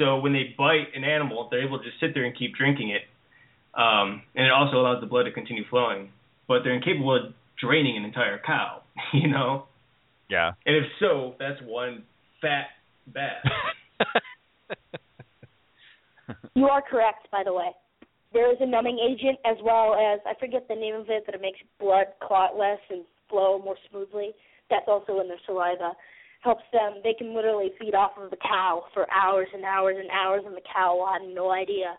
So 0.02 0.18
when 0.18 0.32
they 0.32 0.54
bite 0.58 0.88
an 0.96 1.04
animal, 1.04 1.46
they're 1.48 1.64
able 1.64 1.78
to 1.78 1.84
just 1.84 2.00
sit 2.00 2.10
there 2.12 2.24
and 2.24 2.36
keep 2.36 2.56
drinking 2.56 2.90
it, 2.90 3.02
um, 3.78 4.22
and 4.34 4.46
it 4.46 4.50
also 4.50 4.76
allows 4.76 5.00
the 5.00 5.06
blood 5.06 5.24
to 5.24 5.32
continue 5.32 5.62
flowing. 5.70 6.10
But 6.48 6.64
they're 6.64 6.74
incapable 6.74 7.14
of 7.14 7.32
draining 7.60 7.96
an 7.96 8.04
entire 8.04 8.40
cow, 8.44 8.82
you 9.12 9.28
know. 9.28 9.66
Yeah. 10.28 10.52
And 10.66 10.76
if 10.76 10.84
so, 10.98 11.34
that's 11.38 11.60
one 11.62 12.02
fat 12.40 12.66
bat. 13.06 13.42
You 16.54 16.66
are 16.66 16.82
correct, 16.82 17.28
by 17.30 17.42
the 17.44 17.52
way. 17.52 17.70
There 18.32 18.50
is 18.52 18.58
a 18.60 18.66
numbing 18.66 18.98
agent 18.98 19.38
as 19.44 19.56
well 19.62 19.94
as 19.94 20.20
I 20.26 20.38
forget 20.38 20.68
the 20.68 20.74
name 20.74 20.94
of 20.94 21.08
it, 21.08 21.24
but 21.24 21.34
it 21.34 21.40
makes 21.40 21.58
blood 21.80 22.06
clot 22.22 22.56
less 22.56 22.78
and 22.90 23.04
flow 23.28 23.58
more 23.58 23.76
smoothly. 23.90 24.32
That's 24.70 24.84
also 24.86 25.20
in 25.20 25.28
their 25.28 25.40
saliva. 25.46 25.92
Helps 26.42 26.64
them. 26.72 27.00
They 27.04 27.14
can 27.16 27.34
literally 27.34 27.70
feed 27.78 27.94
off 27.94 28.12
of 28.20 28.30
the 28.30 28.36
cow 28.36 28.84
for 28.92 29.06
hours 29.10 29.46
and 29.54 29.64
hours 29.64 29.96
and 29.98 30.10
hours, 30.10 30.42
and 30.44 30.56
the 30.56 30.62
cow 30.74 30.96
will 30.96 31.06
have 31.06 31.22
no 31.34 31.52
idea 31.52 31.96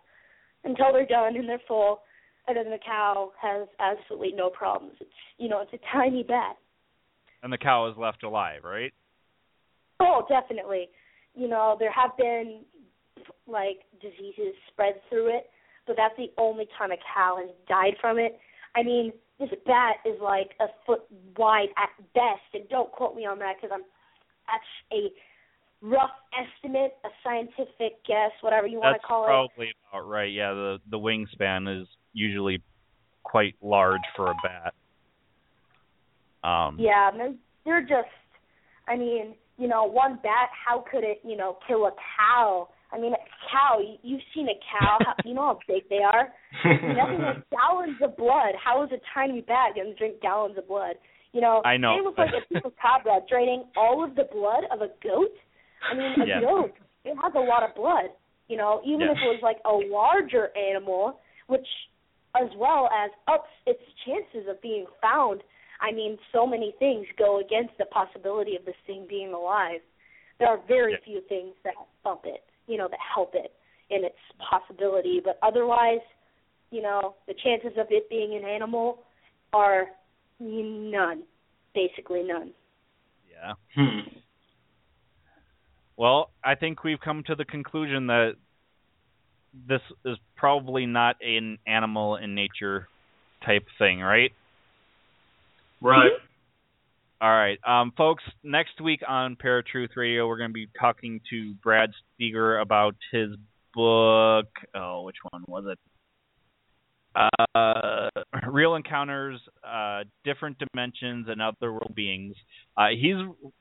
until 0.65 0.91
they're 0.91 1.05
done 1.05 1.35
and 1.35 1.47
they're 1.47 1.61
full, 1.67 2.01
and 2.47 2.57
then 2.57 2.65
the 2.69 2.79
cow 2.85 3.31
has 3.41 3.67
absolutely 3.79 4.33
no 4.35 4.49
problems. 4.49 4.95
It's 4.99 5.09
you 5.37 5.47
know, 5.47 5.61
it's 5.61 5.73
a 5.73 5.79
tiny 5.95 6.23
bat. 6.23 6.57
And 7.41 7.51
the 7.51 7.57
cow 7.57 7.89
is 7.89 7.97
left 7.97 8.23
alive, 8.23 8.63
right? 8.63 8.93
Oh, 9.99 10.25
definitely. 10.27 10.89
You 11.35 11.47
know, 11.47 11.77
there 11.79 11.91
have 11.91 12.11
been 12.17 12.61
like 13.47 13.79
diseases 14.01 14.55
spread 14.71 14.95
through 15.09 15.37
it, 15.37 15.49
but 15.87 15.95
that's 15.97 16.15
the 16.17 16.31
only 16.37 16.67
time 16.77 16.91
a 16.91 16.97
cow 17.15 17.37
has 17.39 17.49
died 17.67 17.93
from 18.01 18.17
it. 18.17 18.37
I 18.75 18.83
mean, 18.83 19.13
this 19.39 19.49
bat 19.65 19.95
is 20.05 20.19
like 20.21 20.51
a 20.59 20.65
foot 20.85 21.01
wide 21.37 21.69
at 21.77 21.89
best, 22.13 22.47
and 22.53 22.67
don't 22.69 22.91
quote 22.91 23.15
me 23.15 23.25
on 23.25 23.39
that 23.39 23.55
because 23.55 23.71
I'm 23.73 23.83
that's 24.47 24.71
a 24.91 25.11
rough 25.81 26.11
estimate, 26.33 26.93
a 27.03 27.09
scientific 27.23 28.03
guess, 28.07 28.31
whatever 28.41 28.67
you 28.67 28.79
want 28.79 28.93
That's 28.95 29.03
to 29.03 29.07
call 29.07 29.23
it. 29.25 29.27
probably 29.27 29.67
about 29.91 30.07
right. 30.07 30.31
Yeah, 30.31 30.53
the 30.53 30.77
the 30.89 30.97
wingspan 30.97 31.81
is 31.81 31.87
usually 32.13 32.61
quite 33.23 33.55
large 33.61 34.01
for 34.15 34.31
a 34.31 34.35
bat. 34.43 34.73
Um, 36.43 36.77
Yeah, 36.79 37.09
they're, 37.11 37.33
they're 37.65 37.81
just, 37.81 38.11
I 38.87 38.97
mean, 38.97 39.35
you 39.57 39.67
know, 39.67 39.85
one 39.85 40.19
bat, 40.23 40.49
how 40.67 40.83
could 40.91 41.03
it, 41.03 41.21
you 41.23 41.37
know, 41.37 41.57
kill 41.67 41.85
a 41.85 41.91
cow? 42.17 42.67
I 42.91 42.99
mean, 42.99 43.13
a 43.13 43.17
cow, 43.49 43.79
you, 43.79 43.95
you've 44.03 44.21
seen 44.35 44.47
a 44.49 44.59
cow, 44.71 44.97
how, 44.99 45.13
you 45.25 45.33
know 45.33 45.41
how 45.41 45.59
big 45.67 45.83
they 45.89 45.99
are. 46.03 46.33
Nothing 46.65 47.19
but 47.19 47.49
gallons 47.49 47.97
of 48.03 48.15
blood. 48.17 48.53
How 48.63 48.83
is 48.83 48.89
a 48.91 48.99
tiny 49.13 49.41
bat 49.41 49.75
going 49.75 49.91
to 49.91 49.95
drink 49.95 50.21
gallons 50.21 50.57
of 50.57 50.67
blood? 50.67 50.95
You 51.33 51.41
know, 51.41 51.61
I 51.65 51.77
know. 51.77 51.97
Same 51.97 52.05
with 52.05 52.17
like 52.17 52.29
a 52.33 52.53
chupacabra 52.53 53.27
draining 53.27 53.65
all 53.75 54.03
of 54.03 54.15
the 54.15 54.27
blood 54.31 54.63
of 54.71 54.81
a 54.81 54.89
goat. 55.03 55.33
I 55.91 55.95
mean, 55.95 56.21
a 56.21 56.25
Yeah. 56.25 56.39
goat, 56.41 56.73
it 57.03 57.15
has 57.21 57.33
a 57.35 57.39
lot 57.39 57.63
of 57.63 57.75
blood. 57.75 58.11
You 58.47 58.57
know, 58.57 58.81
even 58.85 59.01
Yeah. 59.01 59.11
if 59.11 59.17
it 59.17 59.25
was 59.25 59.39
like 59.41 59.57
a 59.65 59.73
larger 59.73 60.55
animal, 60.55 61.19
which 61.47 61.67
as 62.35 62.49
well 62.57 62.89
as 62.93 63.11
ups 63.27 63.49
its 63.65 63.81
chances 64.05 64.47
of 64.49 64.61
being 64.61 64.85
found. 65.01 65.41
I 65.81 65.91
mean, 65.91 66.17
so 66.31 66.47
many 66.47 66.73
things 66.79 67.05
go 67.17 67.39
against 67.39 67.77
the 67.77 67.85
possibility 67.85 68.55
of 68.55 68.65
this 68.65 68.75
thing 68.87 69.05
being 69.07 69.33
alive. 69.33 69.81
There 70.39 70.47
are 70.47 70.57
very 70.67 70.93
Yeah. 70.93 70.99
few 70.99 71.21
things 71.21 71.55
that 71.63 71.75
bump 72.03 72.25
it, 72.25 72.43
you 72.67 72.77
know, 72.77 72.87
that 72.87 72.99
help 72.99 73.35
it 73.35 73.53
in 73.89 74.03
its 74.03 74.17
possibility. 74.39 75.19
But 75.19 75.37
otherwise, 75.43 76.01
you 76.71 76.81
know, 76.81 77.15
the 77.27 77.33
chances 77.35 77.77
of 77.77 77.91
it 77.91 78.09
being 78.09 78.33
an 78.35 78.45
animal 78.45 79.03
are 79.51 79.91
none, 80.39 81.23
basically 81.73 82.23
none. 82.23 82.51
yeah. 83.31 83.53
hmm. 83.75 84.09
Well, 85.95 86.31
I 86.43 86.55
think 86.55 86.83
we've 86.83 86.99
come 86.99 87.23
to 87.27 87.35
the 87.35 87.45
conclusion 87.45 88.07
that 88.07 88.33
this 89.67 89.81
is 90.05 90.17
probably 90.35 90.85
not 90.85 91.17
an 91.21 91.59
animal 91.67 92.15
in 92.15 92.33
nature 92.33 92.87
type 93.45 93.65
thing, 93.77 93.99
right? 93.99 94.31
Right. 95.81 96.11
All 97.21 97.29
right, 97.29 97.57
um, 97.65 97.93
folks. 97.95 98.23
Next 98.43 98.81
week 98.81 99.01
on 99.07 99.37
Paratruth 99.37 99.95
Radio, 99.95 100.27
we're 100.27 100.37
going 100.37 100.49
to 100.49 100.53
be 100.53 100.67
talking 100.77 101.21
to 101.29 101.53
Brad 101.63 101.91
Steiger 102.19 102.61
about 102.61 102.95
his 103.13 103.29
book. 103.73 104.47
Oh, 104.75 105.03
which 105.03 105.15
one 105.31 105.43
was 105.47 105.63
it? 105.71 105.79
Uh, 107.15 108.09
Real 108.49 108.75
Encounters, 108.75 109.39
uh, 109.67 110.03
Different 110.23 110.57
Dimensions, 110.57 111.27
and 111.29 111.41
Otherworld 111.41 111.93
Beings. 111.95 112.35
Uh, 112.77 112.87
he's 112.99 113.15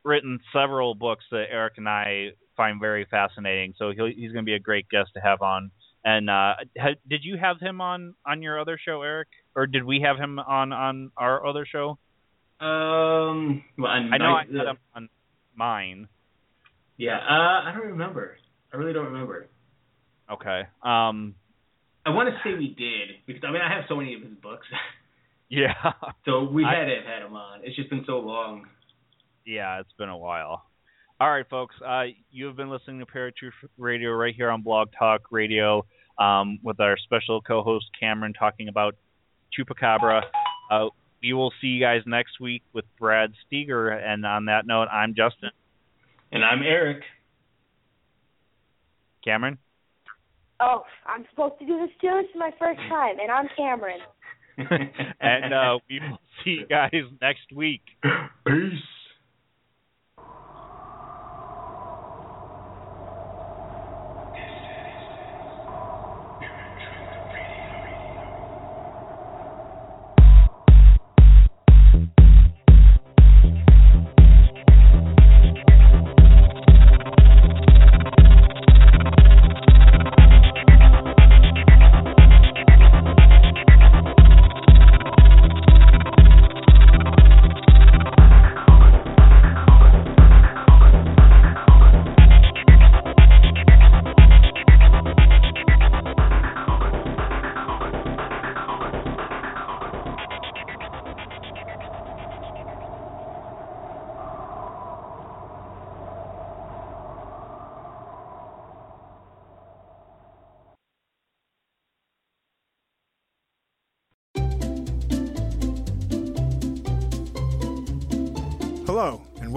written 0.05 0.41
several 0.53 0.95
books 0.95 1.25
that 1.31 1.47
Eric 1.51 1.75
and 1.77 1.89
I 1.89 2.31
find 2.57 2.81
very 2.81 3.07
fascinating, 3.11 3.75
so 3.79 3.93
he'll, 3.95 4.07
he's 4.07 4.33
going 4.33 4.45
to 4.45 4.49
be 4.49 4.55
a 4.55 4.61
great 4.61 4.89
guest 4.89 5.11
to 5.15 5.21
have 5.21 5.43
on. 5.43 5.71
And 6.05 6.29
uh, 6.29 6.55
ha, 6.79 6.89
did 7.09 7.21
you 7.23 7.37
have 7.39 7.61
him 7.61 7.81
on 7.81 8.15
on 8.27 8.43
your 8.43 8.61
other 8.61 8.79
show, 8.83 9.03
Eric, 9.03 9.29
or 9.55 9.67
did 9.67 9.85
we 9.85 10.01
have 10.05 10.17
him 10.17 10.39
on 10.39 10.73
on 10.73 11.13
our 11.17 11.47
other 11.47 11.65
show? 11.65 11.99
Um. 12.61 13.63
Well, 13.79 13.91
I 13.91 14.19
know 14.19 14.35
I 14.35 14.45
had 14.45 14.67
him 14.67 14.79
on 14.95 15.09
mine. 15.55 16.09
Yeah. 16.97 17.19
Uh, 17.19 17.69
I 17.69 17.73
don't 17.75 17.89
remember. 17.89 18.37
I 18.73 18.77
really 18.77 18.93
don't 18.93 19.07
remember. 19.07 19.49
Okay. 20.31 20.63
Um. 20.83 21.35
I 22.05 22.11
want 22.11 22.29
to 22.29 22.35
say 22.43 22.55
we 22.59 22.69
did 22.77 23.25
because 23.27 23.43
I 23.47 23.53
mean 23.53 23.63
I 23.63 23.73
have 23.75 23.85
so 23.89 23.97
many 23.97 24.15
of 24.15 24.23
his 24.23 24.35
books, 24.43 24.67
Yeah. 25.49 25.75
so 26.25 26.45
we 26.45 26.65
had 26.65 26.87
to 26.87 26.95
have 26.97 27.05
had 27.05 27.27
him 27.27 27.37
on. 27.37 27.61
It's 27.63 27.77
just 27.77 27.91
been 27.91 28.05
so 28.07 28.19
long. 28.19 28.67
yeah, 29.45 29.81
it's 29.81 29.93
been 29.99 30.09
a 30.09 30.17
while. 30.17 30.65
All 31.21 31.31
right, 31.31 31.49
folks. 31.49 31.75
Uh, 31.87 32.05
you 32.33 32.47
have 32.47 32.57
been 32.57 32.71
listening 32.71 32.99
to 33.01 33.07
Paratruth 33.07 33.53
Radio 33.79 34.11
right 34.13 34.35
here 34.35 34.51
on 34.51 34.63
Blog 34.63 34.89
Talk 34.99 35.31
Radio 35.31 35.85
um, 36.19 36.59
with 36.65 36.81
our 36.81 36.97
special 37.05 37.41
co-host 37.43 37.85
Cameron 38.01 38.33
talking 38.33 38.69
about 38.69 38.97
Chupacabra. 39.57 40.23
Uh, 40.71 40.87
we 41.23 41.33
will 41.35 41.53
see 41.61 41.69
you 41.69 41.81
guys 41.81 42.01
next 42.07 42.41
week 42.41 42.63
with 42.73 42.85
Brad 42.99 43.33
Steiger. 43.47 43.95
And 43.95 44.27
on 44.27 44.47
that 44.47 44.67
note, 44.67 44.89
I'm 44.91 45.15
Justin. 45.15 45.51
And 46.33 46.45
I'm 46.45 46.63
Eric. 46.63 47.03
Cameron. 49.25 49.59
Oh, 50.63 50.85
I'm 51.07 51.25
supposed 51.31 51.59
to 51.59 51.67
do 51.67 51.79
this 51.81 51.91
too. 52.01 52.21
This 52.23 52.31
is 52.31 52.37
my 52.37 52.51
first 52.59 52.79
time, 52.89 53.17
and 53.21 53.31
I'm 53.31 53.49
Cameron. 53.57 53.99
and 55.21 55.53
uh, 55.53 55.79
we 55.91 55.99
will 55.99 56.19
see 56.45 56.61
you 56.61 56.67
guys 56.67 56.93
next 57.21 57.53
week. 57.53 57.83
Peace. 58.47 59.02